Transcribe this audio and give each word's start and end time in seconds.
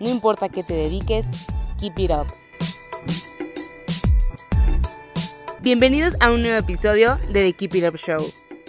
No 0.00 0.08
importa 0.08 0.48
qué 0.48 0.62
te 0.62 0.72
dediques, 0.72 1.26
keep 1.78 1.98
it 1.98 2.10
up. 2.10 2.26
Bienvenidos 5.60 6.14
a 6.20 6.30
un 6.30 6.40
nuevo 6.40 6.56
episodio 6.56 7.18
de 7.30 7.44
The 7.44 7.52
Keep 7.52 7.74
It 7.74 7.84
Up 7.84 7.98
Show. 7.98 8.18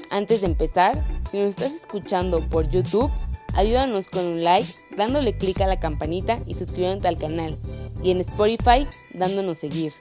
Antes 0.09 0.41
de 0.41 0.47
empezar, 0.47 0.91
si 1.31 1.39
nos 1.39 1.51
estás 1.51 1.71
escuchando 1.71 2.41
por 2.41 2.69
YouTube, 2.69 3.09
ayúdanos 3.53 4.09
con 4.09 4.25
un 4.25 4.43
like, 4.43 4.67
dándole 4.97 5.37
clic 5.37 5.61
a 5.61 5.67
la 5.67 5.79
campanita 5.79 6.35
y 6.45 6.55
suscribiéndote 6.55 7.07
al 7.07 7.17
canal. 7.17 7.57
Y 8.03 8.11
en 8.11 8.19
Spotify, 8.19 8.85
dándonos 9.13 9.59
seguir. 9.59 9.93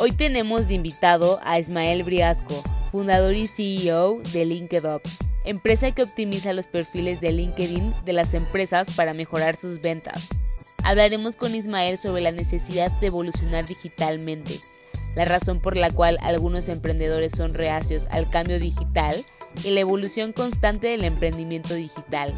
Hoy 0.00 0.10
tenemos 0.10 0.66
de 0.66 0.74
invitado 0.74 1.38
a 1.44 1.60
Ismael 1.60 2.02
Briasco, 2.02 2.60
fundador 2.90 3.36
y 3.36 3.46
CEO 3.46 4.18
de 4.32 4.44
LinkedUp, 4.44 5.02
empresa 5.44 5.92
que 5.92 6.02
optimiza 6.02 6.52
los 6.52 6.66
perfiles 6.66 7.20
de 7.20 7.30
LinkedIn 7.30 7.94
de 8.04 8.12
las 8.12 8.34
empresas 8.34 8.92
para 8.96 9.14
mejorar 9.14 9.54
sus 9.54 9.80
ventas. 9.80 10.30
Hablaremos 10.86 11.36
con 11.36 11.54
Ismael 11.54 11.96
sobre 11.96 12.20
la 12.20 12.30
necesidad 12.30 12.92
de 13.00 13.06
evolucionar 13.06 13.64
digitalmente 13.64 14.60
la 15.16 15.24
razón 15.24 15.58
por 15.58 15.78
la 15.78 15.90
cual 15.90 16.18
algunos 16.20 16.68
emprendedores 16.68 17.32
son 17.32 17.54
reacios 17.54 18.06
al 18.10 18.28
cambio 18.28 18.60
digital 18.60 19.16
y 19.64 19.70
la 19.70 19.80
evolución 19.80 20.34
constante 20.34 20.88
del 20.88 21.04
emprendimiento 21.04 21.72
digital. 21.72 22.34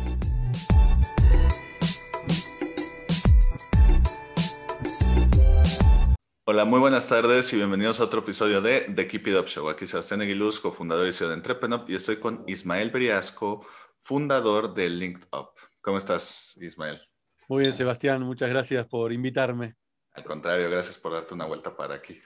Hola, 6.45 6.65
muy 6.65 6.79
buenas 6.79 7.09
tardes 7.09 7.53
y 7.53 7.57
bienvenidos 7.57 7.99
a 7.99 8.05
otro 8.05 8.21
episodio 8.21 8.61
de 8.61 8.83
The 8.95 9.09
Keep 9.09 9.27
It 9.27 9.37
Up 9.41 9.47
Show. 9.47 9.69
Aquí 9.69 9.89
Sebastián 9.89 10.21
Aguiluz, 10.21 10.61
cofundador 10.61 11.09
y 11.09 11.13
CEO 11.13 11.31
de 11.31 11.35
Entrepreneur, 11.35 11.85
y 11.89 11.97
estoy 11.97 12.21
con 12.21 12.45
Ismael 12.47 12.93
Briasco, 12.93 13.67
fundador 13.97 14.73
de 14.73 14.89
LinkedUp. 14.89 15.49
¿Cómo 15.81 15.99
estás, 15.99 16.57
Ismael? 16.61 17.01
Muy 17.49 17.63
bien, 17.63 17.73
Sebastián, 17.73 18.23
muchas 18.23 18.49
gracias 18.49 18.87
por 18.89 19.13
invitarme. 19.13 19.77
Al 20.15 20.25
contrario, 20.25 20.69
gracias 20.69 20.99
por 20.99 21.13
darte 21.13 21.35
una 21.35 21.47
vuelta 21.47 21.77
para 21.77 21.95
aquí. 21.95 22.19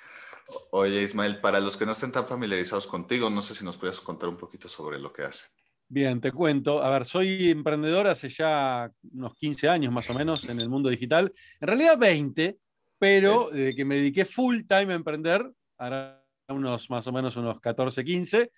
Oye, 0.73 1.03
Ismael, 1.03 1.41
para 1.41 1.61
los 1.61 1.77
que 1.77 1.85
no 1.85 1.93
estén 1.93 2.11
tan 2.11 2.27
familiarizados 2.27 2.87
contigo, 2.87 3.29
no 3.29 3.43
sé 3.43 3.55
si 3.55 3.65
nos 3.65 3.77
puedes 3.77 4.01
contar 4.01 4.31
un 4.31 4.37
poquito 4.37 4.67
sobre 4.69 4.99
lo 4.99 5.13
que 5.13 5.23
hace. 5.23 5.47
Bien, 5.89 6.21
te 6.21 6.33
cuento. 6.33 6.83
A 6.83 6.89
ver, 6.89 7.05
soy 7.05 7.51
emprendedor 7.51 8.07
hace 8.07 8.29
ya 8.29 8.91
unos 9.13 9.35
15 9.35 9.69
años 9.69 9.93
más 9.93 10.09
o 10.09 10.15
menos 10.15 10.49
en 10.49 10.61
el 10.61 10.71
mundo 10.71 10.89
digital. 10.89 11.33
En 11.61 11.69
realidad 11.69 11.99
20, 11.99 12.57
pero 12.99 13.51
desde 13.53 13.75
que 13.75 13.85
me 13.85 13.97
dediqué 13.97 14.25
full 14.25 14.63
time 14.67 14.93
a 14.93 14.97
emprender, 14.97 15.45
ahora 15.77 16.25
unos 16.49 16.89
más 16.89 17.07
o 17.07 17.13
menos 17.13 17.37
unos 17.37 17.61
14, 17.61 18.05
15, 18.05 18.53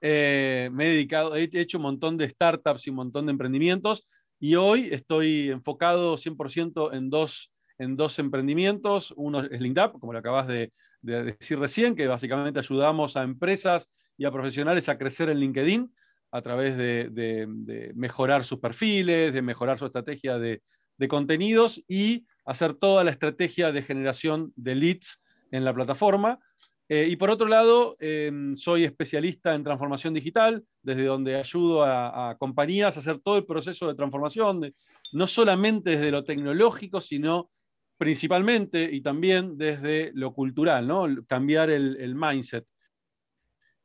eh, 0.00 0.68
me 0.72 0.86
he 0.86 0.88
dedicado, 0.90 1.34
he 1.34 1.48
hecho 1.52 1.78
un 1.78 1.82
montón 1.82 2.16
de 2.16 2.28
startups 2.28 2.86
y 2.86 2.90
un 2.90 2.96
montón 2.96 3.26
de 3.26 3.32
emprendimientos 3.32 4.06
y 4.40 4.56
hoy 4.56 4.88
estoy 4.92 5.50
enfocado 5.50 6.16
100% 6.16 6.94
en 6.94 7.10
dos, 7.10 7.52
en 7.78 7.96
dos 7.96 8.18
emprendimientos. 8.18 9.12
Uno 9.16 9.40
es 9.40 9.60
LinkedUp, 9.60 10.00
como 10.00 10.12
lo 10.12 10.18
acabas 10.18 10.46
de, 10.48 10.72
de 11.02 11.24
decir 11.24 11.58
recién, 11.58 11.94
que 11.94 12.06
básicamente 12.06 12.58
ayudamos 12.58 13.16
a 13.16 13.22
empresas 13.22 13.88
y 14.16 14.24
a 14.24 14.32
profesionales 14.32 14.88
a 14.88 14.98
crecer 14.98 15.28
en 15.28 15.38
LinkedIn 15.38 15.92
a 16.34 16.42
través 16.42 16.76
de, 16.76 17.92
mejorar 17.94 18.44
sus 18.44 18.58
perfiles, 18.58 19.32
de 19.32 19.40
mejorar 19.40 19.78
su 19.78 19.86
estrategia 19.86 20.36
de, 20.36 20.62
contenidos 21.08 21.80
y 21.86 22.26
hacer 22.44 22.74
toda 22.74 23.04
la 23.04 23.12
estrategia 23.12 23.70
de 23.70 23.82
generación 23.82 24.52
de 24.56 24.74
leads 24.74 25.22
en 25.52 25.64
la 25.64 25.72
plataforma. 25.72 26.40
Eh, 26.88 27.08
y 27.08 27.16
por 27.16 27.30
otro 27.30 27.48
lado, 27.48 27.96
em, 27.98 28.54
soy 28.56 28.84
especialista 28.84 29.54
en 29.54 29.64
transformación 29.64 30.12
digital, 30.12 30.62
desde 30.82 31.04
donde 31.04 31.36
ayudo 31.36 31.82
a, 31.82 32.36
compañías 32.38 32.96
a 32.96 33.00
hacer 33.00 33.20
todo 33.20 33.38
el 33.38 33.46
proceso 33.46 33.88
de 33.88 33.94
transformación, 33.94 34.74
no 35.12 35.26
solamente 35.26 35.90
desde 35.90 36.10
lo 36.10 36.24
tecnológico, 36.24 37.00
sino 37.00 37.50
principalmente 37.96 38.90
y 38.92 39.00
también 39.00 39.56
desde 39.56 40.12
lo 40.14 40.34
cultural, 40.34 40.86
¿no? 40.86 41.06
cambiar 41.26 41.70
el, 41.70 42.14
mindset. 42.14 42.66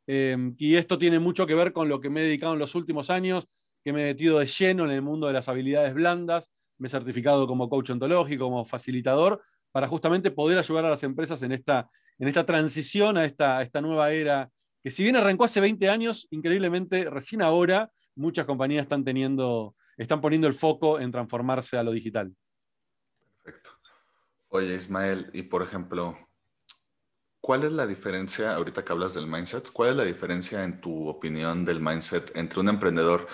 Em, 0.05 0.55
y 0.57 0.75
esto 0.75 0.97
tiene 0.97 1.19
mucho 1.19 1.45
que 1.45 1.53
ver 1.55 1.71
con 1.71 1.87
lo 1.87 2.01
que 2.01 2.09
me 2.09 2.21
he 2.21 2.23
dedicado 2.23 2.53
en 2.53 2.59
los 2.59 2.75
últimos 2.75 3.09
años, 3.09 3.47
que 3.83 3.93
me 3.93 4.01
he 4.01 4.05
metido 4.07 4.39
de 4.39 4.47
lleno 4.47 4.83
en 4.83 4.91
el 4.91 5.01
mundo 5.01 5.27
de 5.27 5.33
las 5.33 5.47
habilidades 5.47 5.93
blandas, 5.93 6.51
me 6.77 6.87
he 6.87 6.91
certificado 6.91 7.47
como 7.47 7.69
coach 7.69 7.91
ontológico, 7.91 8.45
como 8.45 8.65
facilitador, 8.65 9.41
para 9.71 9.87
justamente 9.87 10.31
poder 10.31 10.57
ayudar 10.57 10.85
a 10.85 10.89
las 10.89 11.03
empresas 11.03 11.41
en 11.43 11.51
esta, 11.51 11.89
en 12.19 12.27
esta 12.27 12.45
transición 12.45 13.17
a 13.17 13.25
esta, 13.25 13.81
nueva 13.81 14.11
era, 14.11 14.49
que 14.83 14.91
si 14.91 15.03
bien 15.03 15.15
arrancó 15.15 15.45
hace 15.45 15.61
20 15.61 15.89
años, 15.89 16.27
increíblemente 16.31 17.09
recién 17.09 17.41
ahora 17.41 17.91
muchas 18.15 18.45
compañías 18.45 18.83
están 18.83 19.03
teniendo, 19.05 19.75
están 19.97 20.19
poniendo 20.19 20.47
el 20.47 20.53
foco 20.53 20.99
en 20.99 21.11
transformarse 21.11 21.77
a 21.77 21.83
lo 21.83 21.91
digital. 21.91 22.33
Perfecto. 23.41 23.71
Oye, 24.49 24.75
Ismael, 24.75 25.29
y 25.33 25.43
por 25.43 25.61
ejemplo, 25.61 26.17
¿cuál 27.39 27.63
es 27.63 27.71
la 27.71 27.87
diferencia, 27.87 28.53
ahorita 28.55 28.83
que 28.83 28.91
hablas 28.91 29.13
del 29.13 29.27
mindset, 29.27 29.71
cuál 29.71 29.91
es 29.91 29.95
la 29.95 30.03
diferencia 30.03 30.63
en 30.63 30.81
tu 30.81 31.07
opinión 31.07 31.63
del 31.63 31.79
mindset 31.79 32.35
entre 32.35 32.59
un 32.59 32.67
emprendedor 32.67 33.27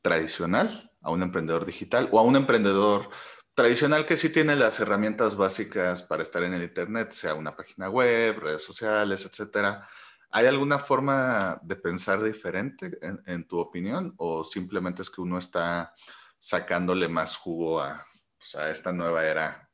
tradicional 0.00 0.90
a 1.00 1.10
un 1.10 1.22
emprendedor 1.22 1.64
digital 1.64 2.08
o 2.10 2.18
a 2.18 2.22
un 2.22 2.36
emprendedor 2.36 3.08
tradicional 3.54 4.06
que 4.06 4.16
sí 4.16 4.30
tiene 4.30 4.56
las 4.56 4.80
herramientas 4.80 5.36
básicas 5.36 6.02
para 6.02 6.22
estar 6.22 6.42
en 6.42 6.54
el 6.54 6.62
Internet, 6.62 7.12
sea 7.12 7.34
una 7.34 7.54
página 7.54 7.88
web, 7.88 8.38
redes 8.38 8.64
sociales, 8.64 9.24
etcétera? 9.24 9.86
¿Hay 10.30 10.46
alguna 10.46 10.78
forma 10.78 11.60
de 11.62 11.76
pensar 11.76 12.22
diferente 12.22 12.98
en, 13.26 13.46
tu 13.46 13.58
opinión 13.58 14.14
o 14.16 14.42
simplemente 14.44 15.02
es 15.02 15.10
que 15.10 15.20
uno 15.20 15.36
está 15.36 15.92
sacándole 16.38 17.06
más 17.06 17.36
jugo 17.36 17.80
a, 17.80 18.06
pues, 18.38 18.54
a 18.54 18.70
esta 18.70 18.92
nueva 18.92 19.26
era 19.26 19.68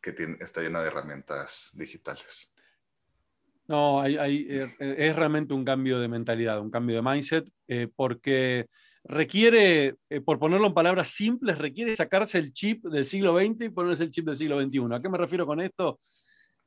que 0.00 0.36
está 0.40 0.60
llena 0.60 0.80
de 0.80 0.88
herramientas 0.88 1.70
digitales. 1.74 2.52
No, 3.68 4.04
eh, 4.04 4.74
es 4.78 5.16
realmente 5.16 5.54
un 5.54 5.64
cambio 5.64 5.98
de 6.00 6.08
mentalidad, 6.08 6.60
un 6.60 6.70
cambio 6.70 6.96
de 6.96 7.02
mindset, 7.02 7.48
eh, 7.68 7.88
porque 7.94 8.66
requiere, 9.04 9.96
eh, 10.08 10.20
por 10.20 10.38
ponerlo 10.38 10.66
en 10.66 10.74
palabras 10.74 11.08
simples, 11.08 11.58
requiere 11.58 11.96
sacarse 11.96 12.38
el 12.38 12.52
chip 12.52 12.84
del 12.84 13.04
siglo 13.04 13.38
XX 13.38 13.66
y 13.66 13.68
ponerse 13.70 14.04
el 14.04 14.10
chip 14.10 14.26
del 14.26 14.36
siglo 14.36 14.60
XXI. 14.60 14.94
¿A 14.94 15.02
qué 15.02 15.08
me 15.08 15.18
refiero 15.18 15.46
con 15.46 15.60
esto? 15.60 15.98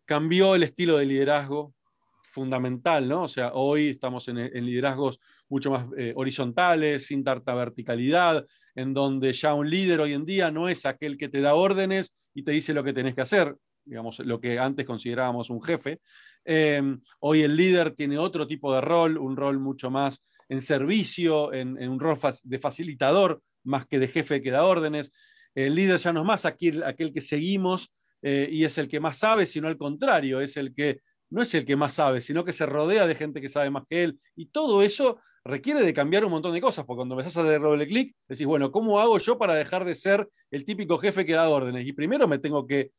Cambió 0.05 0.55
el 0.55 0.63
estilo 0.63 0.97
de 0.97 1.05
liderazgo 1.05 1.73
fundamental, 2.23 3.07
¿no? 3.07 3.23
O 3.23 3.27
sea, 3.27 3.53
hoy 3.53 3.89
estamos 3.89 4.27
en, 4.27 4.37
liderazgos 4.65 5.19
mucho 5.47 5.71
más 5.71 5.85
horizontales, 6.15 7.05
sin 7.07 7.23
tanta 7.23 7.53
verticalidad, 7.53 8.45
en 8.75 8.93
donde 8.93 9.31
ya 9.31 9.53
un 9.53 9.69
líder 9.69 10.01
hoy 10.01 10.13
en 10.13 10.25
día 10.25 10.51
no 10.51 10.67
es 10.67 10.85
aquel 10.85 11.17
que 11.17 11.29
te 11.29 11.39
da 11.39 11.55
órdenes, 11.55 12.11
y 12.35 12.43
te 12.43 12.51
dice 12.51 12.73
lo 12.73 12.83
que 12.83 12.93
tenés 12.93 13.15
que 13.15 13.21
hacer, 13.21 13.55
digamos, 13.85 14.19
lo 14.19 14.39
que 14.39 14.59
antes 14.59 14.85
considerábamos 14.85 15.49
un 15.49 15.63
jefe. 15.63 16.01
Em, 16.43 17.01
hoy 17.21 17.41
el 17.41 17.55
líder 17.55 17.95
tiene 17.95 18.19
otro 18.19 18.45
tipo 18.45 18.73
de 18.73 18.81
rol, 18.81 19.17
un 19.17 19.35
rol 19.35 19.57
mucho 19.57 19.89
más 19.89 20.21
en 20.49 20.61
servicio, 20.61 21.53
en, 21.53 21.77
un 21.77 21.99
rol 21.99 22.17
de 22.43 22.59
facilitador, 22.59 23.41
más 23.63 23.87
que 23.87 23.99
de 23.99 24.07
jefe 24.07 24.41
que 24.41 24.51
da 24.51 24.65
órdenes. 24.65 25.11
El 25.53 25.75
líder 25.75 25.99
ya 25.99 26.13
no 26.13 26.21
es 26.21 26.25
más 26.25 26.45
aquel, 26.45 26.83
aquel 26.83 27.13
que 27.13 27.21
seguimos 27.21 27.91
eh, 28.21 28.47
y 28.51 28.63
es 28.65 28.77
el 28.77 28.87
que 28.87 28.99
más 28.99 29.17
sabe, 29.17 29.45
sino 29.45 29.67
al 29.67 29.77
contrario, 29.77 30.41
es 30.41 30.57
el 30.57 30.73
que 30.73 30.99
no 31.29 31.41
es 31.41 31.53
el 31.53 31.65
que 31.65 31.75
más 31.75 31.93
sabe, 31.93 32.21
sino 32.21 32.45
que 32.45 32.53
se 32.53 32.65
rodea 32.65 33.07
de 33.07 33.15
gente 33.15 33.41
que 33.41 33.49
sabe 33.49 33.69
más 33.69 33.83
que 33.89 34.03
él. 34.03 34.19
Y 34.35 34.47
todo 34.47 34.83
eso 34.83 35.19
requiere 35.43 35.81
de 35.81 35.93
cambiar 35.93 36.25
un 36.25 36.31
montón 36.31 36.53
de 36.53 36.61
cosas, 36.61 36.85
porque 36.85 36.99
cuando 36.99 37.15
empezás 37.15 37.37
a 37.37 37.43
dar 37.43 37.61
doble 37.61 37.87
clic, 37.87 38.15
decís, 38.27 38.45
bueno, 38.45 38.71
¿cómo 38.71 38.99
hago 38.99 39.17
yo 39.17 39.37
para 39.37 39.55
dejar 39.55 39.85
de 39.85 39.95
ser 39.95 40.27
el 40.51 40.65
típico 40.65 40.97
jefe 40.97 41.25
que 41.25 41.33
da 41.33 41.49
órdenes? 41.49 41.87
Y 41.87 41.93
primero 41.93 42.27
me 42.27 42.39
tengo 42.39 42.65
que 42.65 42.91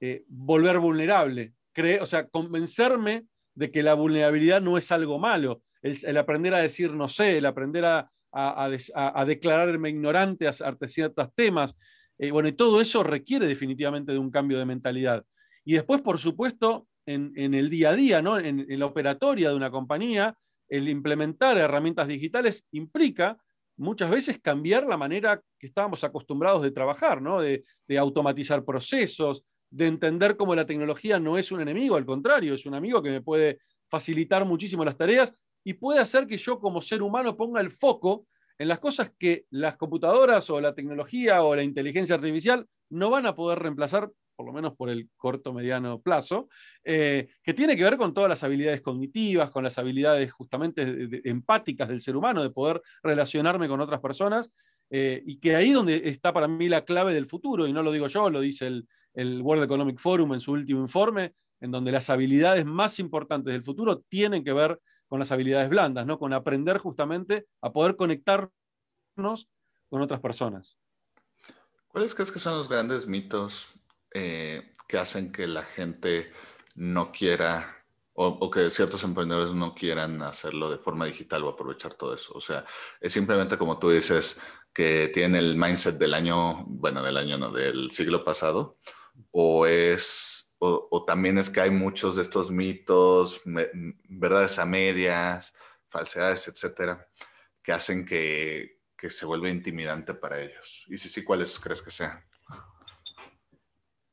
eh, 0.00 0.24
volver 0.28 0.78
vulnerable, 0.78 1.52
o 2.00 2.06
sea, 2.06 2.26
convencerme 2.28 3.26
de 3.60 3.70
que 3.70 3.82
la 3.82 3.92
vulnerabilidad 3.92 4.62
no 4.62 4.78
es 4.78 4.90
algo 4.90 5.18
malo, 5.18 5.60
el, 5.82 6.16
aprender 6.16 6.54
a 6.54 6.60
decir 6.60 6.94
no 6.94 7.10
sé, 7.10 7.36
el 7.36 7.44
aprender 7.44 7.84
a, 7.84 8.10
declararme 9.26 9.90
ignorante 9.90 10.48
ante 10.48 10.88
ciertos 10.88 11.28
temas. 11.34 11.76
Eh, 12.16 12.30
bueno, 12.30 12.48
y 12.48 12.52
todo 12.52 12.80
eso 12.80 13.02
requiere 13.02 13.46
definitivamente 13.46 14.12
de 14.12 14.18
un 14.18 14.30
cambio 14.30 14.58
de 14.58 14.64
mentalidad. 14.64 15.26
Y 15.62 15.74
después, 15.74 16.00
por 16.00 16.18
supuesto, 16.18 16.88
en, 17.04 17.34
el 17.36 17.68
día 17.68 17.90
a 17.90 17.94
día, 17.94 18.22
¿no? 18.22 18.38
en 18.38 18.66
la 18.78 18.86
operatoria 18.86 19.50
de 19.50 19.56
una 19.56 19.70
compañía, 19.70 20.34
el 20.66 20.88
implementar 20.88 21.58
herramientas 21.58 22.08
digitales 22.08 22.64
implica 22.70 23.36
muchas 23.76 24.10
veces 24.10 24.40
cambiar 24.40 24.86
la 24.86 24.96
manera 24.96 25.42
que 25.58 25.66
estábamos 25.66 26.02
acostumbrados 26.02 26.62
de 26.62 26.70
trabajar, 26.70 27.20
¿no? 27.20 27.42
de 27.42 27.62
automatizar 27.98 28.64
procesos, 28.64 29.44
de 29.70 29.86
entender 29.86 30.36
cómo 30.36 30.54
la 30.54 30.66
tecnología 30.66 31.18
no 31.20 31.38
es 31.38 31.52
un 31.52 31.60
enemigo, 31.60 31.96
al 31.96 32.04
contrario, 32.04 32.54
es 32.54 32.66
un 32.66 32.74
amigo 32.74 33.02
que 33.02 33.10
me 33.10 33.22
puede 33.22 33.60
facilitar 33.88 34.44
muchísimo 34.44 34.84
las 34.84 34.96
tareas 34.96 35.34
y 35.64 35.74
puede 35.74 36.00
hacer 36.00 36.26
que 36.26 36.38
yo 36.38 36.58
como 36.58 36.80
ser 36.82 37.02
humano 37.02 37.36
ponga 37.36 37.60
el 37.60 37.70
foco 37.70 38.26
en 38.58 38.68
las 38.68 38.80
cosas 38.80 39.12
que 39.18 39.46
las 39.50 39.76
computadoras 39.76 40.50
o 40.50 40.60
la 40.60 40.74
tecnología 40.74 41.42
o 41.42 41.54
la 41.54 41.62
inteligencia 41.62 42.14
artificial 42.16 42.66
no 42.90 43.10
van 43.10 43.26
a 43.26 43.34
poder 43.34 43.58
reemplazar, 43.58 44.10
por 44.36 44.46
lo 44.46 44.52
menos 44.52 44.74
por 44.74 44.90
el 44.90 45.08
corto 45.16 45.52
mediano 45.52 46.00
plazo, 46.00 46.48
eh, 46.84 47.28
que 47.42 47.54
tiene 47.54 47.76
que 47.76 47.84
ver 47.84 47.96
con 47.96 48.12
todas 48.12 48.28
las 48.28 48.42
habilidades 48.42 48.82
cognitivas, 48.82 49.50
con 49.50 49.64
las 49.64 49.78
habilidades 49.78 50.32
justamente 50.32 50.82
empáticas 51.28 51.88
del 51.88 52.00
ser 52.00 52.16
humano, 52.16 52.42
de 52.42 52.50
poder 52.50 52.82
relacionarme 53.02 53.68
con 53.68 53.80
otras 53.80 54.00
personas, 54.00 54.50
eh, 54.90 55.22
y 55.24 55.38
que 55.38 55.54
ahí 55.56 55.70
donde 55.70 56.08
está 56.08 56.32
para 56.32 56.48
mí 56.48 56.68
la 56.68 56.84
clave 56.84 57.14
del 57.14 57.26
futuro, 57.26 57.66
y 57.66 57.72
no 57.72 57.82
lo 57.82 57.92
digo 57.92 58.08
yo, 58.08 58.28
lo 58.28 58.40
dice 58.40 58.66
el, 58.66 58.88
el 59.14 59.42
World 59.42 59.64
Economic 59.64 59.98
Forum 59.98 60.34
en 60.34 60.40
su 60.40 60.52
último 60.52 60.80
informe, 60.80 61.34
en 61.60 61.70
donde 61.70 61.92
las 61.92 62.10
habilidades 62.10 62.64
más 62.64 62.98
importantes 62.98 63.52
del 63.52 63.62
futuro 63.62 64.00
tienen 64.08 64.44
que 64.44 64.52
ver 64.52 64.80
con 65.08 65.18
las 65.18 65.32
habilidades 65.32 65.68
blandas, 65.68 66.06
¿no? 66.06 66.18
con 66.18 66.32
aprender 66.32 66.78
justamente 66.78 67.46
a 67.60 67.72
poder 67.72 67.96
conectarnos 67.96 69.48
con 69.88 70.02
otras 70.02 70.20
personas. 70.20 70.78
¿Cuáles 71.88 72.14
crees 72.14 72.30
que 72.30 72.38
son 72.38 72.56
los 72.56 72.68
grandes 72.68 73.08
mitos 73.08 73.72
eh, 74.14 74.76
que 74.86 74.98
hacen 74.98 75.32
que 75.32 75.48
la 75.48 75.62
gente 75.62 76.32
no 76.76 77.10
quiera 77.10 77.76
o, 78.12 78.50
que 78.50 78.70
ciertos 78.70 79.02
emprendedores 79.02 79.54
no 79.54 79.74
quieran 79.74 80.20
hacerlo 80.22 80.70
de 80.70 80.78
forma 80.78 81.06
digital 81.06 81.42
o 81.42 81.48
aprovechar 81.48 81.94
todo 81.94 82.14
eso? 82.14 82.32
O 82.34 82.40
sea, 82.40 82.64
es 83.00 83.12
simplemente 83.12 83.58
como 83.58 83.78
tú 83.78 83.90
dices, 83.90 84.40
que 84.72 85.10
tienen 85.12 85.36
el 85.36 85.56
mindset 85.56 85.96
del 85.96 86.14
año, 86.14 86.64
bueno, 86.66 87.02
del 87.02 87.16
año 87.16 87.36
no, 87.38 87.50
del 87.50 87.90
siglo 87.90 88.24
pasado, 88.24 88.78
o 89.30 89.66
es, 89.66 90.56
o, 90.58 91.04
también 91.06 91.38
es 91.38 91.50
que 91.50 91.60
hay 91.60 91.70
muchos 91.70 92.16
de 92.16 92.22
estos 92.22 92.50
mitos, 92.50 93.40
verdades 93.44 94.58
a 94.58 94.66
medias, 94.66 95.54
falsedades, 95.88 96.48
etcétera, 96.48 97.06
que 97.62 97.72
hacen 97.72 98.04
que, 98.04 98.78
se 98.96 99.24
vuelva 99.24 99.48
intimidante 99.48 100.12
para 100.12 100.42
ellos. 100.42 100.84
Y 100.88 100.98
si 100.98 101.08
sí, 101.08 101.24
¿cuáles 101.24 101.58
crees 101.58 101.80
que 101.80 101.90
sean? 101.90 102.22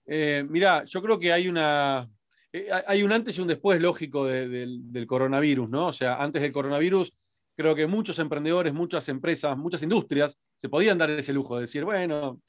Eh, 0.05 0.45
mira, 0.47 0.85
yo 0.85 1.01
creo 1.01 1.19
que 1.19 1.33
hay 1.33 1.49
una, 1.49 2.09
eh, 2.53 2.69
hay 2.87 3.03
un 3.03 3.11
antes 3.11 3.37
y 3.37 3.41
un 3.41 3.49
después 3.49 3.81
lógico 3.81 4.25
del 4.25 5.05
coronavirus, 5.05 5.69
¿no? 5.69 5.87
O 5.87 5.93
sea, 5.93 6.23
antes 6.23 6.41
del 6.41 6.53
coronavirus, 6.53 7.11
creo 7.57 7.75
que 7.75 7.87
muchos 7.87 8.19
emprendedores, 8.19 8.73
muchas 8.73 9.09
empresas, 9.09 9.57
muchas 9.57 9.81
industrias 9.81 10.37
se 10.55 10.69
podían 10.69 10.97
dar 10.97 11.09
ese 11.09 11.33
lujo 11.33 11.55
de 11.55 11.61
decir, 11.61 11.83
bueno, 11.83 12.39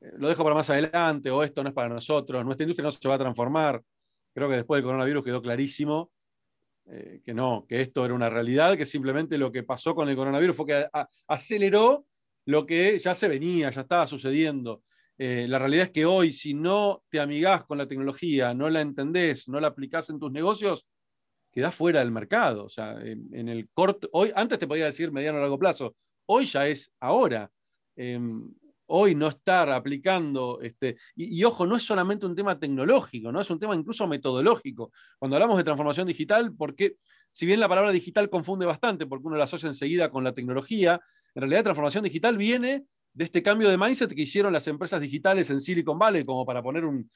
lo 0.00 0.28
dejo 0.28 0.42
para 0.42 0.54
más 0.54 0.70
adelante, 0.70 1.30
o 1.30 1.42
esto 1.42 1.62
no 1.62 1.70
es 1.70 1.74
para 1.74 1.88
nosotros, 1.88 2.44
nuestra 2.44 2.64
industria 2.64 2.84
no 2.84 2.92
se 2.92 3.08
va 3.08 3.16
a 3.16 3.18
transformar. 3.18 3.82
Creo 4.32 4.48
que 4.48 4.56
después 4.56 4.78
del 4.78 4.84
coronavirus 4.84 5.24
quedó 5.24 5.42
clarísimo 5.42 6.10
eh, 6.90 7.20
que 7.22 7.34
no, 7.34 7.66
que 7.68 7.82
esto 7.82 8.04
era 8.04 8.14
una 8.14 8.30
realidad, 8.30 8.76
que 8.76 8.86
simplemente 8.86 9.36
lo 9.36 9.52
que 9.52 9.62
pasó 9.62 9.94
con 9.94 10.08
el 10.08 10.16
coronavirus 10.16 10.56
fue 10.56 10.66
que 10.66 10.88
aceleró 11.26 12.06
lo 12.46 12.64
que 12.64 12.98
ya 12.98 13.14
se 13.14 13.28
venía, 13.28 13.70
ya 13.70 13.82
estaba 13.82 14.06
sucediendo. 14.06 14.82
Eh, 15.18 15.46
la 15.48 15.58
realidad 15.58 15.86
es 15.86 15.90
que 15.90 16.06
hoy, 16.06 16.32
si 16.32 16.54
no 16.54 17.02
te 17.10 17.20
amigás 17.20 17.64
con 17.64 17.76
la 17.76 17.86
tecnología, 17.86 18.54
no 18.54 18.70
la 18.70 18.80
entendés, 18.80 19.48
no 19.48 19.60
la 19.60 19.68
aplicás 19.68 20.08
en 20.08 20.18
tus 20.18 20.32
negocios, 20.32 20.86
quedás 21.52 21.74
fuera 21.74 21.98
del 21.98 22.10
mercado. 22.10 22.64
O 22.64 22.70
sea, 22.70 22.92
en, 23.02 23.48
el 23.48 23.68
corto, 23.68 24.08
hoy, 24.12 24.32
antes 24.34 24.58
te 24.58 24.66
podía 24.66 24.86
decir 24.86 25.12
mediano 25.12 25.38
o 25.38 25.40
largo 25.42 25.58
plazo, 25.58 25.94
hoy 26.24 26.46
ya 26.46 26.66
es 26.68 26.90
ahora. 27.00 27.50
Em, 27.96 28.50
hoy 28.88 29.14
no 29.14 29.28
estar 29.28 29.70
aplicando, 29.70 30.60
este, 30.62 30.96
y, 31.14 31.42
ojo, 31.44 31.66
no 31.66 31.76
es 31.76 31.82
solamente 31.82 32.26
un 32.26 32.34
tema 32.34 32.58
tecnológico, 32.58 33.30
¿no? 33.30 33.40
es 33.40 33.50
un 33.50 33.58
tema 33.58 33.74
incluso 33.74 34.06
metodológico. 34.06 34.92
Cuando 35.18 35.36
hablamos 35.36 35.58
de 35.58 35.64
transformación 35.64 36.06
digital, 36.06 36.54
porque 36.56 36.96
si 37.30 37.44
bien 37.44 37.60
la 37.60 37.68
palabra 37.68 37.92
digital 37.92 38.30
confunde 38.30 38.66
bastante, 38.66 39.06
porque 39.06 39.26
uno 39.26 39.36
la 39.36 39.44
asocia 39.44 39.68
enseguida 39.68 40.10
con 40.10 40.24
la 40.24 40.32
tecnología, 40.32 41.00
en 41.34 41.42
realidad 41.42 41.64
transformación 41.64 42.04
digital 42.04 42.36
viene 42.38 42.84
de 43.12 43.24
este 43.24 43.42
cambio 43.42 43.68
de 43.68 43.76
mindset 43.76 44.14
que 44.14 44.22
hicieron 44.22 44.52
las 44.52 44.66
empresas 44.68 45.00
digitales 45.00 45.50
en 45.50 45.60
Silicon 45.60 45.98
Valley, 45.98 46.24
como 46.24 46.46
para 46.46 46.62
poner 46.62 46.84
un, 46.84 47.10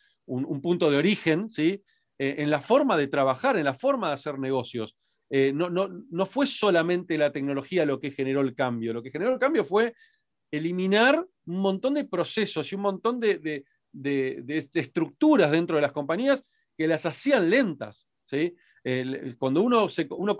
punto 0.60 0.90
de 0.90 0.98
origen, 0.98 1.48
¿sí? 1.48 1.82
Eh, 2.18 2.36
en 2.38 2.50
la 2.50 2.60
forma 2.60 2.96
de 2.96 3.08
trabajar, 3.08 3.56
en 3.56 3.64
la 3.64 3.74
forma 3.74 4.08
de 4.08 4.14
hacer 4.14 4.38
negocios. 4.38 4.96
Eh, 5.30 5.52
no, 5.54 5.70
no 5.70 6.26
fue 6.26 6.46
solamente 6.46 7.16
la 7.16 7.32
tecnología 7.32 7.86
lo 7.86 7.98
que 7.98 8.10
generó 8.10 8.42
el 8.42 8.54
cambio, 8.54 8.92
lo 8.92 9.02
que 9.02 9.10
generó 9.10 9.32
el 9.32 9.38
cambio 9.38 9.64
fue 9.64 9.94
eliminar 10.50 11.26
un 11.46 11.58
montón 11.58 11.94
de 11.94 12.04
procesos 12.04 12.70
y 12.70 12.74
un 12.74 12.82
montón 12.82 13.20
de, 13.20 13.64
estructuras 14.74 15.50
dentro 15.50 15.76
de 15.76 15.82
las 15.82 15.92
compañías 15.92 16.44
que 16.76 16.86
las 16.86 17.06
hacían 17.06 17.50
lentas. 17.50 18.06
¿sí? 18.24 18.54
cuando 19.38 19.62
uno, 19.62 19.86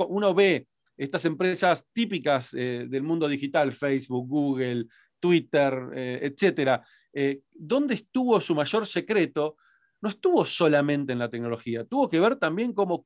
uno, 0.09 0.35
ve 0.35 0.67
estas 0.97 1.25
empresas 1.25 1.87
típicas 1.93 2.51
eh, 2.55 2.87
del 2.89 3.03
mundo 3.03 3.29
digital, 3.29 3.73
Facebook, 3.73 4.29
Google, 4.29 4.87
Twitter, 5.21 5.91
eh, 5.95 6.19
etcétera, 6.23 6.85
eh, 7.13 7.43
¿dónde 7.53 7.95
estuvo 7.95 8.41
su 8.41 8.55
mayor 8.55 8.87
secreto? 8.87 9.57
No 10.01 10.09
estuvo 10.09 10.45
solamente 10.45 11.13
en 11.13 11.21
la 11.21 11.31
tecnología, 11.31 11.85
tuvo 11.85 12.09
que 12.09 12.19
ver 12.19 12.37
también 12.37 12.73
cómo 12.73 13.05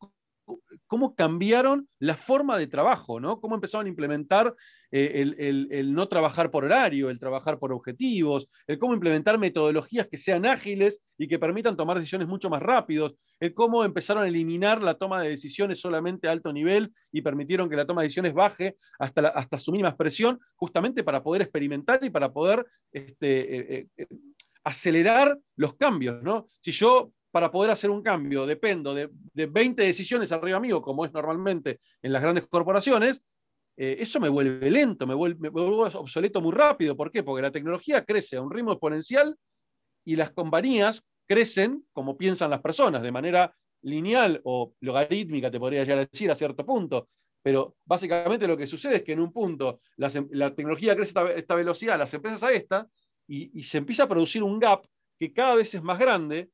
cómo 0.87 1.15
cambiaron 1.15 1.89
la 1.99 2.17
forma 2.17 2.59
de 2.59 2.67
trabajo, 2.67 3.21
¿no? 3.21 3.41
Cómo 3.41 3.55
empezaron 3.55 3.87
a 3.87 3.89
implementar 3.89 4.55
eh, 4.93 5.33
el, 5.39 5.93
no 5.93 6.07
trabajar 6.09 6.51
por 6.51 6.65
horario, 6.65 7.11
el 7.11 7.19
trabajar 7.19 7.59
por 7.59 7.73
objetivos, 7.73 8.47
el 8.67 8.79
cómo 8.79 8.95
implementar 8.95 9.39
metodologías 9.39 10.07
que 10.09 10.17
sean 10.17 10.47
ágiles 10.47 11.03
y 11.19 11.27
que 11.27 11.39
permitan 11.39 11.77
tomar 11.77 11.99
decisiones 11.99 12.29
mucho 12.29 12.49
más 12.49 12.63
rápidos, 12.63 13.15
el 13.41 13.53
cómo 13.53 13.85
empezaron 13.85 14.23
a 14.25 14.29
eliminar 14.29 14.83
la 14.83 14.95
toma 14.95 15.23
de 15.23 15.31
decisiones 15.31 15.81
solamente 15.81 16.29
a 16.29 16.33
alto 16.33 16.53
nivel 16.53 16.93
y 17.11 17.23
permitieron 17.23 17.69
que 17.69 17.77
la 17.77 17.87
toma 17.87 18.03
de 18.03 18.07
decisiones 18.07 18.35
baje 18.35 18.77
hasta, 18.99 19.29
hasta 19.29 19.59
su 19.59 19.73
mínima 19.73 19.89
expresión, 19.89 20.39
justamente 20.55 21.03
para 21.03 21.23
poder 21.23 21.43
experimentar 21.43 22.03
y 22.05 22.11
para 22.11 22.33
poder 22.33 22.65
este, 22.93 23.79
eh, 23.79 23.89
eh, 23.97 24.07
acelerar 24.63 25.39
los 25.57 25.75
cambios, 25.77 26.23
¿no? 26.23 26.49
Si 26.61 26.73
yo 26.73 27.13
para 27.37 27.51
poder 27.51 27.71
hacer 27.71 27.91
un 27.91 28.01
cambio 28.01 28.47
dependo 28.47 28.95
de, 28.95 29.11
20 29.35 29.83
decisiones 29.83 30.33
arriba 30.33 30.59
mío, 30.59 30.81
como 30.81 31.05
es 31.05 31.13
normalmente 31.13 31.81
en 32.01 32.11
las 32.11 32.23
grandes 32.23 32.47
corporaciones, 32.47 33.21
eh, 33.77 33.99
eso 33.99 34.19
me 34.21 34.31
vuelve 34.31 34.71
lento, 34.71 35.07
me 35.07 35.13
vuelve, 35.13 35.51
obsoleto 35.53 36.41
muy 36.41 36.53
rápido. 36.53 36.97
¿Por 36.97 37.13
qué? 37.13 37.23
Porque 37.23 37.43
la 37.43 37.51
tecnología 37.51 38.03
crece 38.07 38.37
a 38.37 38.41
un 38.41 38.51
ritmo 38.51 38.73
exponencial 38.73 39.37
y 40.03 40.17
las 40.17 40.31
compañías 40.31 41.05
crecen 41.27 41.85
como 41.93 42.17
piensan 42.17 42.49
las 42.49 42.63
personas, 42.63 43.03
de 43.03 43.13
manera 43.13 43.55
lineal 43.83 44.41
o 44.45 44.73
logarítmica, 44.81 45.51
te 45.51 45.61
podría 45.61 45.83
llegar 45.83 45.99
a 45.99 46.07
decir, 46.07 46.31
a 46.31 46.35
cierto 46.35 46.65
punto. 46.65 47.07
Pero 47.43 47.77
básicamente 47.85 48.49
lo 48.49 48.57
que 48.57 48.67
sucede 48.67 48.97
es 48.97 49.03
que 49.03 49.13
en 49.13 49.21
un 49.21 49.31
punto 49.31 49.81
la, 49.97 50.09
tecnología 50.55 50.97
crece 50.97 51.13
a 51.19 51.33
esta, 51.33 51.55
velocidad, 51.55 51.99
las 51.99 52.15
empresas 52.15 52.43
a 52.45 52.53
esta, 52.53 52.89
y 53.29 53.63
se 53.63 53.77
empieza 53.77 54.05
a 54.05 54.09
producir 54.09 54.43
un 54.43 54.59
gap 54.59 54.87
que 55.19 55.35
cada 55.35 55.55
vez 55.55 55.75
es 55.75 55.83
más 55.83 55.99
grande 55.99 56.49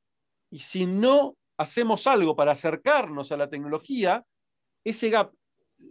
y 0.53 0.59
si 0.59 0.85
no 0.85 1.39
hacemos 1.57 2.07
algo 2.07 2.37
para 2.37 2.53
acercarnos 2.53 3.33
a 3.33 3.39
la 3.39 3.49
tecnología, 3.49 4.23
ese 4.85 5.09
gap 5.09 5.33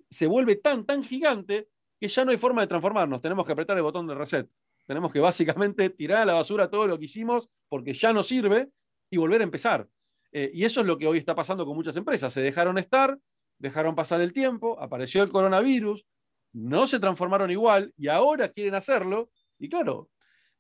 se 0.10 0.28
vuelve 0.28 0.56
tan, 0.56 0.86
tan 0.86 1.04
gigante 1.04 1.68
que 2.00 2.08
ya 2.08 2.24
no 2.24 2.30
hay 2.30 2.38
forma 2.38 2.62
de 2.62 2.68
transformarnos. 2.68 3.24
Tenemos 3.24 3.44
que 3.44 3.54
apretar 3.54 3.76
el 3.78 3.84
botón 3.84 4.06
de 4.06 4.14
reset. 4.14 4.48
Tenemos 4.86 5.12
que 5.12 5.20
básicamente 5.20 5.90
tirar 5.90 6.22
a 6.22 6.26
la 6.26 6.34
basura 6.34 6.70
todo 6.70 6.86
lo 6.86 7.00
que 7.00 7.06
hicimos 7.06 7.50
porque 7.70 7.94
ya 7.96 8.14
no 8.14 8.22
sirve 8.22 8.70
y 9.10 9.18
volver 9.18 9.42
a 9.42 9.46
empezar. 9.46 9.88
Eh, 10.32 10.52
y 10.54 10.64
eso 10.64 10.82
es 10.82 10.86
lo 10.86 11.00
que 11.00 11.08
hoy 11.08 11.18
está 11.18 11.34
pasando 11.34 11.66
con 11.66 11.76
muchas 11.76 11.96
empresas. 11.96 12.32
Se 12.32 12.42
dejaron 12.42 12.78
estar, 12.78 13.18
dejaron 13.58 13.96
pasar 13.96 14.22
el 14.22 14.32
tiempo, 14.32 14.80
apareció 14.80 15.24
el 15.24 15.32
coronavirus, 15.32 16.06
no 16.54 16.86
se 16.86 17.00
transformaron 17.00 17.50
igual 17.50 17.96
y 17.98 18.10
ahora 18.10 18.50
quieren 18.50 18.76
hacerlo. 18.76 19.32
Y 19.58 19.70
claro, 19.70 20.12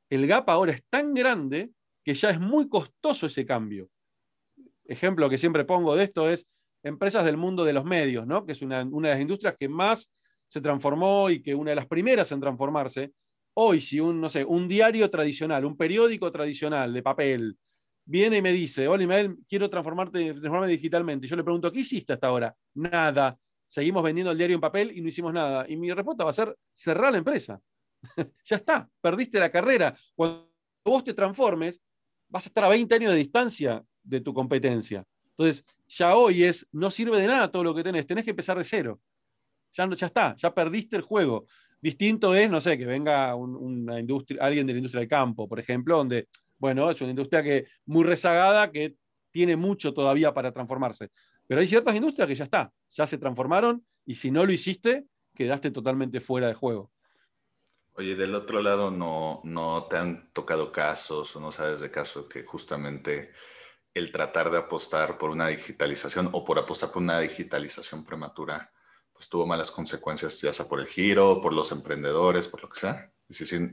el 0.09 0.25
gap 0.25 0.49
ahora 0.49 0.71
es 0.71 0.83
tan 0.89 1.13
grande 1.13 1.69
que 2.03 2.13
ya 2.13 2.29
es 2.29 2.39
muy 2.39 2.67
costoso 2.67 3.27
ese 3.27 3.45
cambio. 3.45 3.89
Ejemplo 4.85 5.29
que 5.29 5.37
siempre 5.37 5.65
pongo 5.65 5.95
de 5.95 6.05
esto 6.05 6.29
es 6.29 6.45
empresas 6.83 7.23
del 7.25 7.37
mundo 7.37 7.63
de 7.63 7.73
los 7.73 7.85
medios, 7.85 8.25
¿no? 8.25 8.45
que 8.45 8.53
es 8.53 8.61
una, 8.61 8.83
de 8.83 9.01
las 9.01 9.21
industrias 9.21 9.55
que 9.59 9.69
más 9.69 10.11
se 10.47 10.61
transformó 10.61 11.29
y 11.29 11.41
que 11.41 11.55
una 11.55 11.71
de 11.71 11.75
las 11.75 11.87
primeras 11.87 12.31
en 12.31 12.41
transformarse. 12.41 13.13
Hoy, 13.53 13.81
si 13.81 13.99
un, 13.99 14.19
no 14.19 14.29
sé, 14.29 14.43
un 14.45 14.67
diario 14.67 15.09
tradicional, 15.09 15.65
un 15.65 15.77
periódico 15.77 16.31
tradicional 16.31 16.93
de 16.93 17.03
papel, 17.03 17.57
viene 18.05 18.37
y 18.37 18.41
me 18.41 18.51
dice, 18.51 18.87
hola 18.87 19.03
Imael, 19.03 19.37
quiero 19.47 19.69
transformarte, 19.69 20.31
transformarme 20.31 20.67
digitalmente. 20.67 21.27
Yo 21.27 21.35
le 21.35 21.43
pregunto, 21.43 21.71
¿qué 21.71 21.79
hiciste 21.79 22.13
hasta 22.13 22.27
ahora? 22.27 22.55
Nada. 22.73 23.37
Seguimos 23.67 24.03
vendiendo 24.03 24.31
el 24.31 24.37
diario 24.37 24.55
en 24.55 24.61
papel 24.61 24.91
y 24.97 25.01
no 25.01 25.07
hicimos 25.07 25.33
nada. 25.33 25.65
Y 25.69 25.77
mi 25.77 25.91
respuesta 25.91 26.23
va 26.23 26.31
a 26.31 26.33
ser 26.33 26.57
cerrar 26.71 27.11
la 27.11 27.19
empresa. 27.19 27.61
ya 28.45 28.55
está, 28.57 28.89
perdiste 28.99 29.39
la 29.39 29.51
carrera. 29.51 29.95
Cuando 30.15 30.49
vos 30.83 31.03
te 31.03 31.13
transformes, 31.13 31.81
vas 32.31 32.45
a 32.45 32.49
estar 32.49 32.63
a 32.63 32.69
20 32.69 32.95
años 32.95 33.11
de 33.11 33.17
distancia 33.17 33.83
de 34.03 34.21
tu 34.21 34.33
competencia. 34.33 35.05
Entonces, 35.31 35.63
ya 35.87 36.15
hoy 36.15 36.43
es, 36.43 36.65
no 36.71 36.89
sirve 36.89 37.19
de 37.19 37.27
nada 37.27 37.51
todo 37.51 37.63
lo 37.63 37.75
que 37.75 37.83
tenés, 37.83 38.07
tenés 38.07 38.23
que 38.23 38.31
empezar 38.31 38.57
de 38.57 38.63
cero. 38.63 38.99
Ya, 39.73 39.87
ya 39.93 40.07
está, 40.07 40.35
ya 40.37 40.53
perdiste 40.53 40.95
el 40.95 41.01
juego. 41.01 41.45
Distinto 41.81 42.33
es, 42.35 42.49
no 42.49 42.61
sé, 42.61 42.77
que 42.77 42.85
venga 42.85 43.35
una 43.35 43.99
industria, 43.99 44.43
alguien 44.43 44.67
de 44.67 44.73
la 44.73 44.79
industria 44.79 44.99
del 44.99 45.09
campo, 45.09 45.47
por 45.47 45.59
ejemplo, 45.59 45.97
donde, 45.97 46.27
bueno, 46.57 46.89
es 46.89 47.01
una 47.01 47.09
industria 47.09 47.43
que 47.43 47.65
muy 47.85 48.03
rezagada, 48.03 48.71
que 48.71 48.95
tiene 49.31 49.55
mucho 49.55 49.93
todavía 49.93 50.33
para 50.33 50.51
transformarse. 50.51 51.09
Pero 51.47 51.59
hay 51.59 51.67
ciertas 51.67 51.95
industrias 51.95 52.27
que 52.27 52.35
ya 52.35 52.43
está, 52.43 52.71
ya 52.91 53.07
se 53.07 53.17
transformaron 53.17 53.85
y 54.05 54.15
si 54.15 54.31
no 54.31 54.45
lo 54.45 54.51
hiciste, 54.51 55.05
quedaste 55.33 55.71
totalmente 55.71 56.19
fuera 56.19 56.47
de 56.47 56.53
juego. 56.53 56.90
Oye, 57.93 58.15
del 58.15 58.35
otro 58.35 58.61
lado, 58.61 58.89
¿no, 58.89 59.41
no 59.43 59.87
te 59.89 59.97
han 59.97 60.31
tocado 60.33 60.71
casos 60.71 61.35
o 61.35 61.39
no 61.39 61.51
sabes 61.51 61.79
de 61.79 61.91
casos 61.91 62.27
que 62.27 62.43
justamente 62.43 63.31
el 63.93 64.11
tratar 64.11 64.49
de 64.49 64.59
apostar 64.59 65.17
por 65.17 65.29
una 65.29 65.47
digitalización 65.47 66.29
o 66.31 66.45
por 66.45 66.57
apostar 66.57 66.91
por 66.91 67.01
una 67.01 67.19
digitalización 67.19 68.05
prematura 68.05 68.71
pues, 69.21 69.29
tuvo 69.29 69.45
malas 69.45 69.69
consecuencias, 69.69 70.41
ya 70.41 70.51
sea 70.51 70.67
por 70.67 70.79
el 70.79 70.87
giro, 70.87 71.41
por 71.41 71.53
los 71.53 71.71
emprendedores, 71.71 72.47
por 72.47 72.63
lo 72.63 72.69
que 72.69 72.79
sea. 72.79 73.11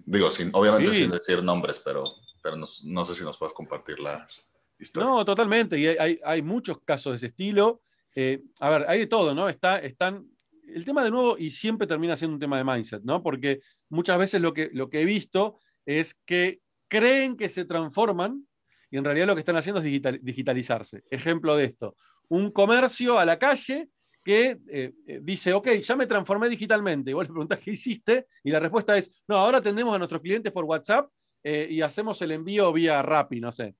digo, 0.04 0.28
sin, 0.28 0.50
obviamente 0.52 0.92
sin 0.92 1.10
decir 1.10 1.42
nombres, 1.42 1.80
pero, 1.82 2.04
pero 2.42 2.54
no, 2.54 2.66
sé 2.66 3.14
si 3.14 3.24
nos 3.24 3.38
puedes 3.38 3.54
compartir 3.54 3.98
las 3.98 4.46
historias. 4.78 5.10
No, 5.10 5.24
totalmente, 5.24 5.78
y 5.78 5.86
hay, 5.86 6.20
hay 6.22 6.42
muchos 6.42 6.82
casos 6.84 7.12
de 7.12 7.16
ese 7.16 7.26
estilo. 7.28 7.80
Eh, 8.14 8.42
a 8.60 8.68
ver, 8.68 8.84
hay 8.90 8.98
de 8.98 9.06
todo, 9.06 9.34
¿no? 9.34 9.48
Está, 9.48 9.78
están, 9.78 10.28
el 10.74 10.84
tema 10.84 11.04
de 11.04 11.10
nuevo, 11.10 11.38
y 11.38 11.50
siempre 11.50 11.86
termina 11.86 12.16
siendo 12.16 12.34
un 12.34 12.40
tema 12.40 12.58
de 12.58 12.64
mindset, 12.64 13.02
¿no? 13.02 13.22
Porque 13.22 13.60
muchas 13.88 14.18
veces 14.18 14.40
lo 14.40 14.52
que, 14.52 14.70
lo 14.72 14.90
que 14.90 15.02
he 15.02 15.04
visto 15.04 15.58
es 15.86 16.14
que 16.26 16.60
creen 16.88 17.36
que 17.36 17.48
se 17.48 17.64
transforman 17.64 18.46
y 18.90 18.96
en 18.96 19.04
realidad 19.04 19.26
lo 19.26 19.34
que 19.34 19.40
están 19.40 19.56
haciendo 19.56 19.80
es 19.80 20.22
digitalizarse. 20.22 21.02
Ejemplo 21.10 21.56
de 21.56 21.66
esto, 21.66 21.96
un 22.28 22.50
comercio 22.50 23.18
a 23.18 23.24
la 23.24 23.38
calle 23.38 23.88
que 24.24 24.58
eh, 24.68 24.92
eh, 25.06 25.20
dice, 25.22 25.52
ok, 25.52 25.68
ya 25.80 25.96
me 25.96 26.06
transformé 26.06 26.48
digitalmente. 26.48 27.10
Y 27.10 27.14
vos 27.14 27.24
le 27.24 27.30
preguntás 27.30 27.60
qué 27.60 27.72
hiciste 27.72 28.26
y 28.44 28.50
la 28.50 28.60
respuesta 28.60 28.96
es, 28.96 29.22
no, 29.28 29.36
ahora 29.36 29.58
atendemos 29.58 29.94
a 29.94 29.98
nuestros 29.98 30.20
clientes 30.20 30.52
por 30.52 30.64
WhatsApp 30.64 31.10
eh, 31.42 31.66
y 31.70 31.80
hacemos 31.82 32.20
el 32.22 32.32
envío 32.32 32.72
vía 32.72 33.02
Rappi, 33.02 33.40
no 33.40 33.52
sé. 33.52 33.74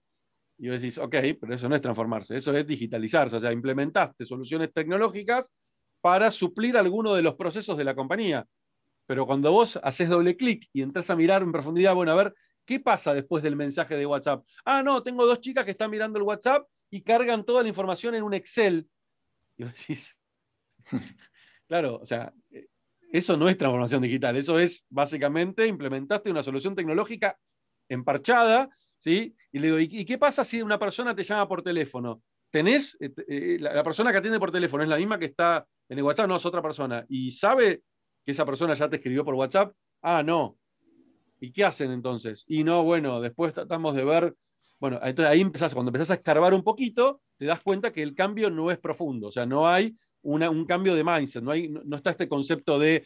Y 0.58 0.68
vos 0.68 0.80
decís, 0.80 0.98
ok, 0.98 1.14
pero 1.40 1.54
eso 1.54 1.68
no 1.68 1.76
es 1.76 1.82
transformarse, 1.82 2.36
eso 2.36 2.52
es 2.56 2.66
digitalizarse, 2.66 3.36
o 3.36 3.40
sea, 3.40 3.52
implementaste 3.52 4.24
soluciones 4.24 4.72
tecnológicas 4.72 5.52
para 6.08 6.30
suplir 6.30 6.78
alguno 6.78 7.12
de 7.12 7.20
los 7.20 7.34
procesos 7.34 7.76
de 7.76 7.84
la 7.84 7.94
compañía. 7.94 8.46
Pero 9.04 9.26
cuando 9.26 9.52
vos 9.52 9.78
haces 9.82 10.08
doble 10.08 10.38
clic 10.38 10.66
y 10.72 10.80
entras 10.80 11.10
a 11.10 11.16
mirar 11.16 11.42
en 11.42 11.52
profundidad, 11.52 11.94
bueno, 11.94 12.12
a 12.12 12.14
ver, 12.14 12.34
¿qué 12.64 12.80
pasa 12.80 13.12
después 13.12 13.42
del 13.42 13.56
mensaje 13.56 13.94
de 13.94 14.06
WhatsApp? 14.06 14.42
Ah, 14.64 14.82
no, 14.82 15.02
tengo 15.02 15.26
dos 15.26 15.42
chicas 15.42 15.66
que 15.66 15.72
están 15.72 15.90
mirando 15.90 16.18
el 16.18 16.22
WhatsApp 16.22 16.66
y 16.88 17.02
cargan 17.02 17.44
toda 17.44 17.62
la 17.62 17.68
información 17.68 18.14
en 18.14 18.22
un 18.22 18.32
Excel. 18.32 18.88
Y 19.58 19.64
vos 19.64 19.74
decís, 19.74 20.16
claro, 21.68 21.96
o 21.96 22.06
sea, 22.06 22.32
eso 23.12 23.36
no 23.36 23.50
es 23.50 23.58
transformación 23.58 24.00
digital, 24.00 24.34
eso 24.36 24.58
es 24.58 24.82
básicamente 24.88 25.66
implementaste 25.66 26.30
una 26.30 26.42
solución 26.42 26.74
tecnológica 26.74 27.38
emparchada, 27.86 28.70
¿sí? 28.96 29.36
Y 29.52 29.58
le 29.58 29.66
digo, 29.66 29.78
¿y 29.78 30.06
qué 30.06 30.16
pasa 30.16 30.42
si 30.42 30.62
una 30.62 30.78
persona 30.78 31.14
te 31.14 31.24
llama 31.24 31.46
por 31.46 31.62
teléfono? 31.62 32.22
¿Tenés, 32.50 32.96
eh, 32.98 33.12
eh, 33.28 33.58
la 33.60 33.84
persona 33.84 34.10
que 34.10 34.16
atiende 34.16 34.40
por 34.40 34.50
teléfono 34.50 34.82
es 34.82 34.88
la 34.88 34.96
misma 34.96 35.18
que 35.18 35.26
está 35.26 35.66
en 35.88 35.98
el 35.98 36.04
WhatsApp? 36.04 36.28
No, 36.28 36.36
es 36.36 36.46
otra 36.46 36.62
persona. 36.62 37.04
¿Y 37.08 37.30
sabe 37.30 37.82
que 38.24 38.32
esa 38.32 38.44
persona 38.44 38.74
ya 38.74 38.88
te 38.88 38.96
escribió 38.96 39.24
por 39.24 39.34
WhatsApp? 39.34 39.72
Ah, 40.02 40.22
no. 40.22 40.56
¿Y 41.40 41.52
qué 41.52 41.64
hacen 41.64 41.90
entonces? 41.90 42.44
Y 42.46 42.64
no, 42.64 42.82
bueno, 42.82 43.20
después 43.20 43.54
tratamos 43.54 43.94
de 43.94 44.04
ver, 44.04 44.34
bueno, 44.80 44.98
entonces 45.02 45.32
ahí 45.32 45.40
empezás, 45.40 45.72
cuando 45.72 45.90
empezás 45.90 46.10
a 46.10 46.14
escarbar 46.14 46.52
un 46.52 46.64
poquito, 46.64 47.20
te 47.36 47.46
das 47.46 47.62
cuenta 47.62 47.92
que 47.92 48.02
el 48.02 48.14
cambio 48.14 48.50
no 48.50 48.70
es 48.70 48.78
profundo, 48.78 49.28
o 49.28 49.32
sea, 49.32 49.46
no 49.46 49.68
hay 49.68 49.96
un 50.22 50.66
cambio 50.66 50.94
de 50.94 51.04
mindset, 51.04 51.42
no, 51.42 51.52
hay, 51.52 51.68
no, 51.68 51.96
está 51.96 52.10
este 52.10 52.28
concepto 52.28 52.78
de, 52.78 53.04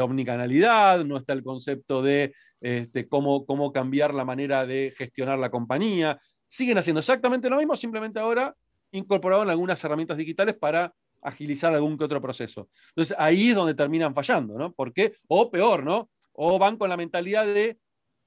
omnicanalidad, 0.00 1.04
no 1.04 1.16
está 1.16 1.32
el 1.32 1.42
concepto 1.42 2.02
de 2.02 2.34
este, 2.60 3.08
cómo, 3.08 3.46
cómo 3.46 3.72
cambiar 3.72 4.12
la 4.14 4.24
manera 4.24 4.66
de 4.66 4.92
gestionar 4.96 5.38
la 5.38 5.50
compañía. 5.50 6.20
Siguen 6.44 6.78
haciendo 6.78 7.00
exactamente 7.00 7.48
lo 7.48 7.56
mismo, 7.56 7.76
simplemente 7.76 8.18
ahora 8.18 8.54
incorporaron 8.90 9.48
algunas 9.48 9.82
herramientas 9.84 10.16
digitales 10.16 10.56
para 10.56 10.92
agilizar 11.22 11.74
algún 11.74 11.98
que 11.98 12.04
otro 12.04 12.20
proceso. 12.20 12.68
Entonces 12.90 13.16
ahí 13.18 13.50
es 13.50 13.54
donde 13.54 13.74
terminan 13.74 14.14
fallando, 14.14 14.58
¿no? 14.58 14.72
¿Por 14.72 14.92
qué? 14.92 15.12
O 15.28 15.50
peor, 15.50 15.84
¿no? 15.84 16.10
O 16.32 16.58
van 16.58 16.76
con 16.76 16.88
la 16.88 16.96
mentalidad 16.96 17.46
de, 17.46 17.78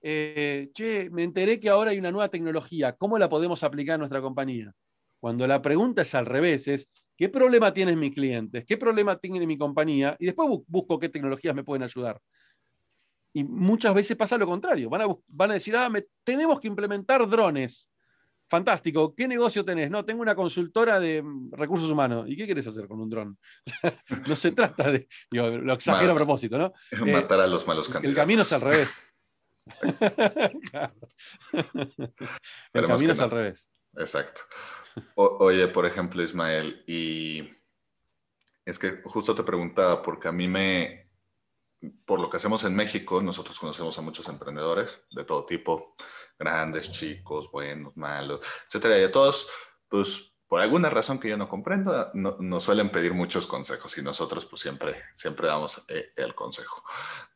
eh, 0.02 0.70
che, 0.74 1.10
me 1.10 1.24
enteré 1.24 1.60
que 1.60 1.70
ahora 1.70 1.92
hay 1.92 2.00
una 2.00 2.12
nueva 2.12 2.30
tecnología, 2.30 2.94
¿cómo 2.94 3.18
la 3.18 3.30
podemos 3.30 3.64
aplicar 3.64 3.96
en 3.96 4.00
nuestra 4.02 4.22
compañía? 4.22 4.74
Cuando 5.20 5.46
la 5.48 5.62
pregunta 5.62 6.02
es 6.02 6.16
al 6.16 6.26
revés, 6.26 6.68
es 6.68 6.90
¿Qué 7.22 7.30
problema 7.30 7.72
tienen 7.72 8.00
mis 8.00 8.16
clientes? 8.16 8.66
¿Qué 8.66 8.78
problema 8.78 9.16
tiene 9.16 9.46
mi 9.46 9.56
compañía? 9.56 10.16
Y 10.18 10.26
después 10.26 10.64
busco 10.66 10.98
qué 10.98 11.08
tecnologías 11.08 11.54
me 11.54 11.64
pueden 11.64 11.84
ayudar. 11.84 12.20
Y 13.32 13.44
muchas 13.44 13.94
veces 13.94 14.18
pasa 14.18 14.40
lo 14.40 14.48
contrario. 14.48 14.90
Van 14.90 15.02
a, 15.04 15.16
van 15.28 15.52
a 15.52 15.54
decir, 15.54 15.76
ah, 15.76 15.88
tenemos 16.24 16.60
que 16.60 16.68
implementar 16.68 17.30
drones. 17.30 17.91
Fantástico. 18.52 19.16
¿Qué 19.16 19.28
negocio 19.28 19.66
tenés? 19.66 19.90
No, 19.90 20.06
tengo 20.06 20.22
una 20.22 20.36
consultora 20.36 21.00
de 21.00 21.24
mm, 21.24 21.54
recursos 21.54 21.90
humanos. 21.90 22.26
¿Y 22.28 22.38
qué 22.38 22.46
quieres 22.46 22.68
hacer 22.68 22.88
con 22.88 23.02
un 23.02 23.10
dron? 23.10 23.36
no 24.28 24.36
se 24.36 24.52
trata 24.52 24.92
de. 24.92 25.08
lo 25.32 25.74
exagero 25.74 26.12
a 26.12 26.16
propósito, 26.16 26.60
¿no? 26.60 26.72
Matar 27.12 27.42
a 27.42 27.48
los 27.48 27.66
malos 27.66 27.88
candidatos. 27.88 28.12
El 28.12 28.16
camino 28.16 28.44
es 28.44 28.54
al 28.54 28.62
revés. 28.62 28.94
el 32.74 32.86
camino 32.86 33.14
es 33.14 33.20
al 33.20 33.32
revés. 33.32 33.68
Exacto 33.96 34.42
oye, 35.16 35.68
por 35.68 35.86
ejemplo, 35.86 36.24
Ismael, 36.24 36.84
y 36.88 37.50
es 38.66 38.80
que 38.80 39.02
justo 39.04 39.36
te 39.36 39.44
preguntaba, 39.44 40.02
porque 40.02 40.28
a 40.28 40.32
mí 40.32 40.48
me, 40.48 41.10
por 42.06 42.20
lo 42.20 42.30
que 42.30 42.38
hacemos 42.38 42.64
en 42.64 42.76
México, 42.76 43.22
nosotros 43.22 43.60
conocemos 43.60 43.98
a 43.98 44.02
muchos 44.02 44.28
emprendedores 44.28 45.02
de 45.12 45.24
todo 45.24 45.46
tipo, 45.46 45.96
grandes, 46.42 46.92
chicos, 46.92 47.52
buenos, 47.52 47.96
malos, 47.96 48.42
etcétera, 48.66 49.00
y 49.00 49.04
a 49.04 49.12
todos, 49.12 49.48
pues 49.88 50.34
por 50.48 50.60
alguna 50.60 50.90
razón 50.90 51.20
que 51.20 51.30
yo 51.30 51.38
no 51.38 51.48
comprendo, 51.48 52.10
no, 52.14 52.36
nos 52.40 52.64
suelen 52.64 52.92
pedir 52.92 53.14
muchos 53.14 53.48
consejos 53.48 53.98
y 53.98 54.02
nosotros 54.02 54.46
pues 54.46 54.62
siempre, 54.62 55.02
siempre 55.16 55.48
damos 55.48 55.86
eh, 55.88 56.12
el 56.18 56.36
consejo. 56.36 56.84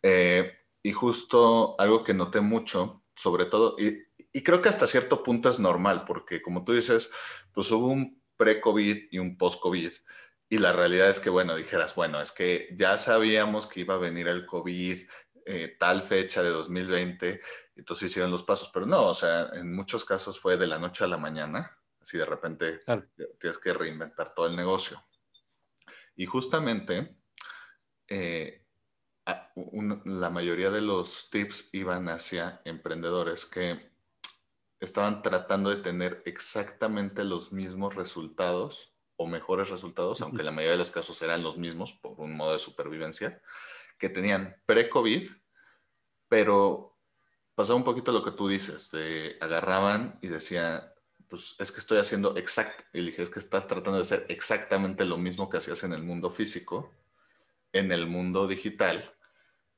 Eh, 0.02 0.52
y 0.84 0.92
justo 0.92 1.80
algo 1.80 2.04
que 2.04 2.14
noté 2.14 2.42
mucho, 2.42 3.04
sobre 3.16 3.46
todo, 3.46 3.76
y, 3.80 4.04
y 4.34 4.44
creo 4.44 4.62
que 4.62 4.70
hasta 4.70 4.88
cierto 4.88 5.24
punto 5.24 5.50
es 5.50 5.60
normal, 5.60 6.04
porque 6.06 6.42
como 6.42 6.66
tú 6.66 6.74
dices, 6.74 7.12
pues 7.54 7.72
hubo 7.72 7.88
un 7.88 8.22
pre-COVID 8.36 9.08
y 9.12 9.20
un 9.20 9.38
post-COVID. 9.38 9.92
Y 10.50 10.58
la 10.58 10.74
realidad 10.74 11.10
es 11.10 11.20
que, 11.20 11.30
bueno, 11.30 11.56
dijeras, 11.56 11.96
bueno, 11.96 12.22
es 12.22 12.32
que 12.32 12.68
ya 12.74 12.98
sabíamos 12.98 13.66
que 13.66 13.80
iba 13.80 13.96
a 13.96 14.00
venir 14.00 14.28
el 14.28 14.46
COVID 14.46 14.98
eh, 15.46 15.76
tal 15.80 16.02
fecha 16.02 16.42
de 16.42 16.50
2020, 16.50 17.40
entonces 17.76 18.10
hicieron 18.10 18.32
los 18.32 18.42
pasos, 18.42 18.72
pero 18.74 18.88
no, 18.88 19.10
o 19.10 19.14
sea, 19.14 19.50
en 19.54 19.76
muchos 19.76 20.04
casos 20.04 20.40
fue 20.40 20.58
de 20.58 20.66
la 20.66 20.80
noche 20.80 21.04
a 21.04 21.08
la 21.08 21.18
mañana, 21.18 21.78
así 22.02 22.18
de 22.18 22.26
repente 22.26 22.82
tienes 23.40 23.60
que 23.60 23.74
reinventar 23.74 24.34
todo 24.34 24.48
el 24.48 24.56
negocio. 24.56 25.04
Y 26.16 26.26
justamente, 26.26 27.18
eh, 28.08 28.66
la 30.06 30.30
mayoría 30.30 30.72
de 30.72 30.82
los 30.82 31.30
tips 31.30 31.70
iban 31.74 32.10
hacia 32.10 32.62
emprendedores 32.66 33.46
que 33.46 33.92
estaban 34.80 35.22
tratando 35.22 35.70
de 35.70 35.82
tener 35.82 36.24
exactamente 36.26 37.24
los 37.24 37.52
mismos 37.52 37.96
resultados 37.96 38.96
o 39.16 39.28
mejores 39.28 39.70
resultados, 39.70 40.22
aunque 40.22 40.44
la 40.44 40.52
mayoría 40.52 40.74
de 40.74 40.80
los 40.80 40.92
casos 40.92 41.22
eran 41.22 41.44
los 41.44 41.58
mismos 41.58 41.94
por 41.94 42.20
un 42.20 42.36
modo 42.36 42.54
de 42.54 42.60
supervivencia, 42.60 43.42
que 43.98 44.10
tenían 44.10 44.56
pre-COVID, 44.66 45.30
pero 46.28 46.98
pasaba 47.56 47.78
un 47.78 47.84
poquito 47.84 48.12
lo 48.12 48.24
que 48.24 48.32
tú 48.32 48.48
dices, 48.48 48.90
te 48.90 49.38
agarraban 49.40 50.20
y 50.22 50.28
decía, 50.28 50.94
pues 51.30 51.56
es 51.60 51.72
que 51.72 51.80
estoy 51.80 52.00
haciendo 52.00 52.36
exacto, 52.38 52.84
y 52.94 53.06
dije, 53.06 53.24
es 53.24 53.30
que 53.30 53.40
estás 53.40 53.68
tratando 53.68 53.98
de 53.98 54.04
hacer 54.04 54.26
exactamente 54.30 55.06
lo 55.06 55.18
mismo 55.18 55.50
que 55.50 55.58
hacías 55.58 55.84
en 55.84 55.94
el 55.94 56.04
mundo 56.04 56.30
físico, 56.30 56.92
en 57.72 57.92
el 57.92 58.08
mundo 58.08 58.48
digital, 58.48 59.14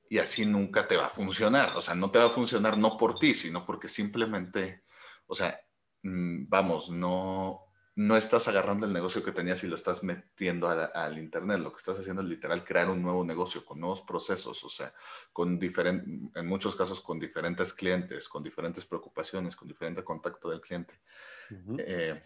y 0.09 0.19
así 0.19 0.45
nunca 0.45 0.87
te 0.87 0.95
va 0.95 1.07
a 1.07 1.09
funcionar. 1.09 1.75
O 1.75 1.81
sea, 1.81 1.93
no 1.93 2.11
te 2.11 2.19
va 2.19 2.25
a 2.25 2.29
funcionar 2.29 2.77
no 2.77 2.95
por 2.95 3.19
ti, 3.19 3.33
sino 3.33 3.65
porque 3.65 3.89
simplemente 3.89 4.85
o 5.27 5.35
sea, 5.35 5.59
mm, 6.03 6.47
vamos, 6.47 6.89
no, 6.89 7.66
no 7.97 8.15
estás 8.15 8.47
agarrando 8.47 8.85
el 8.85 8.93
negocio 8.93 9.23
que 9.23 9.31
tenías 9.31 9.63
y 9.63 9.67
lo 9.67 9.75
estás 9.75 10.03
metiendo 10.03 10.69
al 10.69 11.17
Internet. 11.17 11.59
Lo 11.59 11.71
que 11.71 11.77
estás 11.77 11.99
haciendo 11.99 12.21
es 12.21 12.27
literal 12.27 12.63
crear 12.63 12.91
un 12.91 13.01
nuevo 13.01 13.25
negocio 13.25 13.65
con 13.65 13.79
nuevos 13.79 14.03
procesos, 14.03 14.63
o 14.63 14.69
sea, 14.69 14.93
con 15.33 15.59
en 15.59 16.47
muchos 16.47 16.75
casos 16.75 17.01
con 17.01 17.19
diferentes 17.19 17.73
clientes, 17.73 18.29
con 18.29 18.43
diferentes 18.43 18.85
preocupaciones, 18.85 19.55
con 19.55 19.67
diferente 19.67 20.03
contacto 20.03 20.51
del 20.51 20.61
cliente. 20.61 20.93
Eh, 21.79 22.23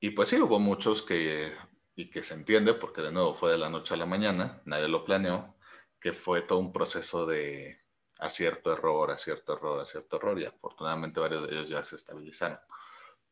y 0.00 0.10
pues 0.10 0.30
sí, 0.30 0.40
hubo 0.40 0.58
muchos 0.58 1.02
que, 1.02 1.54
y 1.94 2.10
que 2.10 2.24
se 2.24 2.34
entiende, 2.34 2.74
porque 2.74 3.00
de 3.00 3.12
nuevo 3.12 3.34
fue 3.34 3.52
de 3.52 3.58
la 3.58 3.70
noche 3.70 3.94
a 3.94 3.96
la 3.96 4.06
mañana, 4.06 4.60
nadie 4.64 4.88
lo 4.88 5.04
planeó, 5.04 5.54
que 6.00 6.12
fue 6.12 6.42
todo 6.42 6.58
un 6.58 6.72
proceso 6.72 7.26
de 7.26 7.78
acierto 8.18 8.72
error, 8.72 9.12
acierto 9.12 9.52
error, 9.52 9.78
acierto 9.78 10.16
error, 10.16 10.36
y 10.40 10.46
afortunadamente 10.46 11.20
varios 11.20 11.46
de 11.46 11.54
ellos 11.54 11.68
ya 11.68 11.84
se 11.84 11.94
estabilizaron. 11.94 12.58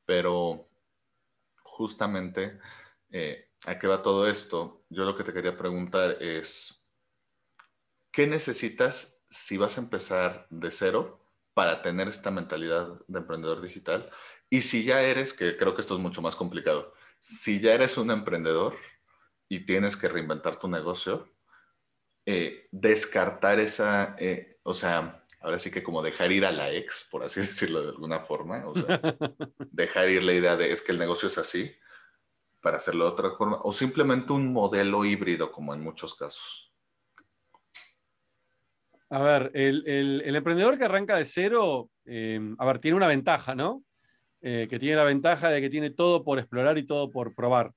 Pero 0.07 0.70
justamente, 1.81 2.59
eh, 3.11 3.49
¿a 3.67 3.79
qué 3.79 3.87
va 3.87 4.03
todo 4.03 4.29
esto? 4.29 4.85
Yo 4.91 5.07
lo 5.07 5.17
que 5.17 5.25
te 5.25 5.33
quería 5.33 5.57
preguntar 5.57 6.19
es, 6.21 6.87
¿qué 8.13 8.27
necesitas 8.27 9.25
si 9.31 9.57
vas 9.57 9.79
a 9.79 9.81
empezar 9.81 10.47
de 10.51 10.71
cero 10.73 11.25
para 11.55 11.81
tener 11.81 12.07
esta 12.07 12.31
mentalidad 12.31 13.01
de 13.09 13.19
emprendedor 13.19 13.63
digital? 13.63 14.11
Y 14.51 14.61
si 14.61 14.85
ya 14.85 15.01
eres, 15.01 15.33
que 15.33 15.57
creo 15.57 15.75
que 15.75 15.81
esto 15.81 15.95
es 15.95 16.01
mucho 16.03 16.21
más 16.21 16.37
complicado, 16.37 16.93
si 17.19 17.61
ya 17.61 17.73
eres 17.73 17.97
un 17.97 18.11
emprendedor 18.11 18.77
y 19.49 19.65
tienes 19.65 19.97
que 19.97 20.09
reinventar 20.09 20.59
tu 20.59 20.69
negocio, 20.69 21.33
eh, 22.27 22.69
descartar 22.73 23.59
esa, 23.59 24.17
eh, 24.19 24.59
o 24.65 24.75
sea, 24.75 25.20
ahora 25.41 25.59
sí 25.59 25.71
que 25.71 25.83
como 25.83 26.03
dejar 26.03 26.33
ir 26.33 26.45
a 26.45 26.53
la 26.53 26.71
ex, 26.71 27.09
por 27.11 27.23
así 27.23 27.41
decirlo 27.41 27.83
de 27.83 27.89
alguna 27.91 28.21
forma, 28.21 28.67
o 28.67 28.75
sea, 28.75 29.01
dejar 29.71 30.11
ir 30.11 30.23
la 30.23 30.35
idea 30.35 30.57
de 30.57 30.71
es 30.71 30.83
que 30.83 30.93
el 30.93 30.99
negocio 30.99 31.29
es 31.29 31.39
así 31.39 31.73
para 32.61 32.77
hacerlo 32.77 33.05
de 33.05 33.11
otra 33.11 33.31
forma, 33.31 33.59
o 33.63 33.73
simplemente 33.73 34.33
un 34.33 34.53
modelo 34.53 35.05
híbrido 35.05 35.51
como 35.51 35.73
en 35.73 35.81
muchos 35.81 36.15
casos. 36.15 36.73
A 39.09 39.23
ver, 39.23 39.51
el, 39.55 40.23
emprendedor 40.37 40.79
que 40.79 40.85
arranca 40.85 41.17
de 41.17 41.25
cero, 41.25 41.91
eh, 42.05 42.39
a 42.59 42.67
ver, 42.67 42.79
tiene 42.79 42.97
una 42.97 43.09
ventaja, 43.09 43.55
¿no? 43.55 43.83
que 44.43 44.79
tiene 44.81 44.97
la 44.97 45.05
ventaja 45.05 45.51
de 45.51 45.61
que 45.61 45.69
tiene 45.69 45.91
todo 45.91 46.25
por 46.25 46.39
explorar 46.39 46.79
y 46.79 46.87
todo 46.87 47.11
por 47.11 47.35
probar. 47.35 47.73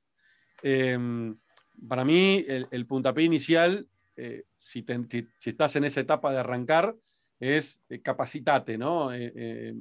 para 0.61 2.05
mí, 2.05 2.45
el, 2.47 2.67
el 2.71 2.87
puntapié 2.87 3.25
inicial 3.25 3.85
eh, 4.15 4.43
si, 4.55 4.85
estás 5.45 5.75
en 5.75 5.85
esa 5.85 6.01
etapa 6.01 6.31
de 6.31 6.39
arrancar, 6.39 6.95
es 7.39 7.81
eh, 7.89 8.01
capacitate, 8.01 8.77
¿no? 8.77 9.13
Eh, 9.13 9.73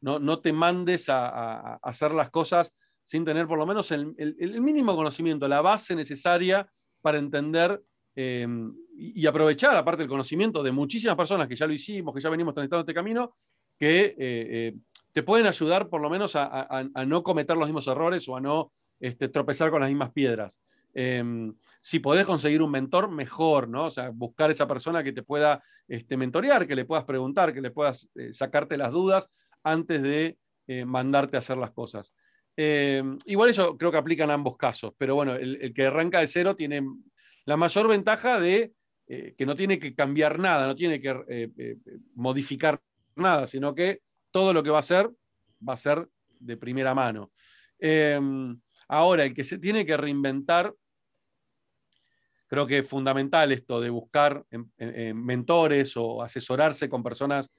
¿no? 0.00 0.18
¿no? 0.18 0.40
te 0.40 0.52
mandes 0.52 1.08
a, 1.08 1.74
hacer 1.76 2.12
las 2.12 2.30
cosas 2.30 2.72
sin 3.04 3.24
tener 3.24 3.46
por 3.46 3.58
lo 3.58 3.66
menos 3.66 3.90
el, 3.90 4.14
mínimo 4.60 4.94
conocimiento, 4.94 5.48
la 5.48 5.60
base 5.60 5.94
necesaria 5.94 6.68
para 7.00 7.18
entender 7.18 7.82
y, 8.14 9.26
aprovechar, 9.26 9.76
aparte 9.76 10.02
del 10.02 10.08
conocimiento 10.08 10.62
de 10.62 10.70
muchísimas 10.70 11.16
personas 11.16 11.48
que 11.48 11.56
ya 11.56 11.66
lo 11.66 11.72
hicimos, 11.72 12.14
que 12.14 12.20
ya 12.20 12.30
venimos 12.30 12.54
transitando 12.54 12.82
este 12.82 12.94
camino, 12.94 13.32
que 13.76 14.74
te 15.12 15.22
pueden 15.22 15.46
ayudar 15.46 15.88
por 15.88 16.00
lo 16.00 16.10
menos 16.10 16.32
a, 16.36 16.84
no 17.06 17.22
cometer 17.22 17.56
los 17.56 17.66
mismos 17.66 17.86
errores 17.86 18.28
o 18.28 18.36
a 18.36 18.40
no 18.40 18.72
este, 19.00 19.28
tropezar 19.28 19.70
con 19.70 19.80
las 19.80 19.90
mismas 19.90 20.12
piedras. 20.12 20.58
Em, 20.94 21.54
si 21.80 21.98
podés 21.98 22.26
conseguir 22.26 22.62
un 22.62 22.70
mentor, 22.70 23.10
mejor, 23.10 23.68
¿no? 23.68 23.86
O 23.86 23.90
sea, 23.90 24.10
buscar 24.10 24.50
esa 24.50 24.68
persona 24.68 25.02
que 25.02 25.12
te 25.12 25.22
pueda 25.22 25.62
este, 25.88 26.16
mentorear, 26.16 26.66
que 26.66 26.76
le 26.76 26.84
puedas 26.84 27.04
preguntar, 27.04 27.52
que 27.52 27.60
le 27.60 27.70
puedas 27.70 28.08
eh, 28.14 28.32
sacarte 28.32 28.76
las 28.76 28.92
dudas 28.92 29.30
antes 29.64 30.02
de 30.02 30.38
eh, 30.66 30.84
mandarte 30.84 31.36
a 31.36 31.40
hacer 31.40 31.56
las 31.56 31.72
cosas. 31.72 32.12
Em, 32.56 33.16
igual 33.24 33.50
eso 33.50 33.76
creo 33.78 33.90
que 33.90 33.96
aplica 33.96 34.24
en 34.24 34.30
ambos 34.30 34.56
casos, 34.56 34.92
pero 34.98 35.14
bueno, 35.14 35.34
el, 35.34 35.72
que 35.74 35.86
arranca 35.86 36.20
de 36.20 36.26
cero 36.26 36.54
tiene 36.54 36.82
la 37.46 37.56
mayor 37.56 37.88
ventaja 37.88 38.38
de 38.38 38.72
eh, 39.08 39.34
que 39.36 39.46
no 39.46 39.56
tiene 39.56 39.78
que 39.78 39.94
cambiar 39.94 40.38
nada, 40.38 40.66
no 40.66 40.76
tiene 40.76 41.00
que 41.00 41.80
modificar 42.14 42.80
nada, 43.16 43.46
sino 43.46 43.74
que 43.74 44.02
todo 44.30 44.52
lo 44.52 44.62
que 44.62 44.70
va 44.70 44.76
a 44.76 44.80
hacer 44.80 45.10
va 45.66 45.74
a 45.74 45.78
ser 45.78 46.06
de 46.38 46.56
primera 46.56 46.94
mano. 46.94 47.32
Em, 47.78 48.60
ahora, 48.88 49.24
el 49.24 49.34
que 49.34 49.42
se 49.42 49.58
tiene 49.58 49.84
que 49.84 49.96
reinventar 49.96 50.72
Creo 52.52 52.66
que 52.66 52.80
es 52.80 52.86
fundamental 52.86 53.50
esto 53.50 53.80
de 53.80 53.88
buscar 53.88 54.44
mentores 55.14 55.96
o 55.96 56.22
asesorarse 56.22 56.90
con 56.90 57.02
personas 57.02 57.50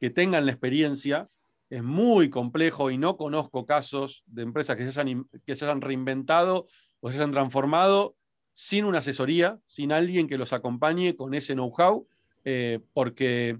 que 0.00 0.10
tengan 0.10 0.44
la 0.44 0.50
experiencia. 0.50 1.28
Es 1.70 1.84
muy 1.84 2.30
complejo 2.30 2.90
y 2.90 2.98
no 2.98 3.16
conozco 3.16 3.64
casos 3.64 4.24
de 4.26 4.42
empresas 4.42 4.76
que 4.76 4.90
se 4.90 5.00
hayan, 5.00 5.28
que 5.46 5.54
se 5.54 5.66
hayan 5.66 5.80
reinventado 5.80 6.66
o 6.98 7.12
se 7.12 7.18
hayan 7.18 7.30
transformado 7.30 8.16
sin 8.52 8.86
una 8.86 8.98
asesoría, 8.98 9.60
sin 9.66 9.92
alguien 9.92 10.26
que 10.26 10.36
los 10.36 10.52
acompañe 10.52 11.14
con 11.14 11.32
ese 11.34 11.54
know-how, 11.54 12.08
eh, 12.44 12.80
porque 12.92 13.56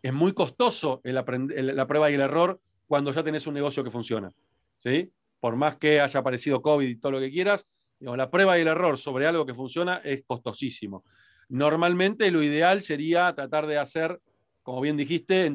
es 0.00 0.12
muy 0.14 0.32
costoso 0.32 1.02
la 1.04 1.26
prueba 1.26 2.10
y 2.10 2.14
el 2.14 2.20
error 2.22 2.58
cuando 2.86 3.12
ya 3.12 3.22
tenés 3.22 3.46
un 3.46 3.52
negocio 3.52 3.84
que 3.84 3.90
funciona. 3.90 4.30
¿sí? 4.78 5.12
Por 5.38 5.56
más 5.56 5.76
que 5.76 6.00
haya 6.00 6.20
aparecido 6.20 6.62
COVID 6.62 6.88
y 6.88 6.96
todo 6.96 7.12
lo 7.12 7.20
que 7.20 7.30
quieras, 7.30 7.66
la 8.00 8.30
prueba 8.30 8.58
y 8.58 8.62
el 8.62 8.68
error 8.68 8.98
sobre 8.98 9.26
algo 9.26 9.46
que 9.46 9.54
funciona 9.54 9.98
es 10.04 10.24
costosísimo. 10.26 11.04
Normalmente 11.48 12.30
lo 12.30 12.42
ideal 12.42 12.82
sería 12.82 13.34
tratar 13.34 13.66
de 13.66 13.78
hacer, 13.78 14.20
como 14.62 14.80
bien 14.80 14.96
dijiste, 14.96 15.52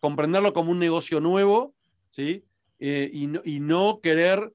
comprenderlo 0.00 0.52
como 0.52 0.70
un 0.70 0.78
negocio 0.78 1.20
nuevo, 1.20 1.74
¿sí? 2.10 2.44
Eh, 2.78 3.10
y, 3.12 3.60
no, 3.60 4.00
querer 4.02 4.52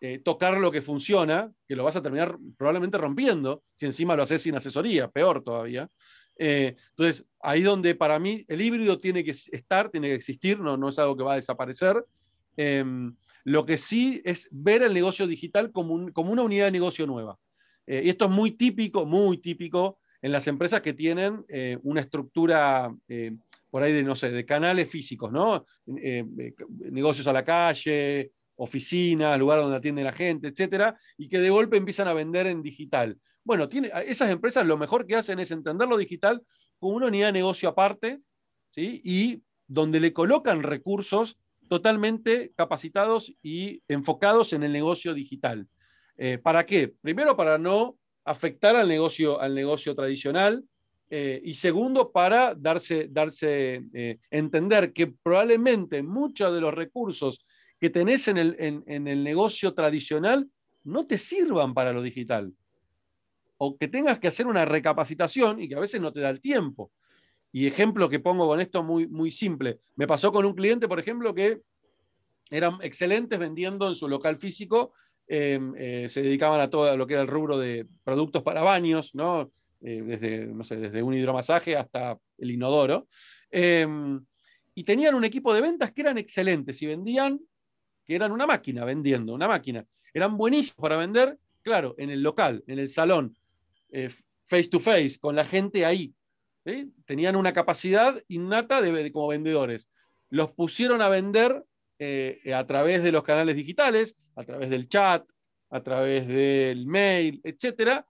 eh, 0.00 0.20
tocar 0.20 0.58
lo 0.58 0.70
que 0.70 0.82
funciona, 0.82 1.50
que 1.66 1.74
lo 1.74 1.84
vas 1.84 1.96
a 1.96 2.02
terminar 2.02 2.36
probablemente 2.56 2.98
rompiendo, 2.98 3.62
si 3.74 3.86
encima 3.86 4.14
lo 4.14 4.22
haces 4.22 4.42
sin 4.42 4.54
asesoría, 4.54 5.08
peor 5.08 5.42
todavía. 5.42 5.88
Eh, 6.36 6.76
entonces, 6.90 7.26
ahí 7.40 7.62
donde 7.62 7.94
para 7.94 8.18
mí 8.18 8.44
el 8.48 8.60
híbrido 8.60 9.00
tiene 9.00 9.24
que 9.24 9.30
estar, 9.32 9.90
tiene 9.90 10.08
que 10.08 10.14
existir, 10.14 10.60
no, 10.60 10.76
no 10.76 10.88
es 10.88 10.98
algo 10.98 11.16
que 11.16 11.24
va 11.24 11.32
a 11.32 11.36
desaparecer. 11.36 12.04
Lo 13.44 13.66
que 13.66 13.78
sí 13.78 14.22
es 14.24 14.48
ver 14.50 14.82
el 14.82 14.94
negocio 14.94 15.26
digital 15.26 15.70
como, 15.70 15.94
una 15.94 16.42
unidad 16.42 16.66
de 16.66 16.72
negocio 16.72 17.06
nueva. 17.06 17.38
Eh, 17.86 18.02
y 18.04 18.08
esto 18.08 18.24
es 18.24 18.30
muy 18.30 18.52
típico, 18.52 19.04
muy 19.04 19.38
típico 19.38 19.98
en 20.22 20.32
las 20.32 20.46
empresas 20.46 20.80
que 20.80 20.94
tienen 20.94 21.44
eh, 21.48 21.78
una 21.82 22.00
estructura 22.00 22.94
eh, 23.08 23.36
por 23.70 23.82
ahí 23.82 23.92
de, 23.92 24.02
no 24.02 24.14
sé, 24.14 24.30
de 24.30 24.46
canales 24.46 24.88
físicos, 24.88 25.32
¿no? 25.32 25.64
negocios 25.86 27.26
a 27.26 27.32
la 27.32 27.44
calle, 27.44 28.30
oficinas, 28.56 29.38
lugar 29.38 29.60
donde 29.60 29.76
atiende 29.76 30.04
la 30.04 30.12
gente, 30.12 30.48
etcétera, 30.48 30.96
y 31.18 31.28
que 31.28 31.40
de 31.40 31.50
golpe 31.50 31.76
empiezan 31.76 32.08
a 32.08 32.12
vender 32.12 32.46
en 32.46 32.62
digital. 32.62 33.18
Bueno, 33.42 33.68
tiene, 33.68 33.90
esas 34.06 34.30
empresas 34.30 34.64
lo 34.64 34.78
mejor 34.78 35.06
que 35.06 35.16
hacen 35.16 35.38
es 35.40 35.50
entender 35.50 35.88
lo 35.88 35.96
digital 35.96 36.42
como 36.78 36.96
una 36.96 37.06
unidad 37.06 37.26
de 37.28 37.32
negocio 37.32 37.68
aparte, 37.68 38.20
¿sí? 38.70 39.00
Y 39.04 39.42
donde 39.66 40.00
le 40.00 40.12
colocan 40.12 40.62
recursos 40.62 41.38
totalmente 41.68 42.52
capacitados 42.56 43.32
y 43.42 43.82
enfocados 43.88 44.52
en 44.52 44.62
el 44.62 44.72
negocio 44.72 45.14
digital. 45.14 45.66
Eh, 46.16 46.38
¿Para 46.38 46.64
qué? 46.66 46.88
Primero, 47.00 47.36
para 47.36 47.58
no 47.58 47.96
afectar 48.24 48.76
al 48.76 48.88
negocio, 48.88 49.40
al 49.40 49.54
negocio 49.54 49.94
tradicional. 49.94 50.64
Eh, 51.10 51.40
y 51.44 51.54
segundo, 51.54 52.10
para 52.10 52.54
darse, 52.54 53.08
darse 53.10 53.84
eh, 53.92 54.18
entender 54.30 54.92
que 54.92 55.08
probablemente 55.08 56.02
muchos 56.02 56.52
de 56.54 56.60
los 56.60 56.74
recursos 56.74 57.44
que 57.78 57.90
tenés 57.90 58.28
en 58.28 58.38
el, 58.38 58.56
en 58.58 59.08
el 59.08 59.22
negocio 59.22 59.74
tradicional 59.74 60.48
no 60.84 61.06
te 61.06 61.18
sirvan 61.18 61.74
para 61.74 61.92
lo 61.92 62.02
digital. 62.02 62.52
O 63.58 63.76
que 63.76 63.88
tengas 63.88 64.18
que 64.18 64.28
hacer 64.28 64.46
una 64.46 64.64
recapacitación 64.64 65.60
y 65.60 65.68
que 65.68 65.74
a 65.74 65.80
veces 65.80 66.00
no 66.00 66.12
te 66.12 66.20
da 66.20 66.30
el 66.30 66.40
tiempo. 66.40 66.90
Y 67.54 67.68
ejemplo 67.68 68.08
que 68.08 68.18
pongo 68.18 68.48
con 68.48 68.60
esto 68.60 68.82
muy, 68.82 69.06
muy 69.06 69.30
simple. 69.30 69.78
Me 69.94 70.08
pasó 70.08 70.32
con 70.32 70.44
un 70.44 70.54
cliente, 70.54 70.88
por 70.88 70.98
ejemplo, 70.98 71.32
que 71.32 71.60
eran 72.50 72.78
excelentes 72.82 73.38
vendiendo 73.38 73.86
en 73.86 73.94
su 73.94 74.08
local 74.08 74.38
físico, 74.38 74.92
em, 75.28 75.72
eh, 75.76 76.08
se 76.08 76.20
dedicaban 76.20 76.60
a 76.60 76.68
todo 76.68 76.96
lo 76.96 77.06
que 77.06 77.14
era 77.14 77.22
el 77.22 77.28
rubro 77.28 77.56
de 77.56 77.86
productos 78.02 78.42
para 78.42 78.62
baños, 78.62 79.14
¿no? 79.14 79.52
Eh, 79.80 80.02
desde, 80.02 80.46
no 80.46 80.64
sé, 80.64 80.76
desde 80.78 81.00
un 81.00 81.14
hidromasaje 81.14 81.76
hasta 81.76 82.18
el 82.38 82.50
inodoro. 82.50 83.06
Y 84.74 84.82
tenían 84.82 85.14
un 85.14 85.24
equipo 85.24 85.54
de 85.54 85.60
ventas 85.60 85.92
que 85.92 86.00
eran 86.00 86.18
excelentes 86.18 86.82
y 86.82 86.86
vendían, 86.86 87.38
que 88.04 88.16
eran 88.16 88.32
una 88.32 88.46
máquina 88.46 88.84
vendiendo, 88.84 89.32
una 89.32 89.46
máquina. 89.46 89.86
Eran 90.12 90.36
buenísimos 90.36 90.80
para 90.80 90.96
vender, 90.96 91.38
claro, 91.62 91.94
en 91.98 92.10
el 92.10 92.20
local, 92.20 92.64
en 92.66 92.80
el 92.80 92.88
salón, 92.88 93.36
eh, 93.90 94.10
face 94.46 94.68
to 94.68 94.80
face, 94.80 95.18
con 95.20 95.36
la 95.36 95.44
gente 95.44 95.86
ahí. 95.86 96.12
Tenían 97.06 97.36
una 97.36 97.52
capacidad 97.52 98.22
innata 98.28 98.80
de, 98.80 99.12
como 99.12 99.28
vendedores. 99.28 99.90
Los 100.30 100.52
pusieron 100.52 101.02
a 101.02 101.08
vender 101.08 101.62
eh, 101.98 102.40
a 102.54 102.66
través 102.66 103.02
de 103.02 103.12
los 103.12 103.22
canales 103.22 103.54
digitales, 103.54 104.16
a 104.34 104.44
través 104.44 104.70
del 104.70 104.88
chat, 104.88 105.24
a 105.70 105.82
través 105.82 106.26
del 106.26 106.86
mail, 106.86 107.40
etcétera, 107.44 108.06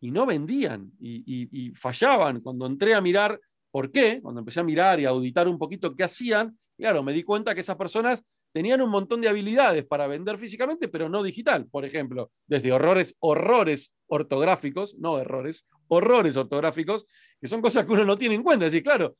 y 0.00 0.10
no 0.10 0.26
vendían 0.26 0.90
y, 0.98 1.70
fallaban. 1.76 2.40
Cuando 2.40 2.66
entré 2.66 2.94
a 2.94 3.00
mirar 3.00 3.38
por 3.70 3.90
qué, 3.90 4.20
cuando 4.20 4.40
empecé 4.40 4.60
a 4.60 4.64
mirar 4.64 4.98
y 4.98 5.04
a 5.04 5.10
auditar 5.10 5.46
un 5.46 5.58
poquito 5.58 5.94
qué 5.94 6.04
hacían, 6.04 6.58
claro, 6.76 7.02
me 7.02 7.12
di 7.12 7.22
cuenta 7.22 7.54
que 7.54 7.60
esas 7.60 7.76
personas 7.76 8.24
tenían 8.52 8.82
un 8.82 8.90
montón 8.90 9.20
de 9.20 9.28
habilidades 9.28 9.86
para 9.86 10.06
vender 10.06 10.38
físicamente, 10.38 10.88
pero 10.88 11.08
no 11.08 11.22
digital. 11.22 11.66
Por 11.70 11.84
ejemplo, 11.84 12.30
desde 12.46 12.72
horrores, 12.72 13.14
horrores 13.20 13.92
ortográficos, 14.06 14.96
no 14.98 15.18
errores, 15.18 15.66
horrores 15.92 16.36
ortográficos, 16.36 17.06
que 17.40 17.46
son 17.46 17.60
cosas 17.60 17.84
que 17.84 17.92
uno 17.92 18.04
no 18.04 18.16
tiene 18.16 18.34
en 18.34 18.42
cuenta. 18.42 18.66
Es 18.66 18.72
decir, 18.72 18.82
claro, 18.82 19.16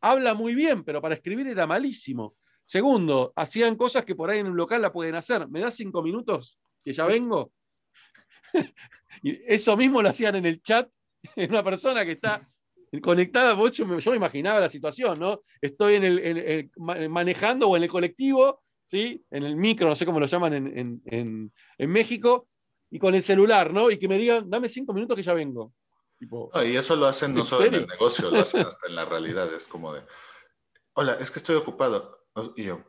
habla 0.00 0.34
muy 0.34 0.54
bien, 0.54 0.82
pero 0.84 1.00
para 1.00 1.14
escribir 1.14 1.46
era 1.46 1.66
malísimo. 1.66 2.34
Segundo, 2.64 3.32
hacían 3.36 3.76
cosas 3.76 4.04
que 4.04 4.16
por 4.16 4.28
ahí 4.28 4.40
en 4.40 4.48
un 4.48 4.56
local 4.56 4.82
la 4.82 4.92
pueden 4.92 5.14
hacer. 5.14 5.48
¿Me 5.48 5.60
das 5.60 5.76
cinco 5.76 6.02
minutos? 6.02 6.58
Que 6.84 6.92
ya 6.92 7.04
vengo. 7.04 7.52
eso 9.22 9.76
mismo 9.76 10.02
lo 10.02 10.08
hacían 10.08 10.34
en 10.34 10.46
el 10.46 10.60
chat, 10.62 10.88
en 11.36 11.50
una 11.50 11.62
persona 11.62 12.04
que 12.04 12.12
está 12.12 12.48
conectada. 13.02 13.56
Yo 13.70 13.86
me, 13.86 13.96
me 13.96 14.16
imaginaba 14.16 14.58
la 14.58 14.68
situación, 14.68 15.20
¿no? 15.20 15.42
Estoy 15.60 15.94
en 15.94 16.04
el, 16.04 16.70
manejando 17.08 17.68
o 17.68 17.76
en 17.76 17.84
el 17.84 17.88
colectivo, 17.88 18.62
¿sí? 18.84 19.24
En 19.30 19.44
el 19.44 19.54
micro, 19.54 19.88
no 19.88 19.94
sé 19.94 20.04
cómo 20.04 20.18
lo 20.18 20.26
llaman 20.26 20.54
en 20.54 21.52
México, 21.78 22.48
y 22.90 22.98
con 22.98 23.14
el 23.14 23.22
celular, 23.22 23.72
¿no? 23.72 23.90
Y 23.90 23.98
que 23.98 24.08
me 24.08 24.18
digan, 24.18 24.48
dame 24.48 24.68
cinco 24.68 24.92
minutos 24.92 25.16
que 25.16 25.22
ya 25.22 25.34
vengo. 25.34 25.72
Y 26.20 26.76
eso 26.76 26.96
lo 26.96 27.06
hacen 27.06 27.34
no 27.34 27.44
solo 27.44 27.66
en 27.66 27.74
el 27.74 27.86
negocio, 27.86 28.30
lo 28.30 28.40
hacen 28.40 28.60
hasta 28.66 28.86
en 28.86 28.94
la 28.94 29.04
realidad. 29.04 29.52
Es 29.52 29.66
como 29.66 29.92
de, 29.92 30.02
hola, 30.94 31.14
es 31.20 31.30
que 31.30 31.38
estoy 31.38 31.56
ocupado. 31.56 32.26
Y 32.56 32.64
yo, 32.64 32.82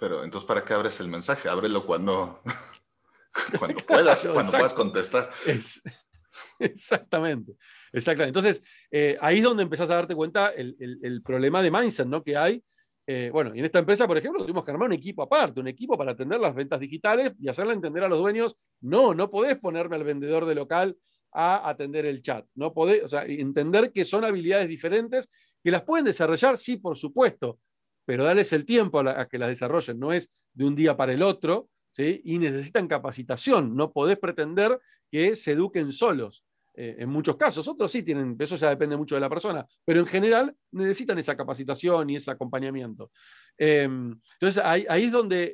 pero 0.00 0.24
entonces, 0.24 0.46
¿para 0.46 0.64
qué 0.64 0.72
abres 0.72 0.98
el 1.00 1.08
mensaje? 1.08 1.48
Ábrelo 1.48 1.84
cuando, 1.84 2.40
cuando 3.58 3.84
puedas, 3.86 4.26
cuando 4.26 4.50
puedas 4.50 4.74
contestar. 4.74 5.30
exactamente, 6.58 7.52
exactamente. 7.92 8.38
Entonces, 8.38 8.62
eh, 8.90 9.18
ahí 9.20 9.38
es 9.38 9.44
donde 9.44 9.62
empezás 9.62 9.90
a 9.90 9.96
darte 9.96 10.14
cuenta 10.14 10.48
el, 10.48 10.76
el, 10.78 11.22
problema 11.22 11.62
de 11.62 11.70
mindset 11.70 12.06
¿no? 12.06 12.24
que 12.24 12.36
hay. 12.36 12.64
Eh, 13.06 13.30
bueno, 13.32 13.54
y 13.54 13.58
en 13.58 13.64
esta 13.64 13.80
empresa, 13.80 14.06
por 14.06 14.16
ejemplo, 14.16 14.42
tuvimos 14.42 14.64
que 14.64 14.70
armar 14.70 14.88
un 14.88 14.94
equipo 14.94 15.22
aparte, 15.22 15.60
un 15.60 15.68
equipo 15.68 15.98
para 15.98 16.12
atender 16.12 16.40
las 16.40 16.54
ventas 16.54 16.80
digitales 16.80 17.32
y 17.38 17.48
hacerle 17.48 17.74
entender 17.74 18.04
a 18.04 18.08
los 18.08 18.20
dueños, 18.20 18.56
no, 18.80 19.14
no 19.14 19.30
podés 19.30 19.58
ponerme 19.58 19.96
al 19.96 20.04
vendedor 20.04 20.46
de 20.46 20.54
local 20.54 20.96
a 21.32 21.68
atender 21.68 22.06
el 22.06 22.22
chat. 22.22 22.46
No 22.54 22.72
podés, 22.72 23.04
o 23.04 23.08
sea, 23.08 23.24
entender 23.24 23.92
que 23.92 24.04
son 24.04 24.24
habilidades 24.24 24.68
diferentes, 24.68 25.28
que 25.62 25.70
las 25.70 25.82
pueden 25.82 26.04
desarrollar, 26.04 26.58
sí, 26.58 26.76
por 26.76 26.96
supuesto, 26.96 27.58
pero 28.04 28.24
darles 28.24 28.52
el 28.52 28.64
tiempo 28.64 29.00
a, 29.00 29.28
que 29.28 29.38
las 29.38 29.50
desarrollen, 29.50 29.98
no 29.98 30.12
es 30.12 30.28
de 30.52 30.64
un 30.64 30.74
día 30.74 30.96
para 30.96 31.12
el 31.12 31.22
otro, 31.22 31.68
¿sí? 31.92 32.20
y 32.24 32.38
necesitan 32.38 32.88
capacitación, 32.88 33.76
no 33.76 33.92
podés 33.92 34.18
pretender 34.18 34.80
que 35.10 35.36
se 35.36 35.52
eduquen 35.52 35.92
solos. 35.92 36.44
Eh, 36.74 36.96
en 37.00 37.08
muchos 37.08 37.36
casos, 37.36 37.66
otros 37.66 37.90
sí 37.90 38.02
tienen, 38.02 38.36
eso 38.38 38.56
ya 38.56 38.70
depende 38.70 38.96
mucho 38.96 39.16
de 39.16 39.20
la 39.20 39.28
persona, 39.28 39.66
pero 39.84 40.00
en 40.00 40.06
general 40.06 40.54
necesitan 40.70 41.18
esa 41.18 41.36
capacitación 41.36 42.08
y 42.08 42.16
ese 42.16 42.30
acompañamiento. 42.30 43.10
Em, 43.58 44.18
entonces 44.34 44.62
ahí, 44.64 44.86
es 44.88 45.12
donde 45.12 45.52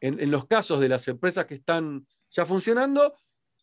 en 0.00 0.30
los 0.30 0.46
casos 0.46 0.78
de 0.78 0.88
las 0.88 1.08
empresas 1.08 1.46
que 1.46 1.54
están 1.54 2.06
ya 2.30 2.46
funcionando, 2.46 3.14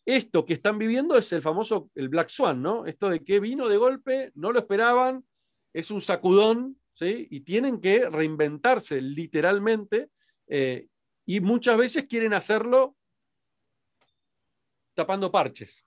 esto 0.08 0.46
que 0.46 0.54
están 0.54 0.78
viviendo 0.78 1.18
es 1.18 1.34
el 1.34 1.42
famoso, 1.42 1.92
el 1.94 2.08
Black 2.08 2.30
Swan, 2.30 2.62
¿no? 2.62 2.86
Esto 2.86 3.10
de 3.10 3.26
que 3.26 3.42
vino 3.42 3.68
de 3.68 3.76
golpe, 3.76 4.32
no 4.36 4.54
lo 4.54 4.60
esperaban, 4.60 5.26
es 5.74 5.92
un 5.92 6.00
sacudón, 6.00 6.80
¿sí? 6.94 7.28
Y 7.30 7.42
tienen 7.42 7.82
que 7.82 8.10
reinventarse 8.10 9.02
literalmente 9.02 10.10
eh, 10.48 10.88
y 11.26 11.42
muchas 11.42 11.78
veces 11.78 12.06
quieren 12.06 12.34
hacerlo 12.34 12.96
tapando 14.94 15.30
parches. 15.30 15.84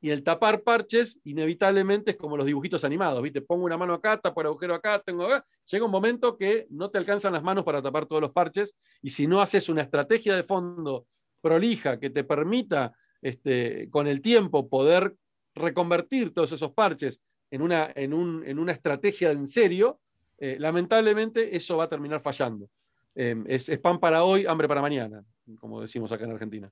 Y 0.00 0.08
el 0.10 0.22
tapar 0.22 0.62
parches, 0.62 1.20
inevitablemente, 1.24 2.12
es 2.12 2.16
como 2.16 2.38
los 2.38 2.46
dibujitos 2.46 2.84
animados, 2.84 3.22
¿viste? 3.22 3.42
Pongo 3.42 3.66
una 3.66 3.76
mano 3.76 3.92
acá, 3.92 4.18
tapo 4.18 4.40
el 4.40 4.46
agujero 4.46 4.74
acá, 4.74 5.02
tengo 5.04 5.24
acá. 5.26 5.46
Llega 5.70 5.84
un 5.84 5.90
momento 5.90 6.38
que 6.38 6.66
no 6.70 6.90
te 6.90 6.96
alcanzan 6.96 7.34
las 7.34 7.42
manos 7.42 7.64
para 7.64 7.82
tapar 7.82 8.06
todos 8.06 8.22
los 8.22 8.32
parches, 8.32 8.74
y 9.02 9.10
si 9.10 9.26
no 9.26 9.42
haces 9.42 9.68
una 9.68 9.82
estrategia 9.82 10.34
de 10.34 10.42
fondo 10.42 11.06
prolija 11.42 12.00
que 12.00 12.08
te 12.08 12.24
permita 12.24 12.94
este, 13.22 13.88
con 13.90 14.06
el 14.06 14.20
tiempo 14.20 14.68
poder 14.68 15.14
reconvertir 15.54 16.34
todos 16.34 16.52
esos 16.52 16.72
parches 16.72 17.20
en 17.50 17.62
una, 17.62 17.90
en 17.94 18.12
una 18.58 18.72
estrategia 18.72 19.30
en 19.30 19.46
serio, 19.46 20.00
eh, 20.38 20.56
lamentablemente 20.58 21.56
eso 21.56 21.76
va 21.76 21.84
a 21.84 21.88
terminar 21.88 22.20
fallando. 22.20 22.68
Em, 23.14 23.44
es, 23.48 23.70
pan 23.78 23.98
para 23.98 24.24
hoy, 24.24 24.44
hambre 24.46 24.68
para 24.68 24.82
mañana, 24.82 25.24
como 25.58 25.80
decimos 25.80 26.12
acá 26.12 26.24
en 26.24 26.32
Argentina. 26.32 26.70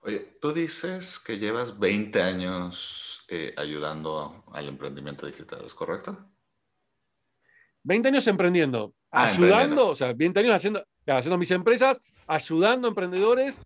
Oye, 0.00 0.38
tú 0.40 0.52
dices 0.52 1.18
que 1.18 1.38
llevas 1.38 1.78
20 1.78 2.22
años 2.22 3.24
eh, 3.28 3.54
ayudando 3.56 4.44
al 4.52 4.68
emprendimiento 4.68 5.26
digital, 5.26 5.62
¿es 5.64 5.74
correcto? 5.74 6.16
20 7.84 8.08
años 8.08 8.26
emprendiendo, 8.26 8.94
ah, 9.10 9.26
ayudando, 9.26 9.88
o 9.88 9.94
sea, 9.94 10.12
20 10.14 10.40
años 10.40 10.54
haciendo, 10.54 10.84
haciendo 11.06 11.36
mis 11.36 11.50
empresas, 11.50 12.00
ayudando 12.26 12.88
a 12.88 12.90
emprendedores 12.90 13.60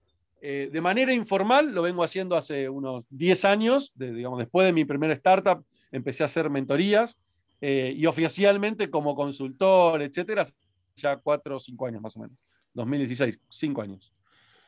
eh, 0.48 0.70
de 0.70 0.80
manera 0.80 1.12
informal, 1.12 1.74
lo 1.74 1.82
vengo 1.82 2.04
haciendo 2.04 2.36
hace 2.36 2.68
unos 2.68 3.04
10 3.10 3.44
años, 3.44 3.92
digamos, 3.96 4.38
después 4.38 4.64
de 4.64 4.72
mi 4.72 4.84
primera 4.84 5.12
startup, 5.12 5.64
empecé 5.90 6.22
a 6.22 6.26
hacer 6.26 6.50
mentorías 6.50 7.18
eh, 7.60 7.92
y 7.96 8.06
oficialmente 8.06 8.88
como 8.88 9.16
consultor, 9.16 10.02
etcétera, 10.02 10.46
ya 10.94 11.16
4 11.16 11.56
o 11.56 11.58
5 11.58 11.86
años 11.86 12.00
más 12.00 12.16
o 12.16 12.20
menos. 12.20 12.38
2016, 12.74 13.40
5 13.50 13.82
años. 13.82 14.12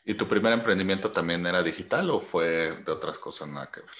¿Y 0.04 0.14
tu 0.14 0.26
primer 0.26 0.52
emprendimiento 0.52 1.12
también 1.12 1.46
era 1.46 1.62
digital 1.62 2.10
o 2.10 2.18
fue 2.18 2.82
de 2.84 2.90
otras 2.90 3.16
cosas 3.18 3.48
nada 3.48 3.70
que 3.72 3.78
ver? 3.78 3.90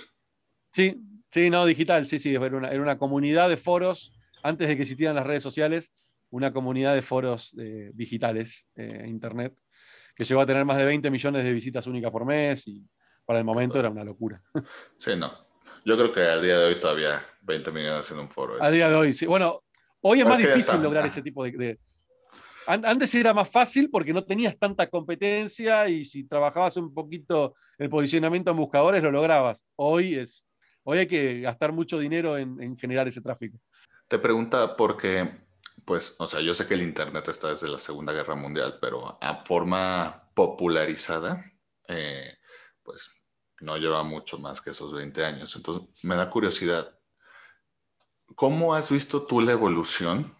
Sí, 0.72 1.00
sí, 1.30 1.48
no, 1.48 1.64
digital, 1.64 2.08
sí, 2.08 2.18
sí, 2.18 2.34
era 2.34 2.56
una, 2.56 2.70
era 2.70 2.82
una 2.82 2.98
comunidad 2.98 3.48
de 3.48 3.56
foros, 3.56 4.12
antes 4.42 4.66
de 4.66 4.74
que 4.74 4.82
existieran 4.82 5.14
las 5.14 5.28
redes 5.28 5.44
sociales, 5.44 5.92
una 6.30 6.52
comunidad 6.52 6.96
de 6.96 7.02
foros 7.02 7.54
eh, 7.56 7.92
digitales, 7.94 8.66
internet, 8.76 9.54
que 10.18 10.24
llegó 10.24 10.40
a 10.40 10.46
tener 10.46 10.64
más 10.64 10.76
de 10.76 10.84
20 10.84 11.12
millones 11.12 11.44
de 11.44 11.52
visitas 11.52 11.86
únicas 11.86 12.10
por 12.10 12.24
mes 12.24 12.66
y 12.66 12.84
para 13.24 13.38
el 13.38 13.44
momento 13.44 13.78
era 13.78 13.88
una 13.88 14.02
locura. 14.02 14.42
Sí, 14.96 15.14
no. 15.16 15.32
Yo 15.84 15.96
creo 15.96 16.12
que 16.12 16.22
a 16.22 16.40
día 16.40 16.58
de 16.58 16.64
hoy 16.66 16.80
todavía 16.80 17.24
20 17.42 17.70
millones 17.70 18.10
en 18.10 18.18
un 18.18 18.28
foro. 18.28 18.56
A 18.60 18.68
día 18.68 18.88
de 18.88 18.96
hoy, 18.96 19.14
sí. 19.14 19.26
Bueno, 19.26 19.62
hoy 20.00 20.20
es 20.20 20.26
más 20.26 20.38
difícil 20.38 20.82
lograr 20.82 21.06
ese 21.06 21.22
tipo 21.22 21.44
de, 21.44 21.78
Antes 22.66 23.14
era 23.14 23.32
más 23.32 23.48
fácil 23.48 23.90
porque 23.90 24.12
no 24.12 24.24
tenías 24.24 24.58
tanta 24.58 24.88
competencia 24.88 25.88
y 25.88 26.04
si 26.04 26.24
trabajabas 26.24 26.76
un 26.76 26.92
poquito 26.92 27.54
el 27.78 27.88
posicionamiento 27.88 28.50
en 28.50 28.56
buscadores 28.56 29.00
lo 29.00 29.12
lograbas. 29.12 29.64
Hoy, 29.76 30.16
es, 30.16 30.44
hoy 30.82 30.98
hay 30.98 31.06
que 31.06 31.42
gastar 31.42 31.70
mucho 31.70 31.96
dinero 32.00 32.36
en, 32.36 32.60
en 32.60 32.76
generar 32.76 33.06
ese 33.06 33.20
tráfico. 33.20 33.56
Te 34.08 34.18
pregunta 34.18 34.76
porque 34.76 35.47
pues, 35.84 36.16
o 36.18 36.26
sea, 36.26 36.40
yo 36.40 36.54
sé 36.54 36.66
que 36.66 36.74
el 36.74 36.82
Internet 36.82 37.28
está 37.28 37.48
desde 37.48 37.68
la 37.68 37.78
Segunda 37.78 38.12
Guerra 38.12 38.34
Mundial, 38.34 38.78
pero 38.80 39.18
a 39.20 39.36
forma 39.36 40.30
popularizada, 40.34 41.44
eh, 41.88 42.38
pues 42.82 43.10
no 43.60 43.76
lleva 43.76 44.02
mucho 44.02 44.38
más 44.38 44.60
que 44.60 44.70
esos 44.70 44.92
20 44.92 45.24
años. 45.24 45.54
Entonces, 45.56 46.04
me 46.04 46.16
da 46.16 46.30
curiosidad, 46.30 46.98
¿cómo 48.34 48.74
has 48.74 48.90
visto 48.90 49.24
tú 49.24 49.40
la 49.40 49.52
evolución 49.52 50.36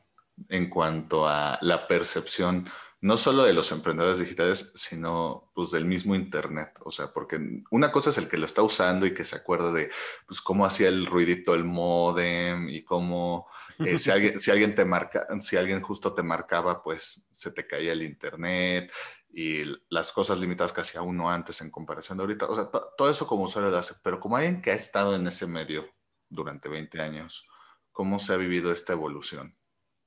en 0.48 0.70
cuanto 0.70 1.26
a 1.26 1.58
la 1.62 1.88
percepción, 1.88 2.68
no 3.00 3.16
solo 3.16 3.44
de 3.44 3.52
los 3.52 3.72
emprendedores 3.72 4.18
digitales, 4.18 4.72
sino 4.74 5.50
pues 5.54 5.70
del 5.70 5.84
mismo 5.84 6.14
Internet? 6.14 6.78
O 6.84 6.90
sea, 6.90 7.12
porque 7.12 7.40
una 7.70 7.90
cosa 7.90 8.10
es 8.10 8.18
el 8.18 8.28
que 8.28 8.38
lo 8.38 8.46
está 8.46 8.62
usando 8.62 9.06
y 9.06 9.14
que 9.14 9.24
se 9.24 9.36
acuerda 9.36 9.72
de 9.72 9.90
pues, 10.26 10.40
cómo 10.40 10.64
hacía 10.64 10.88
el 10.88 11.06
ruidito 11.06 11.54
el 11.54 11.64
modem 11.64 12.68
y 12.68 12.84
cómo 12.84 13.48
eh, 13.78 13.98
si, 13.98 14.10
alguien, 14.10 14.40
si 14.40 14.50
alguien 14.50 14.74
te 14.74 14.84
marca, 14.84 15.26
si 15.38 15.56
alguien 15.56 15.80
justo 15.80 16.12
te 16.12 16.22
marcaba, 16.22 16.82
pues 16.82 17.24
se 17.30 17.52
te 17.52 17.66
caía 17.66 17.92
el 17.92 18.02
internet 18.02 18.90
y 19.30 19.64
las 19.88 20.10
cosas 20.10 20.40
limitadas 20.40 20.72
que 20.72 20.80
hacía 20.80 21.02
uno 21.02 21.30
antes 21.30 21.60
en 21.60 21.70
comparación 21.70 22.18
de 22.18 22.22
ahorita. 22.22 22.46
O 22.46 22.54
sea, 22.54 22.70
todo 22.96 23.10
eso 23.10 23.26
como 23.26 23.44
usuario 23.44 23.70
lo 23.70 23.78
hace, 23.78 23.94
pero 24.02 24.18
como 24.18 24.36
alguien 24.36 24.60
que 24.60 24.72
ha 24.72 24.74
estado 24.74 25.14
en 25.14 25.26
ese 25.26 25.46
medio 25.46 25.86
durante 26.28 26.68
20 26.68 27.00
años, 27.00 27.46
¿cómo 27.92 28.18
se 28.18 28.32
ha 28.32 28.36
vivido 28.36 28.72
esta 28.72 28.94
evolución? 28.94 29.56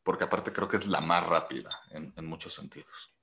Porque 0.04 0.26
aparte 0.26 0.52
creo 0.52 0.68
que 0.68 0.78
es 0.78 0.88
la 0.88 1.00
más 1.00 1.26
rápida 1.26 1.70
en, 1.92 2.26
muchos 2.26 2.54
sentidos. 2.54 3.14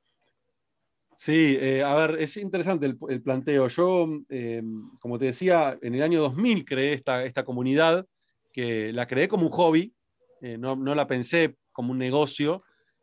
Sí, 1.17 1.59
eh, 1.61 1.83
a 1.83 1.95
ver, 1.95 2.23
es 2.23 2.37
interesante 2.37 2.87
el, 2.87 3.23
planteo. 3.23 3.67
Yo, 3.67 4.07
eh, 4.29 4.63
como 5.01 5.19
te 5.19 5.27
decía, 5.27 5.77
en 5.83 5.97
el 5.97 6.03
año 6.03 6.21
2000 6.21 6.65
creé 6.65 6.93
esta, 6.95 7.25
esta 7.25 7.45
comunidad, 7.45 8.07
que 8.53 8.93
la 8.93 9.07
creé 9.07 9.29
como 9.29 9.47
un 9.47 9.51
hobby, 9.51 9.93
eh, 10.41 10.59
no, 10.59 10.77
la 10.95 11.07
pensé 11.07 11.57
como 11.73 11.93
un 11.93 11.99
negocio. 11.99 12.63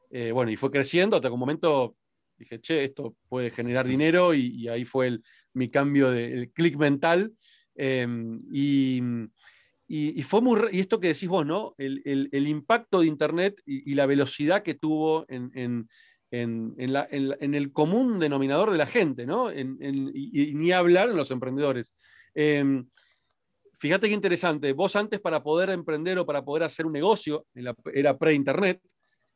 Eh, 0.09 0.31
bueno, 0.31 0.51
y 0.51 0.55
fue 0.55 0.71
creciendo 0.71 1.15
hasta 1.15 1.27
que 1.27 1.33
un 1.33 1.39
momento 1.39 1.95
dije, 2.37 2.59
che, 2.59 2.83
esto 2.83 3.15
puede 3.27 3.49
generar 3.49 3.87
dinero 3.87 4.33
y, 4.33 4.67
ahí 4.67 4.85
fue 4.85 5.07
el, 5.07 5.23
mi 5.53 5.69
cambio 5.69 6.11
de 6.11 6.51
clic 6.53 6.77
mental. 6.77 7.33
Em, 7.75 8.41
y, 8.51 9.01
fue 10.23 10.41
muy, 10.41 10.61
y 10.71 10.79
esto 10.79 10.99
que 10.99 11.09
decís 11.09 11.29
vos, 11.29 11.45
¿no? 11.45 11.75
El, 11.77 12.47
impacto 12.47 13.01
de 13.01 13.07
Internet 13.07 13.61
y, 13.65 13.93
la 13.93 14.05
velocidad 14.05 14.63
que 14.63 14.73
tuvo 14.73 15.25
en, 15.29 15.87
el 16.31 17.71
común 17.71 18.19
denominador 18.19 18.71
de 18.71 18.77
la 18.77 18.87
gente, 18.87 19.25
¿no? 19.25 19.53
y, 19.53 20.53
ni 20.53 20.71
hablar 20.71 21.09
en 21.09 21.17
los 21.17 21.31
emprendedores. 21.31 21.93
Em, 23.75 23.79
fíjate 23.79 24.07
qué 24.07 24.13
interesante, 24.13 24.73
vos 24.73 24.95
antes 24.95 25.19
para 25.19 25.43
poder 25.43 25.69
emprender 25.69 26.17
o 26.19 26.25
para 26.25 26.43
poder 26.43 26.63
hacer 26.63 26.85
un 26.85 26.93
negocio, 26.93 27.45
era 27.93 28.17
pre-internet, 28.17 28.81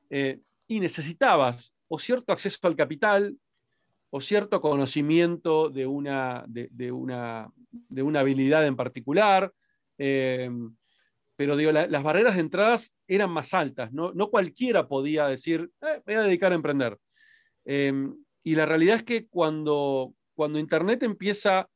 eh, 0.10 0.40
y 0.68 0.80
necesitabas 0.80 1.74
o 1.88 2.00
cierto 2.00 2.34
acceso 2.34 2.60
al 2.64 2.76
capital, 2.76 3.36
o 4.12 4.22
cierto 4.22 4.60
conocimiento 4.60 5.70
de 5.70 5.86
una, 5.86 6.44
de, 6.48 6.92
una, 6.92 7.52
de 7.70 8.02
una 8.02 8.22
habilidad 8.22 8.66
en 8.66 8.76
particular, 8.76 9.52
eh, 9.98 10.50
pero 11.36 11.56
digo, 11.56 11.72
las 11.72 12.04
barreras 12.04 12.36
de 12.36 12.42
entradas 12.42 12.94
eran 13.08 13.30
más 13.32 13.54
altas, 13.54 13.92
no, 13.94 14.14
cualquiera 14.30 14.88
podía 14.88 15.28
decir, 15.28 15.70
eh, 15.82 16.02
voy 16.06 16.16
a 16.16 16.22
dedicar 16.22 16.52
a 16.52 16.56
emprender. 16.56 16.98
y 17.66 18.56
la 18.56 18.66
realidad 18.66 18.98
es 18.98 19.04
que 19.04 19.28
cuando, 19.28 20.14
cuando 20.34 20.60
Internet 20.60 21.04
empieza 21.04 21.70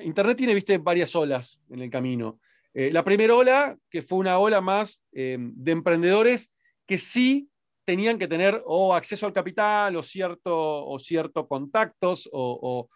Internet 0.00 0.36
tiene, 0.36 0.54
viste, 0.54 0.78
varias 0.78 1.14
olas 1.14 1.60
en 1.68 1.80
el 1.80 1.90
camino. 1.90 2.40
Eh, 2.74 2.90
la 2.90 3.04
primera 3.04 3.34
ola, 3.34 3.76
que 3.90 4.02
fue 4.02 4.18
una 4.18 4.38
ola 4.38 4.60
más 4.60 5.02
eh, 5.12 5.36
de 5.38 5.72
emprendedores 5.72 6.52
que 6.86 6.96
sí 6.98 7.48
tenían 7.84 8.18
que 8.18 8.28
tener 8.28 8.62
o 8.64 8.94
acceso 8.94 9.26
al 9.26 9.32
capital 9.32 9.96
o 9.96 10.02
cierto, 10.02 10.54
o 10.54 11.48
contactos 11.48 12.28
o, 12.32 12.88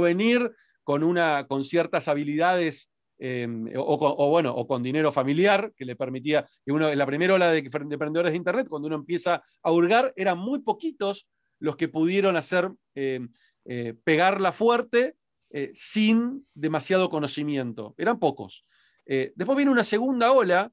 venir 0.00 0.50
con, 0.82 1.04
una, 1.04 1.46
con 1.46 1.64
ciertas 1.64 2.08
habilidades 2.08 2.90
em, 3.18 3.70
o, 3.76 4.30
bueno, 4.30 4.54
o 4.54 4.66
con 4.66 4.82
dinero 4.82 5.12
familiar, 5.12 5.72
que 5.76 5.84
le 5.84 5.96
permitía 5.96 6.46
que 6.64 6.72
uno, 6.72 6.88
en 6.88 6.98
la 6.98 7.06
primera 7.06 7.34
ola 7.34 7.50
de, 7.50 7.58
emprendedores 7.58 8.32
de 8.32 8.36
Internet, 8.36 8.68
cuando 8.68 8.86
uno 8.86 8.96
empieza 8.96 9.42
a 9.62 9.72
hurgar, 9.72 10.12
eran 10.16 10.38
muy 10.38 10.60
poquitos 10.60 11.28
los 11.60 11.76
que 11.76 11.88
pudieron 11.88 12.36
hacer 12.36 12.70
em, 12.94 13.28
eh, 13.64 13.94
pegarla 14.04 14.52
fuerte 14.52 15.14
eh, 15.50 15.70
sin 15.74 16.46
demasiado 16.54 17.10
conocimiento. 17.10 17.94
Eran 17.98 18.18
pocos. 18.18 18.64
Eh, 19.06 19.32
después 19.34 19.56
viene 19.56 19.72
una 19.72 19.84
segunda 19.84 20.32
ola, 20.32 20.70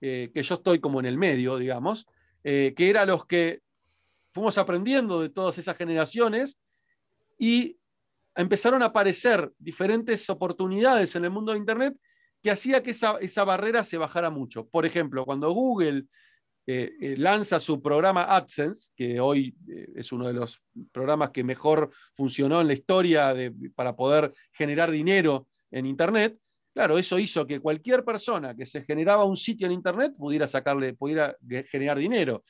que 0.00 0.30
yo 0.32 0.54
estoy 0.54 0.78
como 0.78 1.00
en 1.00 1.06
el 1.06 1.18
medio, 1.18 1.58
digamos, 1.58 2.06
que 2.44 2.74
era 2.76 3.04
los 3.04 3.26
que 3.26 3.62
fuimos 4.32 4.56
aprendiendo 4.56 5.20
de 5.20 5.28
todas 5.28 5.58
esas 5.58 5.76
generaciones 5.76 6.56
y 7.36 7.78
empezaron 8.36 8.82
a 8.84 8.86
aparecer 8.86 9.52
diferentes 9.58 10.30
oportunidades 10.30 11.16
en 11.16 11.24
el 11.24 11.30
mundo 11.30 11.50
de 11.50 11.58
Internet 11.58 11.96
que 12.42 12.52
hacía 12.52 12.82
que 12.82 12.92
esa, 12.92 13.44
barrera 13.44 13.82
se 13.82 13.98
bajara 13.98 14.30
mucho. 14.30 14.68
Por 14.68 14.86
ejemplo, 14.86 15.24
cuando 15.24 15.50
Google 15.50 16.04
eh, 16.70 16.98
eh, 17.00 17.16
lanza 17.16 17.58
su 17.58 17.80
programa 17.80 18.24
AdSense, 18.24 18.90
que 18.94 19.18
hoy 19.18 19.56
eh, 19.70 19.88
es 19.96 20.12
uno 20.12 20.26
de 20.26 20.34
los 20.34 20.60
programas 20.92 21.30
que 21.30 21.42
mejor 21.42 21.90
funcionó 22.14 22.60
en 22.60 22.66
la 22.66 22.74
historia 22.74 23.34
para 23.74 23.96
poder 23.96 24.34
generar 24.52 24.90
dinero 24.90 25.46
en 25.70 25.86
Internet, 25.86 26.36
claro, 26.74 26.98
eso 26.98 27.18
hizo 27.18 27.46
que 27.46 27.60
cualquier 27.60 28.04
persona 28.04 28.54
que 28.54 28.66
se 28.66 28.82
generaba 28.82 29.24
un 29.24 29.38
sitio 29.38 29.66
en 29.66 29.72
Internet 29.72 30.12
pudiera 30.18 30.46
sacarle, 30.46 30.92
pudiera 30.92 31.34
generar 31.70 31.96
dinero. 31.96 32.44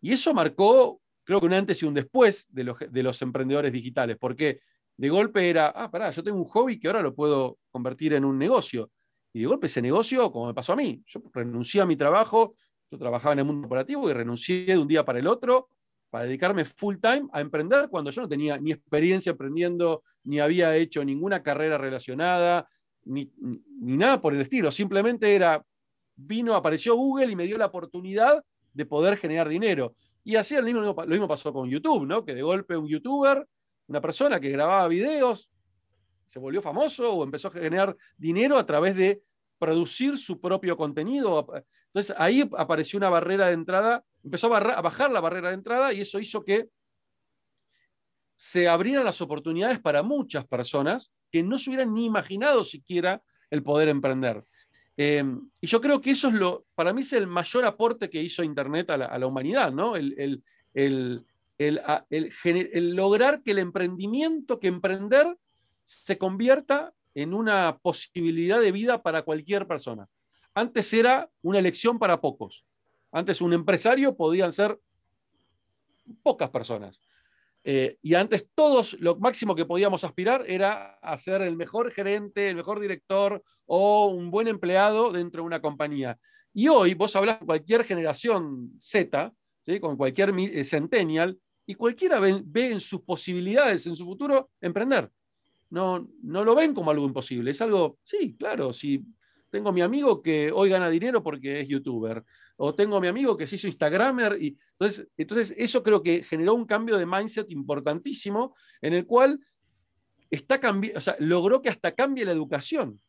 Y 0.00 0.12
eso 0.12 0.32
marcó, 0.32 1.00
creo 1.24 1.40
que 1.40 1.46
un 1.46 1.54
antes 1.54 1.82
y 1.82 1.86
un 1.86 1.94
después 1.94 2.46
de 2.50 2.62
los, 2.62 2.78
de 2.78 3.02
los 3.02 3.20
emprendedores 3.22 3.72
digitales, 3.72 4.18
porque 4.20 4.60
de 4.96 5.08
golpe 5.08 5.50
era, 5.50 5.66
ah, 5.74 5.90
pará, 5.90 6.12
yo 6.12 6.22
tengo 6.22 6.38
un 6.38 6.44
hobby 6.44 6.78
que 6.78 6.86
ahora 6.86 7.02
lo 7.02 7.12
puedo 7.12 7.58
convertir 7.72 8.12
en 8.12 8.24
un 8.24 8.38
negocio. 8.38 8.92
Y 9.32 9.40
de 9.40 9.46
golpe 9.46 9.66
ese 9.66 9.82
negocio, 9.82 10.30
como 10.30 10.46
me 10.46 10.54
pasó 10.54 10.74
a 10.74 10.76
mí, 10.76 11.02
yo 11.06 11.20
renuncié 11.34 11.80
a 11.80 11.86
mi 11.86 11.96
trabajo, 11.96 12.54
yo 12.90 12.98
trabajaba 12.98 13.34
en 13.34 13.40
el 13.40 13.44
mundo 13.44 13.66
operativo 13.66 14.08
y 14.08 14.12
renuncié 14.12 14.66
de 14.66 14.78
un 14.78 14.88
día 14.88 15.04
para 15.04 15.18
el 15.18 15.26
otro 15.26 15.68
para 16.10 16.24
dedicarme 16.24 16.64
full 16.64 16.96
time 16.96 17.28
a 17.32 17.40
emprender 17.40 17.88
cuando 17.90 18.10
yo 18.10 18.22
no 18.22 18.28
tenía 18.28 18.56
ni 18.56 18.72
experiencia 18.72 19.30
emprendiendo, 19.30 20.02
ni 20.24 20.40
había 20.40 20.74
hecho 20.74 21.04
ninguna 21.04 21.42
carrera 21.42 21.76
relacionada, 21.76 22.66
ni, 23.04 23.30
nada 23.78 24.20
por 24.20 24.32
el 24.32 24.40
estilo. 24.40 24.70
Simplemente 24.70 25.34
era, 25.34 25.62
vino, 26.16 26.54
apareció 26.54 26.96
Google 26.96 27.30
y 27.30 27.36
me 27.36 27.44
dio 27.44 27.58
la 27.58 27.66
oportunidad 27.66 28.42
de 28.72 28.86
poder 28.86 29.18
generar 29.18 29.50
dinero. 29.50 29.96
Y 30.24 30.36
así 30.36 30.56
lo 30.56 30.62
mismo, 30.62 30.80
lo 30.80 31.06
mismo 31.06 31.28
pasó 31.28 31.52
con 31.52 31.68
YouTube, 31.68 32.06
¿no? 32.06 32.24
Que 32.24 32.34
de 32.34 32.40
golpe 32.40 32.74
un 32.74 32.88
youtuber 32.88 33.46
una 33.88 34.00
persona 34.00 34.38
que 34.38 34.50
grababa 34.50 34.86
videos, 34.86 35.50
se 36.26 36.38
volvió 36.38 36.60
famoso 36.60 37.10
o 37.10 37.24
empezó 37.24 37.48
a 37.48 37.52
generar 37.52 37.96
dinero 38.16 38.58
a 38.58 38.66
través 38.66 38.94
de 38.94 39.22
producir 39.58 40.18
su 40.18 40.40
propio 40.40 40.76
contenido. 40.76 41.46
Entonces 41.98 42.14
ahí 42.16 42.48
apareció 42.56 42.96
una 42.96 43.08
barrera 43.08 43.48
de 43.48 43.54
entrada, 43.54 44.04
empezó 44.22 44.54
a, 44.54 44.80
bajar 44.80 45.10
la 45.10 45.20
barrera 45.20 45.48
de 45.48 45.54
entrada 45.54 45.92
y 45.92 46.02
eso 46.02 46.20
hizo 46.20 46.44
que 46.44 46.68
se 48.36 48.68
abrieran 48.68 49.04
las 49.04 49.20
oportunidades 49.20 49.80
para 49.80 50.04
muchas 50.04 50.46
personas 50.46 51.10
que 51.32 51.42
no 51.42 51.58
se 51.58 51.70
hubieran 51.70 51.92
ni 51.92 52.04
imaginado 52.04 52.62
siquiera 52.62 53.20
el 53.50 53.64
poder 53.64 53.88
emprender. 53.88 54.44
Eh, 54.96 55.24
y 55.60 55.66
yo 55.66 55.80
creo 55.80 56.00
que 56.00 56.12
eso 56.12 56.28
es 56.28 56.34
lo, 56.34 56.66
para 56.76 56.92
mí 56.92 57.00
es 57.00 57.12
el 57.14 57.26
mayor 57.26 57.64
aporte 57.64 58.08
que 58.08 58.22
hizo 58.22 58.44
Internet 58.44 58.90
a 58.90 58.96
la, 58.96 59.26
humanidad, 59.26 59.72
¿no? 59.72 59.96
el, 59.96 60.44
el, 60.74 61.24
lograr 62.94 63.42
que 63.42 63.50
el 63.50 63.58
emprendimiento, 63.58 64.60
que 64.60 64.68
emprender, 64.68 65.36
se 65.84 66.16
convierta 66.16 66.92
en 67.14 67.34
una 67.34 67.76
posibilidad 67.78 68.60
de 68.60 68.70
vida 68.70 69.02
para 69.02 69.22
cualquier 69.22 69.66
persona. 69.66 70.08
Antes 70.58 70.92
era 70.92 71.30
una 71.42 71.60
elección 71.60 72.00
para 72.00 72.20
pocos. 72.20 72.64
Antes 73.12 73.40
un 73.40 73.52
empresario 73.52 74.16
podían 74.16 74.52
ser 74.52 74.76
pocas 76.24 76.50
personas. 76.50 77.00
Eh, 77.62 77.96
y 78.02 78.14
antes 78.14 78.48
todos, 78.56 78.94
lo 78.94 79.14
máximo 79.16 79.54
que 79.54 79.66
podíamos 79.66 80.02
aspirar 80.02 80.44
era 80.48 80.98
a 81.00 81.16
ser 81.16 81.42
el 81.42 81.54
mejor 81.54 81.92
gerente, 81.92 82.48
el 82.48 82.56
mejor 82.56 82.80
director 82.80 83.40
o 83.66 84.06
un 84.06 84.32
buen 84.32 84.48
empleado 84.48 85.12
dentro 85.12 85.42
de 85.42 85.46
una 85.46 85.60
compañía. 85.60 86.18
Y 86.52 86.66
hoy 86.66 86.94
vos 86.94 87.14
hablas 87.14 87.38
con 87.38 87.46
cualquier 87.46 87.84
generación 87.84 88.72
Z, 88.80 89.32
con 89.80 89.96
cualquier 89.96 90.34
eh, 90.36 90.64
centennial, 90.64 91.38
y 91.66 91.74
cualquiera 91.74 92.18
ve, 92.18 92.42
en 92.72 92.80
sus 92.80 93.02
posibilidades, 93.02 93.86
en 93.86 93.94
su 93.94 94.04
futuro, 94.04 94.50
emprender. 94.60 95.08
No, 95.70 96.08
no 96.20 96.42
lo 96.42 96.56
ven 96.56 96.74
como 96.74 96.90
algo 96.90 97.06
imposible, 97.06 97.52
es 97.52 97.60
algo, 97.60 97.98
sí, 98.02 98.34
claro, 98.36 98.72
si 98.72 99.04
tengo 99.50 99.72
mi 99.72 99.80
amigo 99.80 100.22
que 100.22 100.52
hoy 100.52 100.70
gana 100.70 100.90
dinero 100.90 101.22
porque 101.22 101.60
es 101.60 101.68
youtuber, 101.68 102.24
o 102.56 102.74
tengo 102.74 103.00
mi 103.00 103.08
amigo 103.08 103.36
que 103.36 103.46
se 103.46 103.56
hizo 103.56 103.66
Instagramer, 103.66 104.36
y 104.40 104.58
entonces, 104.72 105.08
entonces 105.16 105.54
eso 105.56 105.82
creo 105.82 106.02
que 106.02 106.22
generó 106.22 106.54
un 106.54 106.66
cambio 106.66 106.98
de 106.98 107.06
mindset 107.06 107.50
importantísimo 107.50 108.54
en 108.80 108.94
el 108.94 109.06
cual 109.06 109.38
está 110.30 110.60
o 110.94 111.00
sea, 111.00 111.16
logró 111.20 111.62
que 111.62 111.68
hasta 111.68 111.92
cambie 111.92 112.24
la 112.24 112.32
educación. 112.32 113.00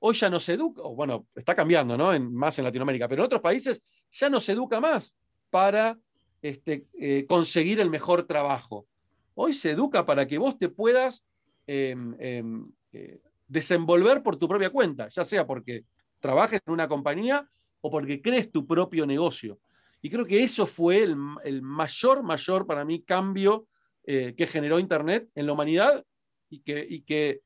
Hoy 0.00 0.14
ya 0.14 0.30
no 0.30 0.38
se 0.38 0.54
educa, 0.54 0.82
bueno, 0.82 1.26
está 1.34 1.56
cambiando, 1.56 1.96
¿no? 1.96 2.18
Más 2.20 2.58
en 2.58 2.64
Latinoamérica, 2.64 3.08
pero 3.08 3.22
en 3.22 3.26
otros 3.26 3.40
países 3.40 3.82
ya 4.12 4.30
no 4.30 4.40
se 4.40 4.52
educa 4.52 4.80
más 4.80 5.16
para 5.50 5.98
este, 6.40 6.86
eh, 7.00 7.26
conseguir 7.28 7.80
el 7.80 7.90
mejor 7.90 8.24
trabajo. 8.26 8.86
Hoy 9.34 9.52
se 9.52 9.70
educa 9.70 10.06
para 10.06 10.26
que 10.26 10.38
vos 10.38 10.58
te 10.58 10.68
puedas 10.68 11.24
em, 11.66 12.14
em, 12.20 12.70
eh, 12.92 13.20
desenvolver 13.48 14.22
por 14.22 14.36
tu 14.36 14.46
propia 14.46 14.70
cuenta, 14.70 15.08
ya 15.08 15.24
sea 15.24 15.46
porque 15.46 15.84
trabajes 16.20 16.60
en 16.66 16.72
una 16.72 16.86
compañía 16.86 17.48
o 17.80 17.90
porque 17.90 18.20
crees 18.20 18.52
tu 18.52 18.66
propio 18.66 19.06
negocio. 19.06 19.58
Y 20.00 20.10
creo 20.10 20.24
que 20.24 20.42
eso 20.42 20.66
fue 20.66 21.02
el, 21.02 21.16
mayor, 21.62 22.22
mayor 22.22 22.66
para 22.66 22.84
mí 22.84 23.02
cambio 23.02 23.66
eh, 24.04 24.34
que 24.36 24.46
generó 24.46 24.78
Internet 24.78 25.28
en 25.34 25.46
la 25.46 25.52
humanidad 25.52 26.04
y 26.50 26.60
que, 26.60 27.40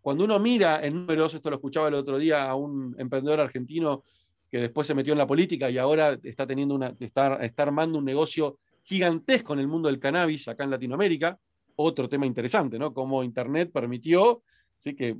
cuando 0.00 0.24
uno 0.24 0.38
mira 0.38 0.84
en 0.84 0.94
números, 0.94 1.34
esto 1.34 1.50
lo 1.50 1.56
escuchaba 1.56 1.88
el 1.88 1.94
otro 1.94 2.18
día 2.18 2.48
a 2.48 2.54
un 2.54 2.94
emprendedor 2.98 3.40
argentino 3.40 4.02
que 4.50 4.58
después 4.58 4.86
se 4.86 4.94
metió 4.94 5.12
en 5.12 5.18
la 5.18 5.26
política 5.26 5.70
y 5.70 5.78
ahora 5.78 6.18
está, 6.22 6.46
teniendo 6.46 6.74
una, 6.74 6.94
está, 6.98 7.38
armando 7.56 7.98
un 7.98 8.04
negocio 8.04 8.58
gigantesco 8.82 9.52
en 9.52 9.60
el 9.60 9.68
mundo 9.68 9.88
del 9.88 10.00
cannabis 10.00 10.48
acá 10.48 10.64
en 10.64 10.70
Latinoamérica. 10.70 11.38
Otro 11.76 12.08
tema 12.08 12.26
interesante, 12.26 12.78
¿no? 12.78 12.92
Cómo 12.92 13.22
Internet 13.22 13.70
permitió 13.72 14.42
¿sí? 14.82 14.94
que 14.94 15.16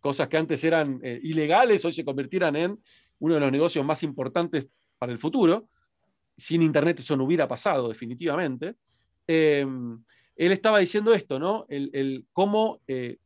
cosas 0.00 0.28
que 0.28 0.36
antes 0.36 0.62
eran 0.64 1.00
eh, 1.02 1.20
ilegales 1.22 1.84
hoy 1.84 1.92
se 1.92 2.04
convirtieran 2.04 2.56
en 2.56 2.78
uno 3.18 3.34
de 3.34 3.40
los 3.40 3.52
negocios 3.52 3.84
más 3.84 4.02
importantes 4.02 4.66
para 4.98 5.12
el 5.12 5.18
futuro. 5.18 5.68
Sin 6.36 6.62
Internet 6.62 7.00
eso 7.00 7.16
no 7.16 7.24
hubiera 7.24 7.46
pasado 7.46 7.88
definitivamente. 7.88 8.74
Eh, 9.26 9.66
él 10.36 10.52
estaba 10.52 10.78
diciendo 10.78 11.14
esto, 11.14 11.38
¿no? 11.38 11.64
El, 11.68 12.26
cómo, 12.32 12.80
eh, 12.88 13.18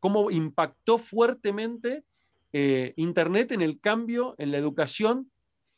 cómo 0.00 0.30
impactó 0.30 0.98
fuertemente 0.98 2.04
Internet 2.50 3.52
en 3.52 3.60
el 3.60 3.78
cambio 3.78 4.34
en 4.38 4.50
la 4.50 4.56
educación 4.56 5.30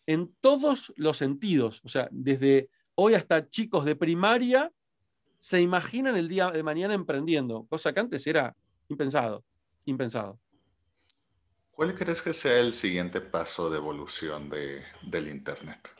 en 0.06 0.32
todos 0.40 0.92
los 0.96 1.16
sentidos. 1.16 1.80
O 1.82 1.88
sea, 1.88 2.08
desde 2.12 2.70
hoy 2.94 3.14
hasta 3.14 3.48
chicos 3.50 3.84
de 3.84 3.96
primaria 3.96 4.70
se 5.40 5.60
imaginan 5.60 6.16
el 6.16 6.28
día 6.28 6.50
de 6.52 6.62
mañana 6.62 6.94
emprendiendo, 6.94 7.66
cosa 7.68 7.92
que 7.92 8.00
antes 8.00 8.26
era 8.26 8.54
impensado, 8.90 9.44
impensado. 9.86 10.38
¿Cuál 11.70 11.94
crees 11.94 12.20
que 12.20 12.32
sea 12.32 12.58
el 12.58 12.74
siguiente 12.74 13.20
paso 13.20 13.70
de 13.70 13.78
evolución 13.78 14.50
del 14.50 15.28
Internet? 15.28 15.94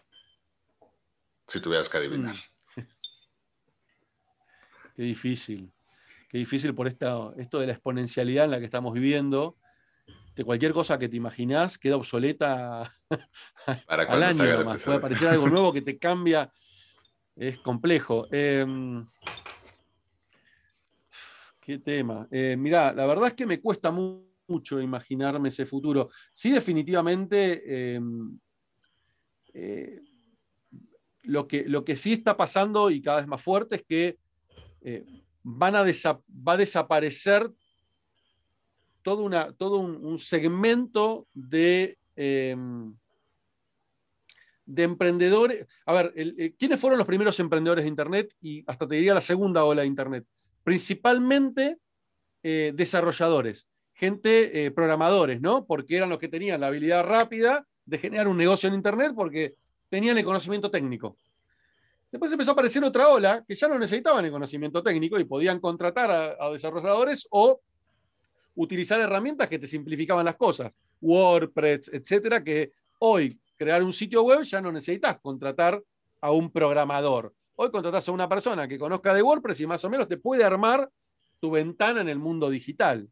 Si 1.46 1.60
tuvieras 1.60 1.88
que 1.88 1.98
adivinar. 1.98 2.36
Qué 4.96 5.02
difícil, 5.04 5.72
qué 6.28 6.36
difícil 6.36 6.74
por 6.74 6.86
esto 6.86 7.32
de 7.34 7.66
la 7.66 7.72
exponencialidad 7.72 8.44
en 8.44 8.50
la 8.50 8.58
que 8.58 8.66
estamos 8.66 8.92
viviendo 8.92 9.56
de 10.36 10.44
cualquier 10.44 10.72
cosa 10.72 10.98
que 10.98 11.08
te 11.08 11.16
imaginás 11.16 11.78
queda 11.78 11.96
obsoleta 11.96 12.92
al 13.86 14.22
año 14.22 14.58
nomás. 14.58 14.82
Puede 14.82 14.98
aparecer 14.98 15.28
algo 15.28 15.48
nuevo 15.48 15.72
que 15.72 15.82
te 15.82 15.98
cambia. 15.98 16.52
Es 17.36 17.58
complejo. 17.60 18.26
Em, 18.30 19.06
¿Qué 21.70 21.78
tema? 21.78 22.26
Eh, 22.32 22.56
mirá, 22.58 22.92
la 22.92 23.06
verdad 23.06 23.28
es 23.28 23.34
que 23.34 23.46
me 23.46 23.60
cuesta 23.60 23.92
mucho 23.92 24.80
imaginarme 24.80 25.50
ese 25.50 25.64
futuro. 25.64 26.10
Sí, 26.32 26.50
definitivamente. 26.50 27.94
Em, 27.94 28.36
eh, 29.54 30.00
lo, 31.22 31.46
que, 31.46 31.62
lo 31.68 31.84
que 31.84 31.94
sí 31.94 32.14
está 32.14 32.36
pasando 32.36 32.90
y 32.90 33.00
cada 33.00 33.18
vez 33.18 33.28
más 33.28 33.40
fuerte 33.40 33.76
es 33.76 33.84
que 33.84 34.18
eh, 34.80 35.04
van 35.44 35.76
a 35.76 35.84
va 35.84 36.54
a 36.54 36.56
desaparecer 36.56 37.48
todo, 39.02 39.22
una, 39.22 39.52
todo 39.52 39.78
un, 39.78 40.18
segmento 40.18 41.28
de, 41.34 41.98
em, 42.16 42.96
de 44.64 44.82
emprendedores. 44.82 45.68
A 45.86 45.92
ver, 45.92 46.12
eh, 46.16 46.52
¿quiénes 46.58 46.80
fueron 46.80 46.98
los 46.98 47.06
primeros 47.06 47.38
emprendedores 47.38 47.84
de 47.84 47.90
Internet? 47.90 48.34
Y 48.40 48.64
hasta 48.66 48.88
te 48.88 48.96
diría 48.96 49.14
la 49.14 49.20
segunda 49.20 49.62
ola 49.62 49.82
de 49.82 49.86
Internet. 49.86 50.26
Principalmente 50.64 51.78
eh, 52.42 52.72
desarrolladores, 52.74 53.66
gente, 53.92 54.64
eh, 54.64 54.70
programadores, 54.70 55.40
¿no? 55.40 55.66
Porque 55.66 55.96
eran 55.96 56.08
los 56.08 56.18
que 56.18 56.28
tenían 56.28 56.60
la 56.60 56.68
habilidad 56.68 57.04
rápida 57.04 57.66
de 57.84 57.98
generar 57.98 58.28
un 58.28 58.36
negocio 58.36 58.68
en 58.68 58.74
Internet 58.74 59.12
porque 59.14 59.54
tenían 59.88 60.16
el 60.16 60.24
conocimiento 60.24 60.70
técnico. 60.70 61.16
Después 62.10 62.32
empezó 62.32 62.50
a 62.50 62.54
aparecer 62.54 62.82
otra 62.82 63.08
ola 63.08 63.44
que 63.46 63.54
ya 63.54 63.68
no 63.68 63.78
necesitaban 63.78 64.24
el 64.24 64.32
conocimiento 64.32 64.82
técnico 64.82 65.18
y 65.18 65.24
podían 65.24 65.60
contratar 65.60 66.36
a, 66.40 66.50
desarrolladores 66.50 67.26
o 67.30 67.60
utilizar 68.56 69.00
herramientas 69.00 69.48
que 69.48 69.58
te 69.58 69.66
simplificaban 69.66 70.24
las 70.24 70.36
cosas, 70.36 70.76
WordPress, 71.00 71.90
etcétera, 71.92 72.42
que 72.42 72.72
hoy 72.98 73.38
crear 73.56 73.82
un 73.82 73.92
sitio 73.92 74.22
web 74.22 74.42
ya 74.42 74.60
no 74.60 74.72
necesitas 74.72 75.20
contratar 75.20 75.80
a 76.20 76.32
un 76.32 76.50
programador. 76.50 77.32
Hoy 77.62 77.70
contratas 77.70 78.08
a 78.08 78.12
una 78.12 78.26
persona 78.26 78.66
que 78.66 78.78
conozca 78.78 79.12
de 79.12 79.22
WordPress 79.22 79.60
y 79.60 79.66
más 79.66 79.84
o 79.84 79.90
menos 79.90 80.08
te 80.08 80.16
puede 80.16 80.44
armar 80.44 80.88
tu 81.40 81.50
ventana 81.50 82.00
en 82.00 82.08
el 82.08 82.18
mundo 82.18 82.48
digital. 82.48 83.06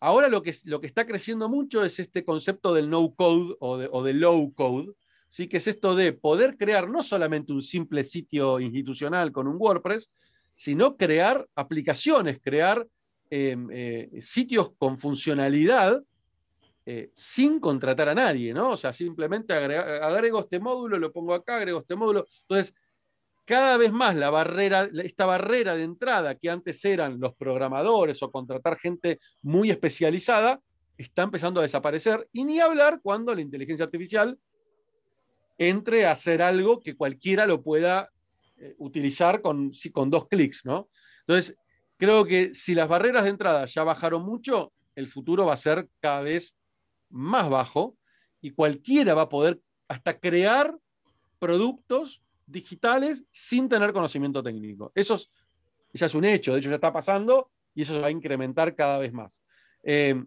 Ahora 0.00 0.28
lo 0.28 0.42
que, 0.42 0.52
lo 0.64 0.80
que 0.80 0.88
está 0.88 1.06
creciendo 1.06 1.48
mucho 1.48 1.84
es 1.84 2.00
este 2.00 2.24
concepto 2.24 2.74
del 2.74 2.90
no 2.90 3.14
code 3.14 3.54
o 3.60 3.78
de, 3.78 3.88
o 3.92 4.02
de 4.02 4.14
low 4.14 4.52
code, 4.52 4.94
¿sí? 5.28 5.46
que 5.46 5.58
es 5.58 5.68
esto 5.68 5.94
de 5.94 6.12
poder 6.12 6.56
crear 6.56 6.90
no 6.90 7.04
solamente 7.04 7.52
un 7.52 7.62
simple 7.62 8.02
sitio 8.02 8.58
institucional 8.58 9.30
con 9.30 9.46
un 9.46 9.58
WordPress, 9.60 10.10
sino 10.56 10.96
crear 10.96 11.46
aplicaciones, 11.54 12.40
crear 12.42 12.84
em, 13.30 13.68
eh, 13.70 14.10
sitios 14.20 14.72
con 14.76 14.98
funcionalidad 14.98 16.02
eh, 16.84 17.12
sin 17.14 17.60
contratar 17.60 18.08
a 18.08 18.14
nadie, 18.16 18.52
¿no? 18.52 18.70
O 18.70 18.76
sea, 18.76 18.92
simplemente 18.92 19.52
agrego 19.52 20.40
este 20.40 20.58
módulo, 20.58 20.98
lo 20.98 21.12
pongo 21.12 21.34
acá, 21.34 21.58
agrego 21.58 21.78
este 21.78 21.94
módulo. 21.94 22.26
Entonces, 22.40 22.74
cada 23.48 23.78
vez 23.78 23.90
más 23.90 24.14
la 24.14 24.28
barrera, 24.28 24.90
esta 25.02 25.24
barrera 25.24 25.74
de 25.74 25.82
entrada 25.82 26.34
que 26.34 26.50
antes 26.50 26.84
eran 26.84 27.18
los 27.18 27.34
programadores 27.34 28.22
o 28.22 28.30
contratar 28.30 28.76
gente 28.76 29.20
muy 29.40 29.70
especializada, 29.70 30.60
está 30.98 31.22
empezando 31.22 31.58
a 31.58 31.62
desaparecer. 31.62 32.28
Y 32.30 32.44
ni 32.44 32.60
hablar 32.60 33.00
cuando 33.02 33.34
la 33.34 33.40
inteligencia 33.40 33.86
artificial 33.86 34.38
entre 35.56 36.04
a 36.04 36.10
hacer 36.10 36.42
algo 36.42 36.78
que 36.78 36.94
cualquiera 36.94 37.46
lo 37.46 37.62
pueda 37.62 38.10
eh, 38.58 38.74
utilizar 38.76 39.40
con, 39.40 39.72
con 39.94 40.10
dos 40.10 40.28
clics, 40.28 40.66
¿no? 40.66 40.90
Entonces, 41.20 41.56
creo 41.96 42.26
que 42.26 42.54
si 42.54 42.74
las 42.74 42.86
barreras 42.86 43.24
de 43.24 43.30
entrada 43.30 43.64
ya 43.64 43.82
bajaron 43.82 44.26
mucho, 44.26 44.74
el 44.94 45.08
futuro 45.08 45.46
va 45.46 45.54
a 45.54 45.56
ser 45.56 45.88
cada 46.00 46.20
vez 46.20 46.54
más 47.08 47.48
bajo 47.48 47.96
y 48.42 48.50
cualquiera 48.50 49.14
va 49.14 49.22
a 49.22 49.28
poder 49.30 49.58
hasta 49.88 50.18
crear 50.18 50.76
productos 51.38 52.20
digitales 52.48 53.24
sin 53.30 53.68
tener 53.68 53.92
conocimiento 53.92 54.42
técnico. 54.42 54.90
Eso 54.94 55.20
ya 55.92 56.06
es 56.06 56.14
un 56.14 56.24
hecho, 56.24 56.52
de 56.52 56.58
hecho 56.58 56.70
ya 56.70 56.76
está 56.76 56.92
pasando 56.92 57.50
y 57.74 57.82
eso 57.82 57.94
se 57.94 58.00
va 58.00 58.08
a 58.08 58.10
incrementar 58.10 58.74
cada 58.74 58.98
vez 58.98 59.12
más. 59.12 59.42
Eh, 59.82 60.22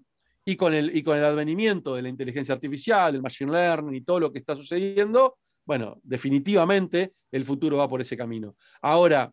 y 0.45 0.55
con, 0.55 0.73
el, 0.73 0.95
y 0.95 1.03
con 1.03 1.17
el 1.17 1.25
advenimiento 1.25 1.95
de 1.95 2.01
la 2.01 2.09
inteligencia 2.09 2.55
artificial, 2.55 3.13
el 3.13 3.21
machine 3.21 3.51
learning 3.51 3.95
y 3.95 4.01
todo 4.01 4.19
lo 4.19 4.31
que 4.31 4.39
está 4.39 4.55
sucediendo, 4.55 5.37
bueno, 5.65 5.99
definitivamente 6.03 7.13
el 7.31 7.45
futuro 7.45 7.77
va 7.77 7.87
por 7.87 8.01
ese 8.01 8.17
camino. 8.17 8.55
Ahora, 8.81 9.31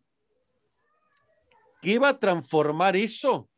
¿qué 1.81 1.99
va 1.99 2.11
a 2.11 2.19
transformar 2.19 2.97
eso? 2.97 3.49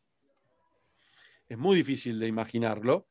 Es 1.49 1.59
muy 1.59 1.77
difícil 1.77 2.19
de 2.21 2.29
imaginarlo. 2.29 3.09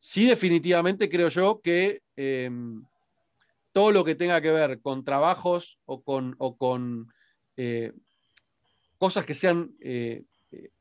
Sí, 0.00 0.26
definitivamente 0.26 1.08
creo 1.08 1.28
yo 1.28 1.60
que 1.62 2.02
em, 2.16 2.82
todo 3.78 3.92
lo 3.92 4.04
que 4.04 4.16
tenga 4.16 4.40
que 4.40 4.50
ver 4.50 4.80
con 4.80 5.04
trabajos 5.04 5.78
o 5.84 6.02
con, 6.02 6.34
o 6.38 6.56
con 6.56 7.06
eh, 7.56 7.92
cosas 8.98 9.24
que 9.24 9.34
sean 9.34 9.70
eh, 9.80 10.24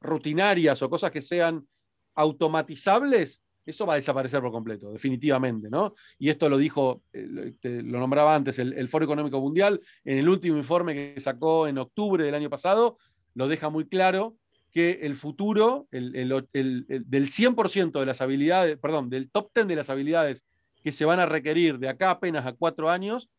rutinarias 0.02 0.82
o 0.82 0.90
cosas 0.90 1.12
que 1.12 1.22
sean 1.22 1.68
automatizables, 2.16 3.44
eso 3.68 3.86
va 3.86 3.94
a 3.94 3.98
desaparecer 3.98 4.42
por 4.42 4.52
completo, 4.52 4.92
definitivamente, 4.92 5.70
¿no? 5.70 5.94
Y 6.18 6.30
esto 6.30 6.50
lo 6.50 6.58
dijo, 6.58 7.04
eh, 7.14 7.54
lo 7.62 8.00
nombraba 8.00 8.34
antes, 8.34 8.58
el, 8.58 8.90
Foro 8.90 9.06
Económico 9.06 9.40
Mundial, 9.40 9.80
en 10.04 10.18
el 10.18 10.28
último 10.28 10.58
informe 10.58 10.96
que 10.96 11.22
sacó 11.22 11.68
en 11.68 11.78
octubre 11.78 12.24
del 12.24 12.34
año 12.34 12.50
pasado, 12.50 12.98
lo 13.36 13.48
deja 13.48 13.70
muy 13.70 13.88
claro 13.88 14.38
que 14.72 15.02
el 15.04 15.18
futuro, 15.18 15.88
el, 15.92 16.14
del 16.14 17.28
100% 17.28 18.00
de 18.00 18.06
las 18.08 18.22
habilidades, 18.22 18.80
perdón, 18.80 19.12
del 19.12 19.30
top 19.30 19.52
10 19.54 19.68
de 19.68 19.76
las 19.76 19.92
habilidades 19.92 20.48
que 20.88 20.94
se 20.94 21.04
van 21.04 21.20
a 21.20 21.26
requerir 21.26 21.80
de 21.80 21.90
acá 21.90 22.12
apenas 22.12 22.46
a 22.46 22.54
cuatro 22.54 22.90
años, 22.90 23.30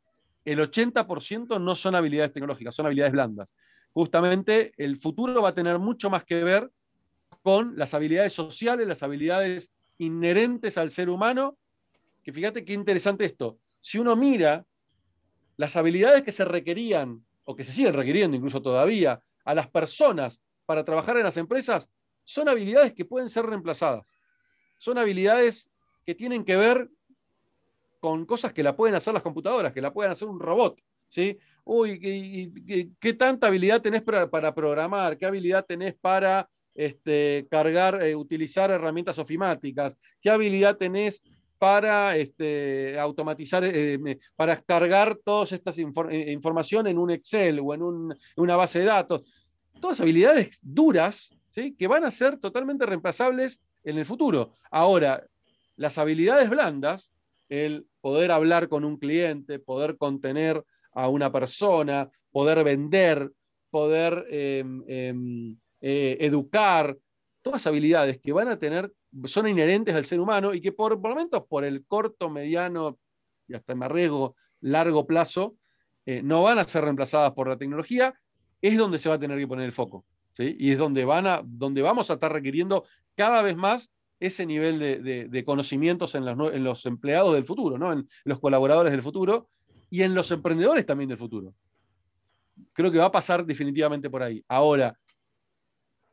el 0.45 0.59
80% 0.59 1.59
no 1.59 1.75
son 1.75 1.95
habilidades 1.95 2.35
tecnológicas, 2.35 2.75
son 2.75 2.85
habilidades 2.85 3.15
blandas. 3.15 3.55
Justamente 3.95 4.75
el 4.77 4.99
futuro 4.99 5.41
va 5.41 5.49
a 5.49 5.55
tener 5.55 5.79
mucho 5.79 6.11
más 6.11 6.27
que 6.27 6.45
ver 6.45 6.71
con 7.43 7.73
las 7.79 7.95
habilidades 7.95 8.35
sociales, 8.35 8.87
las 8.87 9.03
habilidades 9.03 9.73
inherentes 9.97 10.77
al 10.77 10.91
ser 10.91 11.09
humano, 11.09 11.57
que 12.23 12.35
fíjate 12.35 12.67
qué 12.67 12.75
interesante 12.75 13.25
esto. 13.25 13.57
Si 13.81 13.99
uno 13.99 14.15
mira 14.15 14.67
las 15.57 15.75
habilidades 15.75 16.25
que 16.25 16.33
se 16.33 16.45
requerían, 16.45 17.25
o 17.45 17.57
que 17.57 17.65
se 17.65 17.73
siguen 17.73 17.95
requiriendo 17.95 18.37
incluso 18.37 18.61
todavía, 18.61 19.23
a 19.47 19.55
las 19.55 19.71
personas 19.71 20.39
para 20.67 20.85
trabajar 20.85 21.17
en 21.17 21.23
las 21.23 21.39
empresas, 21.39 21.89
son 22.25 22.51
habilidades 22.51 22.93
que 22.93 23.07
pueden 23.07 23.31
ser 23.31 23.47
reemplazadas. 23.47 24.15
Son 24.77 24.99
habilidades 24.99 25.71
que 26.05 26.15
tienen 26.15 26.45
que 26.45 26.59
ver 26.59 26.91
con 28.01 28.27
cosas 28.27 28.53
que 28.53 28.63
la 28.63 28.77
pueden 28.77 28.95
hacer 28.95 29.15
las 29.15 29.23
computadoras, 29.23 29.73
que 29.73 29.83
la 29.83 29.93
pueden 29.93 30.13
hacer 30.13 30.29
un 30.29 30.41
robot. 30.41 30.79
¿sí? 31.09 31.39
Uy, 31.65 32.93
¿qué, 33.01 33.13
tanta 33.15 33.49
habilidad 33.49 33.83
tenés 33.83 34.03
para, 34.03 34.55
programar? 34.55 35.19
¿Qué 35.19 35.27
habilidad 35.27 35.67
tenés 35.67 35.95
para 35.95 36.49
este, 36.75 37.47
cargar, 37.51 38.03
eh, 38.03 38.15
utilizar 38.15 38.71
herramientas 38.71 39.19
ofimáticas? 39.19 39.99
¿Qué 40.21 40.31
habilidad 40.31 40.77
tenés 40.77 41.23
para 41.59 42.17
este, 42.17 42.99
automatizar, 42.99 43.65
eh, 43.65 44.19
para 44.37 44.61
cargar 44.63 45.19
todas 45.25 45.53
estas 45.53 45.77
eh, 45.79 46.33
información 46.33 46.87
en 46.87 46.99
un 46.99 47.11
Excel 47.11 47.61
o 47.61 47.75
en, 47.75 47.83
una 48.37 48.57
base 48.57 48.79
de 48.79 48.85
datos? 48.87 49.23
Todas 49.81 50.01
habilidades 50.01 50.59
duras 50.63 51.31
¿sí? 51.51 51.75
que 51.77 51.87
van 51.87 52.05
a 52.05 52.11
ser 52.11 52.39
totalmente 52.39 52.87
reemplazables 52.87 53.61
en 53.85 53.99
el 53.99 54.07
futuro. 54.07 54.53
Ahora, 54.71 55.25
las 55.77 55.99
habilidades 55.99 56.51
blandas, 56.51 57.11
el 57.49 57.87
poder 58.01 58.31
hablar 58.31 58.69
con 58.69 58.85
un 58.85 58.99
cliente, 58.99 59.59
poder 59.59 59.97
contener 59.97 60.65
a 60.93 61.09
una 61.09 61.31
persona, 61.33 62.11
poder 62.31 62.65
vender, 62.65 63.31
poder 63.71 64.27
em, 64.31 64.83
em, 64.87 65.57
eh, 65.81 66.17
educar, 66.21 66.97
todas 67.43 67.67
habilidades 67.67 68.19
que 68.21 68.33
van 68.33 68.49
a 68.49 68.59
tener, 68.59 68.93
son 69.25 69.49
inherentes 69.49 69.95
al 69.95 70.05
ser 70.05 70.21
humano 70.21 70.55
y 70.55 70.61
que 70.61 70.73
por, 70.73 70.99
momentos, 70.99 71.45
por 71.49 71.65
el 71.65 71.85
corto, 71.87 72.29
mediano 72.29 72.99
y 73.47 73.55
hasta 73.55 73.75
me 73.75 73.87
arriesgo, 73.87 74.37
largo 74.61 75.07
plazo, 75.07 75.57
eh, 76.05 76.23
no 76.23 76.43
van 76.43 76.59
a 76.59 76.65
ser 76.65 76.85
reemplazadas 76.85 77.33
por 77.33 77.49
la 77.49 77.57
tecnología, 77.57 78.15
es 78.61 78.77
donde 78.77 78.99
se 78.99 79.09
va 79.09 79.15
a 79.17 79.19
tener 79.19 79.39
que 79.39 79.47
poner 79.47 79.65
el 79.65 79.73
foco. 79.73 80.05
¿sí? 80.33 80.57
Y 80.59 80.73
es 80.73 80.79
donde, 80.79 81.05
van 81.05 81.27
a, 81.27 81.43
donde 81.45 81.83
vamos 81.83 82.11
a 82.11 82.15
estar 82.15 82.33
requiriendo 82.33 82.85
cada 83.15 83.43
vez 83.43 83.57
más 83.57 83.91
ese 84.21 84.47
nivel 84.47 84.79
de, 84.79 85.45
conocimientos 85.45 86.15
en 86.15 86.25
los, 86.65 86.87
empleados 86.87 87.35
del 87.35 87.45
futuro, 87.45 87.79
¿no? 87.79 87.93
en 87.93 88.09
los 88.25 88.41
colaboradores 88.41 88.93
del 88.93 89.03
futuro 89.03 89.49
y 89.91 90.03
en 90.03 90.15
los 90.15 90.31
emprendedores 90.31 90.85
también 90.87 91.09
del 91.09 91.19
futuro. 91.19 91.55
Creo 92.73 92.91
que 92.91 92.99
va 92.99 93.07
a 93.07 93.13
pasar 93.13 93.47
definitivamente 93.47 94.11
por 94.11 94.23
ahí. 94.23 94.45
Ahora, 94.49 94.99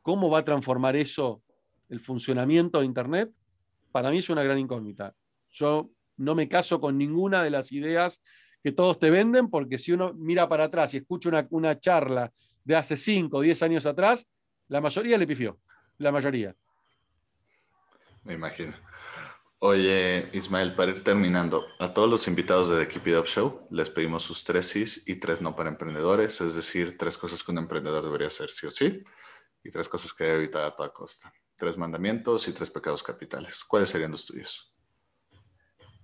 ¿Cómo 0.06 0.30
va 0.30 0.38
a 0.38 0.44
transformar 0.44 0.94
eso 0.94 1.42
el 1.88 1.98
funcionamiento 1.98 2.78
de 2.78 2.86
Internet? 2.86 3.32
Para 3.90 4.12
mí 4.12 4.18
es 4.18 4.30
una 4.30 4.44
gran 4.44 4.56
incógnita. 4.56 5.12
Yo 5.50 5.90
no 6.16 6.36
me 6.36 6.48
caso 6.48 6.80
con 6.80 6.96
ninguna 6.96 7.42
de 7.42 7.50
las 7.50 7.72
ideas 7.72 8.22
que 8.62 8.70
todos 8.70 9.00
te 9.00 9.10
venden, 9.10 9.50
porque 9.50 9.78
si 9.78 9.90
uno 9.90 10.14
mira 10.14 10.48
para 10.48 10.62
atrás 10.62 10.94
y 10.94 10.98
escucha 10.98 11.48
una, 11.50 11.80
charla 11.80 12.32
de 12.62 12.76
hace 12.76 12.96
5 12.96 13.36
o 13.36 13.40
10 13.40 13.60
años 13.64 13.84
atrás, 13.84 14.28
la 14.68 14.80
mayoría 14.80 15.18
le 15.18 15.26
pifió, 15.26 15.58
la 15.98 16.12
mayoría. 16.12 16.54
Me 18.26 18.34
imagino. 18.34 18.74
Oye, 19.60 20.28
Ismael, 20.32 20.74
para 20.74 20.90
ir 20.90 21.02
terminando, 21.02 21.64
a 21.78 21.94
todos 21.94 22.10
los 22.10 22.26
invitados 22.28 22.68
de 22.68 22.84
The 22.84 22.88
Keep 22.92 23.06
It 23.06 23.16
Up 23.16 23.26
Show 23.26 23.68
les 23.70 23.88
pedimos 23.88 24.24
sus 24.24 24.44
tres 24.44 24.66
sís 24.66 25.08
y 25.08 25.16
tres 25.16 25.40
no 25.40 25.54
para 25.54 25.70
emprendedores, 25.70 26.40
es 26.40 26.56
decir, 26.56 26.98
tres 26.98 27.16
cosas 27.16 27.42
que 27.42 27.52
un 27.52 27.58
emprendedor 27.58 28.04
debería 28.04 28.26
hacer 28.26 28.50
sí 28.50 28.66
o 28.66 28.70
sí 28.70 29.02
y 29.62 29.70
tres 29.70 29.88
cosas 29.88 30.12
que 30.12 30.24
debe 30.24 30.38
evitar 30.38 30.64
a 30.64 30.74
toda 30.74 30.92
costa. 30.92 31.32
Tres 31.56 31.78
mandamientos 31.78 32.46
y 32.48 32.52
tres 32.52 32.68
pecados 32.70 33.02
capitales. 33.02 33.64
¿Cuáles 33.64 33.88
serían 33.88 34.10
los 34.10 34.26
tuyos? 34.26 34.74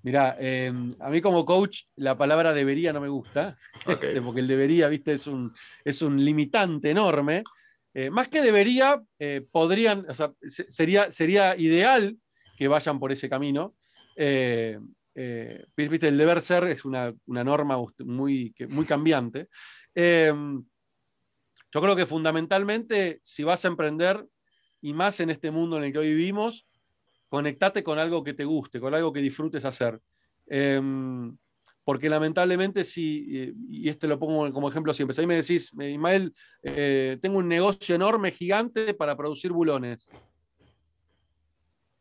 Mira, 0.03 0.37
em, 0.39 0.95
a 1.01 1.11
mí 1.11 1.21
como 1.21 1.45
coach 1.45 1.83
la 1.97 2.17
palabra 2.17 2.53
debería 2.53 2.93
no 2.93 3.01
me 3.01 3.09
gusta, 3.09 3.59
porque 4.25 4.41
el 4.41 4.47
debería, 4.47 4.89
viste, 4.89 5.13
es 5.13 5.27
un, 5.27 5.53
es 5.85 6.03
un 6.03 6.25
limitante 6.25 6.91
enorme. 6.91 7.43
Eh, 7.95 8.11
más 8.11 8.29
que 8.29 8.41
debería, 8.41 9.03
eh, 9.19 9.47
podrían, 9.51 10.09
o 10.09 10.15
sea, 10.15 10.33
sería, 10.49 11.11
sería 11.11 11.57
ideal 11.57 12.17
que 12.57 12.69
vayan 12.69 12.99
por 12.99 13.13
ese 13.13 13.29
camino. 13.29 13.75
Eh, 14.17 14.79
viste, 15.77 16.09
el 16.09 16.17
deber 16.17 16.41
ser 16.41 16.65
es 16.65 16.85
una, 16.85 17.13
una 17.27 17.45
norma 17.45 17.79
muy, 18.05 18.55
muy 18.69 18.87
cambiante. 18.87 19.49
Em, 19.95 20.65
yo 21.71 21.81
creo 21.81 21.97
que 21.97 22.07
fundamentalmente, 22.07 23.21
si 23.23 23.45
vas 23.45 23.65
a 23.65 23.69
emprender, 23.69 24.27
y 24.81 24.93
más 24.93 25.21
en 25.21 25.31
este 25.31 25.51
mundo 25.51 25.77
en 25.77 25.85
el 25.85 25.93
que 25.93 25.99
hoy 25.99 26.09
vivimos, 26.09 26.67
conectate 27.29 27.83
con 27.83 27.99
algo 27.99 28.25
que 28.25 28.35
te 28.35 28.45
guste, 28.45 28.81
con 28.81 28.95
algo 28.95 29.13
que 29.13 29.21
disfrutes 29.21 29.65
hacer. 29.65 30.01
Em, 30.47 31.37
porque 31.85 32.09
lamentablemente 32.09 32.85
si, 32.85 33.55
y 33.69 33.89
este 33.89 34.07
lo 34.07 34.19
pongo 34.19 34.53
como 34.53 34.69
ejemplo 34.69 34.95
siempre, 34.95 35.15
si 35.15 35.21
ahí 35.21 35.27
me 35.27 35.37
decís, 35.37 35.73
Ismael, 35.73 36.33
eh, 36.63 37.19
tengo 37.21 37.39
un 37.39 37.49
negocio 37.49 37.95
enorme, 37.95 38.31
gigante 38.31 38.95
para 38.95 39.17
producir 39.17 39.53
bulones. 39.53 40.11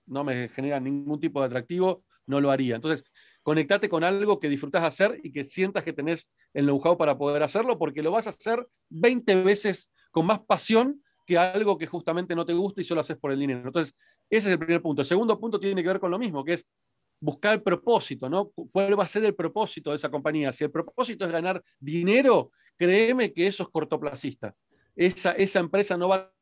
No 0.05 0.23
me 0.23 0.49
genera 0.49 0.79
ningún 0.79 1.19
tipo 1.19 1.39
de 1.39 1.47
atractivo, 1.47 2.03
no 2.27 2.41
lo 2.41 2.51
haría. 2.51 2.75
Entonces, 2.75 3.03
conectate 3.43 3.89
con 3.89 4.03
algo 4.03 4.39
que 4.39 4.49
disfrutas 4.49 4.83
hacer 4.83 5.19
y 5.23 5.31
que 5.31 5.43
sientas 5.43 5.83
que 5.83 5.93
tenés 5.93 6.29
el 6.53 6.65
know-how 6.65 6.97
para 6.97 7.17
poder 7.17 7.41
hacerlo, 7.41 7.79
porque 7.79 8.03
lo 8.03 8.11
vas 8.11 8.27
a 8.27 8.31
hacer 8.31 8.67
20 8.89 9.35
veces 9.43 9.91
con 10.11 10.25
más 10.25 10.41
pasión 10.41 11.01
que 11.25 11.37
algo 11.37 11.77
que 11.77 11.87
justamente 11.87 12.35
no 12.35 12.45
te 12.45 12.53
gusta 12.53 12.81
y 12.81 12.83
solo 12.83 13.01
haces 13.01 13.17
por 13.17 13.31
el 13.31 13.39
dinero. 13.39 13.61
Entonces, 13.65 13.95
ese 14.29 14.49
es 14.49 14.53
el 14.53 14.59
primer 14.59 14.81
punto. 14.81 15.01
El 15.01 15.07
segundo 15.07 15.39
punto 15.39 15.59
tiene 15.59 15.81
que 15.81 15.87
ver 15.87 15.99
con 15.99 16.11
lo 16.11 16.19
mismo, 16.19 16.43
que 16.43 16.53
es 16.53 16.67
buscar 17.21 17.53
el 17.53 17.61
propósito, 17.61 18.29
¿no? 18.29 18.49
¿Cuál 18.49 18.99
va 18.99 19.05
a 19.05 19.07
ser 19.07 19.23
el 19.23 19.35
propósito 19.35 19.91
de 19.91 19.95
esa 19.95 20.09
compañía? 20.09 20.51
Si 20.51 20.63
el 20.63 20.71
propósito 20.71 21.23
es 21.23 21.31
ganar 21.31 21.63
dinero, 21.79 22.51
créeme 22.75 23.31
que 23.31 23.47
eso 23.47 23.63
es 23.63 23.69
cortoplacista. 23.69 24.53
Esa, 24.95 25.31
esa 25.33 25.59
empresa 25.59 25.95
no 25.95 26.09
va 26.09 26.33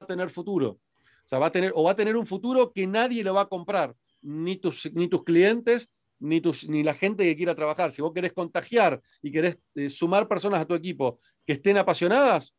a 0.00 0.06
tener 0.06 0.28
futuro. 0.28 0.80
O 1.30 1.40
va 1.40 1.46
a 1.46 1.50
tener, 1.96 2.16
un 2.16 2.26
futuro 2.26 2.72
que 2.72 2.86
nadie 2.86 3.24
lo 3.24 3.34
va 3.34 3.42
a 3.42 3.48
comprar, 3.48 3.94
ni 4.22 4.58
tus, 4.58 4.92
ni 4.94 5.08
tus 5.08 5.24
clientes, 5.24 5.90
ni, 6.20 6.40
tus, 6.40 6.68
ni 6.68 6.82
la 6.82 6.94
gente 6.94 7.24
que 7.24 7.36
quiera 7.36 7.54
trabajar. 7.54 7.90
Si 7.90 8.02
vos 8.02 8.12
querés 8.12 8.32
contagiar 8.32 9.00
y 9.22 9.32
querés 9.32 9.58
eh, 9.74 9.90
sumar 9.90 10.28
personas 10.28 10.60
a 10.60 10.66
tu 10.66 10.74
equipo 10.74 11.20
que 11.44 11.54
estén 11.54 11.78
apasionadas, 11.78 12.54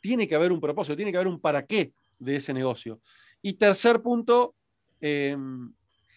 tiene 0.00 0.26
que 0.26 0.34
haber 0.34 0.50
un 0.50 0.60
propósito, 0.60 0.96
tiene 0.96 1.12
que 1.12 1.18
haber 1.18 1.28
un 1.28 1.40
para 1.40 1.64
qué 1.64 1.92
de 2.18 2.36
ese 2.36 2.52
negocio. 2.52 3.00
Y 3.40 3.54
tercer 3.54 4.02
punto, 4.02 4.54
eh, 5.00 5.36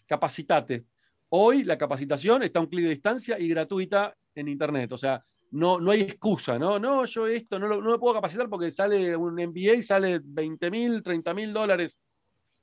capacitate. 0.05 0.85
Hoy 1.29 1.63
la 1.63 1.77
capacitación 1.77 2.43
está 2.43 2.59
a 2.59 2.61
un 2.61 2.69
clic 2.69 2.83
de 2.83 2.91
distancia 2.91 3.39
y 3.39 3.47
gratuita 3.47 4.15
en 4.35 4.47
Internet. 4.47 4.91
O 4.91 4.97
sea, 4.97 5.21
no, 5.51 5.79
no 5.79 5.91
hay 5.91 6.01
excusa, 6.01 6.59
¿no? 6.59 6.79
No, 6.79 7.05
yo 7.05 7.27
esto 7.27 7.59
no, 7.59 7.67
lo, 7.67 7.81
no 7.81 7.99
puedo 7.99 8.13
capacitar 8.13 8.49
porque 8.49 8.71
sale 8.71 9.15
un 9.15 9.33
MBA 9.35 9.75
y 9.75 9.83
sale 9.83 10.19
20 10.23 10.71
mil, 10.71 11.03
30 11.03 11.33
mil 11.33 11.53
dólares. 11.53 11.97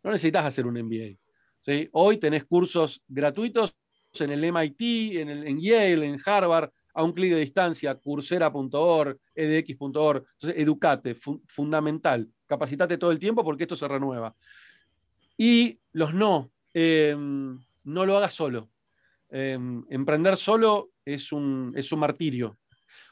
No 0.03 0.11
necesitas 0.11 0.45
hacer 0.45 0.67
un 0.67 0.75
MBA. 0.75 1.17
¿sí? 1.63 1.89
Hoy 1.93 2.19
tenés 2.19 2.45
cursos 2.45 3.03
gratuitos 3.09 3.75
en 4.19 4.31
el 4.31 4.45
MIT, 4.45 5.21
en, 5.21 5.29
el, 5.31 5.47
en 5.47 5.61
Yale, 5.61 6.07
en 6.07 6.21
Harvard, 6.25 6.71
a 6.95 7.03
un 7.03 7.13
clic 7.13 7.33
de 7.33 7.41
distancia, 7.41 7.95
coursera.org, 7.95 9.19
edx.org. 9.35 10.25
Entonces, 10.35 10.63
educate, 10.63 11.17
fundamental. 11.47 12.29
Capacitate 12.47 12.99
todo 12.99 13.11
el 13.11 13.19
tiempo 13.19 13.43
porque 13.43 13.65
esto 13.65 13.77
se 13.77 13.89
renueva. 13.89 14.35
Y 15.39 15.81
los 15.93 16.13
no, 16.13 16.52
Em, 16.75 17.59
no 17.85 18.07
lo 18.07 18.17
hagas 18.17 18.35
solo. 18.35 18.71
Em, 19.29 19.85
emprender 19.89 20.37
solo 20.37 20.91
es 21.05 21.33
un, 21.33 21.73
es 21.77 21.91
un 21.93 22.01
martirio, 22.01 22.59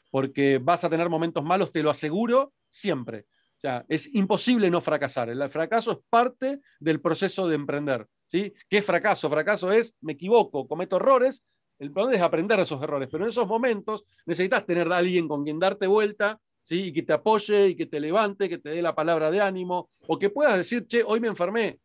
porque 0.09 0.59
vas 0.59 0.83
a 0.83 0.89
tener 0.89 1.09
momentos 1.09 1.43
malos, 1.43 1.71
te 1.71 1.83
lo 1.83 1.89
aseguro, 1.89 2.53
siempre. 2.67 3.25
O 3.57 3.61
sea, 3.61 3.85
es 3.87 4.13
imposible 4.15 4.71
no 4.71 4.81
fracasar. 4.81 5.29
El 5.29 5.47
fracaso 5.49 5.91
es 5.91 5.97
parte 6.09 6.61
del 6.79 6.99
proceso 6.99 7.47
de 7.47 7.55
emprender. 7.55 8.07
¿sí? 8.25 8.53
¿Qué 8.67 8.79
es 8.79 8.85
fracaso? 8.85 9.29
Fracaso 9.29 9.71
es, 9.71 9.95
me 10.01 10.13
equivoco, 10.13 10.67
cometo 10.67 10.95
errores. 10.95 11.43
El 11.77 11.91
problema 11.91 12.15
es 12.15 12.21
aprender 12.23 12.59
esos 12.59 12.81
errores, 12.81 13.09
pero 13.11 13.23
en 13.23 13.29
esos 13.29 13.47
momentos 13.47 14.03
necesitas 14.25 14.65
tener 14.65 14.91
a 14.91 14.97
alguien 14.97 15.27
con 15.27 15.43
quien 15.43 15.59
darte 15.59 15.85
vuelta 15.85 16.39
¿sí? 16.61 16.85
y 16.85 16.93
que 16.93 17.03
te 17.03 17.13
apoye 17.13 17.69
y 17.69 17.75
que 17.75 17.85
te 17.85 17.99
levante, 17.99 18.49
que 18.49 18.57
te 18.57 18.69
dé 18.69 18.81
la 18.81 18.95
palabra 18.95 19.29
de 19.29 19.41
ánimo, 19.41 19.89
o 20.07 20.17
que 20.17 20.29
puedas 20.29 20.57
decir, 20.57 20.87
che, 20.87 21.03
hoy 21.03 21.19
me 21.19 21.27
enfermé, 21.27 21.79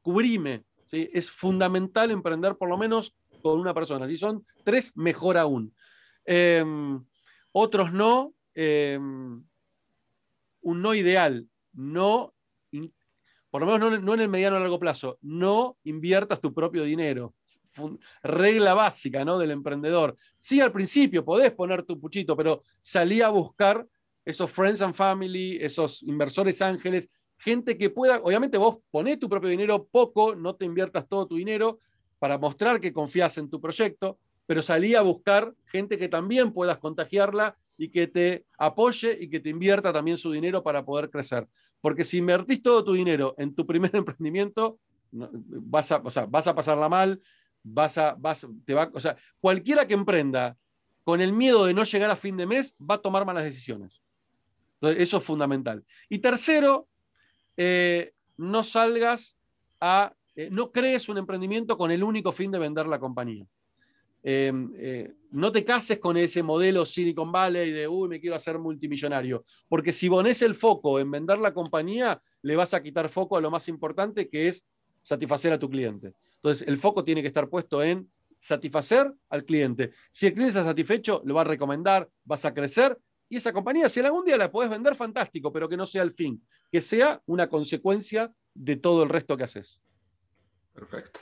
cubrime, 0.00 0.64
es 0.92 1.30
fundamental 1.30 2.10
emprender 2.10 2.56
por 2.56 2.68
lo 2.68 2.76
menos 2.76 3.14
con 3.42 3.58
una 3.58 3.74
persona. 3.74 4.06
Si 4.06 4.16
son 4.16 4.46
tres, 4.64 4.92
mejor 4.94 5.36
aún. 5.38 5.74
Em, 6.24 7.02
otros 7.52 7.92
no, 7.92 8.34
em, 8.54 9.42
un 10.60 10.82
no 10.82 10.94
ideal, 10.94 11.46
no, 11.72 12.34
por 13.50 13.60
lo 13.60 13.66
menos 13.66 14.02
no, 14.02 14.14
en 14.14 14.20
el 14.20 14.28
mediano 14.28 14.56
o 14.56 14.60
largo 14.60 14.78
plazo, 14.78 15.18
no 15.22 15.76
inviertas 15.84 16.40
tu 16.40 16.54
propio 16.54 16.84
dinero. 16.84 17.34
regla 18.22 18.74
básica 18.74 19.24
¿no? 19.24 19.38
del 19.38 19.50
emprendedor. 19.50 20.14
Sí, 20.36 20.60
al 20.60 20.72
principio 20.72 21.24
podés 21.24 21.52
poner 21.52 21.84
tu 21.84 21.98
puchito, 21.98 22.36
pero 22.36 22.62
salí 22.80 23.22
a 23.22 23.30
buscar 23.30 23.86
esos 24.26 24.50
friends 24.50 24.82
and 24.82 24.94
family, 24.94 25.56
esos 25.56 26.02
inversores 26.02 26.60
ángeles 26.60 27.08
gente 27.42 27.76
que 27.76 27.90
pueda, 27.90 28.20
obviamente 28.22 28.56
vos 28.56 28.78
ponés 28.90 29.18
tu 29.18 29.28
propio 29.28 29.50
dinero 29.50 29.88
poco, 29.90 30.34
no 30.34 30.54
te 30.54 30.64
inviertas 30.64 31.08
todo 31.08 31.26
tu 31.26 31.36
dinero 31.36 31.80
para 32.18 32.38
mostrar 32.38 32.80
que 32.80 32.92
confías 32.92 33.36
en 33.36 33.50
tu 33.50 33.60
proyecto, 33.60 34.18
pero 34.46 34.62
salí 34.62 34.94
a 34.94 35.02
buscar 35.02 35.52
gente 35.66 35.98
que 35.98 36.08
también 36.08 36.52
puedas 36.52 36.78
contagiarla 36.78 37.56
y 37.76 37.88
que 37.88 38.06
te 38.06 38.44
apoye 38.58 39.18
y 39.20 39.28
que 39.28 39.40
te 39.40 39.48
invierta 39.48 39.92
también 39.92 40.16
su 40.16 40.30
dinero 40.30 40.62
para 40.62 40.84
poder 40.84 41.10
crecer. 41.10 41.48
Porque 41.80 42.04
si 42.04 42.18
invertís 42.18 42.62
todo 42.62 42.84
tu 42.84 42.92
dinero 42.92 43.34
en 43.38 43.54
tu 43.54 43.66
primer 43.66 43.94
emprendimiento, 43.96 44.78
vas 45.10 45.90
a, 45.90 45.98
vas 45.98 46.46
a 46.46 46.54
pasarla 46.54 46.88
mal, 46.88 47.20
vas 47.64 47.98
a, 47.98 48.14
vas, 48.14 48.46
te 48.64 48.74
va, 48.74 48.88
o 48.94 49.00
sea, 49.00 49.16
cualquiera 49.40 49.88
que 49.88 49.94
emprenda 49.94 50.56
con 51.02 51.20
el 51.20 51.32
miedo 51.32 51.64
de 51.64 51.74
no 51.74 51.82
llegar 51.82 52.10
a 52.10 52.16
fin 52.16 52.36
de 52.36 52.46
mes 52.46 52.76
va 52.78 52.94
a 52.96 53.02
tomar 53.02 53.26
malas 53.26 53.44
decisiones. 53.44 54.00
Eso 54.80 55.16
es 55.18 55.24
fundamental. 55.24 55.84
Y 56.08 56.18
tercero, 56.18 56.88
eh, 57.56 58.12
no 58.36 58.64
salgas 58.64 59.36
a, 59.80 60.14
eh, 60.34 60.48
no 60.50 60.70
crees 60.70 61.08
un 61.08 61.18
emprendimiento 61.18 61.76
con 61.76 61.90
el 61.90 62.02
único 62.02 62.32
fin 62.32 62.50
de 62.50 62.58
vender 62.58 62.86
la 62.86 62.98
compañía. 62.98 63.46
Em, 64.22 64.72
eh, 64.76 65.12
no 65.32 65.50
te 65.50 65.64
cases 65.64 65.98
con 65.98 66.16
ese 66.16 66.42
modelo 66.42 66.86
Silicon 66.86 67.32
Valley 67.32 67.72
de, 67.72 67.88
uy, 67.88 68.08
me 68.08 68.20
quiero 68.20 68.36
hacer 68.36 68.58
multimillonario, 68.58 69.44
porque 69.68 69.92
si 69.92 70.08
pones 70.08 70.42
el 70.42 70.54
foco 70.54 71.00
en 71.00 71.10
vender 71.10 71.38
la 71.38 71.52
compañía, 71.52 72.20
le 72.42 72.54
vas 72.54 72.72
a 72.72 72.82
quitar 72.82 73.08
foco 73.08 73.36
a 73.36 73.40
lo 73.40 73.50
más 73.50 73.66
importante 73.68 74.28
que 74.28 74.48
es 74.48 74.66
satisfacer 75.02 75.52
a 75.52 75.58
tu 75.58 75.68
cliente. 75.68 76.12
Entonces, 76.36 76.66
el 76.68 76.76
foco 76.76 77.02
tiene 77.02 77.20
que 77.20 77.28
estar 77.28 77.48
puesto 77.48 77.82
en 77.82 78.08
satisfacer 78.38 79.12
al 79.28 79.44
cliente. 79.44 79.90
Si 80.10 80.26
el 80.26 80.34
cliente 80.34 80.58
está 80.58 80.64
satisfecho, 80.64 81.22
lo 81.24 81.34
va 81.34 81.40
a 81.40 81.44
recomendar, 81.44 82.08
vas 82.24 82.44
a 82.44 82.54
crecer 82.54 82.96
y 83.32 83.36
esa 83.36 83.50
compañía, 83.50 83.88
si 83.88 83.98
algún 84.00 84.26
día 84.26 84.36
la 84.36 84.52
podés 84.52 84.68
vender, 84.68 84.94
fantástico, 84.94 85.50
pero 85.50 85.66
que 85.66 85.74
no 85.74 85.86
sea 85.86 86.02
el 86.02 86.12
fin, 86.12 86.38
que 86.72 86.80
sea 86.80 87.22
una 87.26 87.48
consecuencia 87.50 88.32
de 88.54 88.76
todo 88.76 89.02
el 89.02 89.10
resto 89.10 89.36
que 89.36 89.44
haces. 89.44 89.78
Perfecto. 90.72 91.20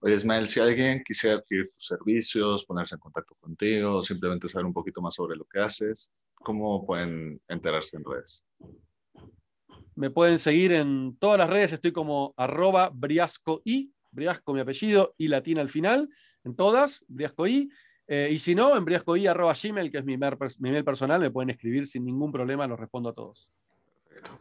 Oye, 0.00 0.14
Ismael, 0.14 0.48
si 0.48 0.60
alguien 0.60 1.02
quisiera 1.02 1.36
adquirir 1.36 1.70
tus 1.72 1.86
servicios, 1.86 2.66
ponerse 2.66 2.94
en 2.94 3.00
contacto 3.00 3.34
contigo, 3.40 4.02
simplemente 4.02 4.48
saber 4.48 4.66
un 4.66 4.74
poquito 4.74 5.00
más 5.00 5.14
sobre 5.14 5.36
lo 5.36 5.46
que 5.46 5.60
haces, 5.60 6.10
¿cómo 6.34 6.84
pueden 6.84 7.40
enterarse 7.48 7.96
en 7.96 8.04
redes? 8.04 8.44
Me 9.94 10.10
pueden 10.10 10.38
seguir 10.38 10.72
en 10.72 11.16
todas 11.18 11.38
las 11.38 11.48
redes, 11.48 11.72
estoy 11.72 11.92
como 11.92 12.34
arroba 12.36 12.90
briasco 12.92 13.62
y, 13.64 13.94
briasco 14.10 14.52
mi 14.52 14.60
apellido 14.60 15.14
y 15.16 15.28
latina 15.28 15.62
al 15.62 15.70
final, 15.70 16.10
en 16.44 16.54
todas, 16.54 17.02
briasco 17.08 17.46
y. 17.46 17.70
Eh, 18.08 18.28
y 18.30 18.38
si 18.38 18.54
no, 18.54 18.76
en 18.76 18.84
gmail, 18.84 19.90
que 19.90 19.98
es 19.98 20.04
mi 20.04 20.16
mail, 20.18 20.84
personal, 20.84 21.20
me 21.20 21.30
pueden 21.30 21.50
escribir 21.50 21.86
sin 21.86 22.04
ningún 22.04 22.30
problema, 22.30 22.66
los 22.66 22.78
respondo 22.78 23.08
a 23.08 23.14
todos. 23.14 23.48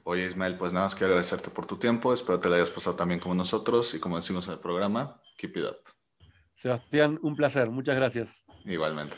Oye, 0.04 0.26
Ismael, 0.26 0.58
pues 0.58 0.74
nada 0.74 0.86
más 0.86 0.96
quiero 0.96 1.14
agradecerte 1.14 1.50
por 1.50 1.66
tu 1.66 1.78
tiempo. 1.78 2.14
Espero 2.14 2.40
que 2.40 2.50
le 2.50 2.56
hayas 2.56 2.70
pasado 2.70 2.96
también 2.96 3.20
como 3.20 3.36
nosotros 3.36 3.94
y 3.94 4.00
como 4.00 4.16
decimos 4.16 4.48
en 4.48 4.54
el 4.54 4.60
programa, 4.60 5.22
keep 5.38 5.58
it 5.58 5.64
up. 5.64 5.78
Sebastián, 6.54 7.20
un 7.22 7.36
placer. 7.36 7.70
Muchas 7.70 7.96
gracias. 7.96 8.44
Igualmente. 8.64 9.18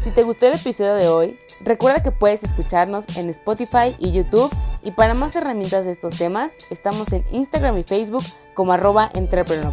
Si 0.00 0.10
te 0.10 0.22
gustó 0.22 0.46
el 0.46 0.54
episodio 0.54 0.94
de 0.94 1.08
hoy, 1.08 1.38
recuerda 1.64 2.02
que 2.02 2.10
puedes 2.10 2.44
escucharnos 2.44 3.16
en 3.16 3.30
Spotify 3.30 3.96
y 3.98 4.12
YouTube 4.12 4.54
y 4.82 4.90
para 4.90 5.14
más 5.14 5.34
herramientas 5.34 5.86
de 5.86 5.92
estos 5.92 6.18
temas, 6.18 6.52
estamos 6.70 7.10
en 7.14 7.24
Instagram 7.30 7.78
y 7.78 7.84
Facebook 7.84 8.24
como 8.54 8.72
arroba 8.72 9.10
entrepreneur. 9.14 9.72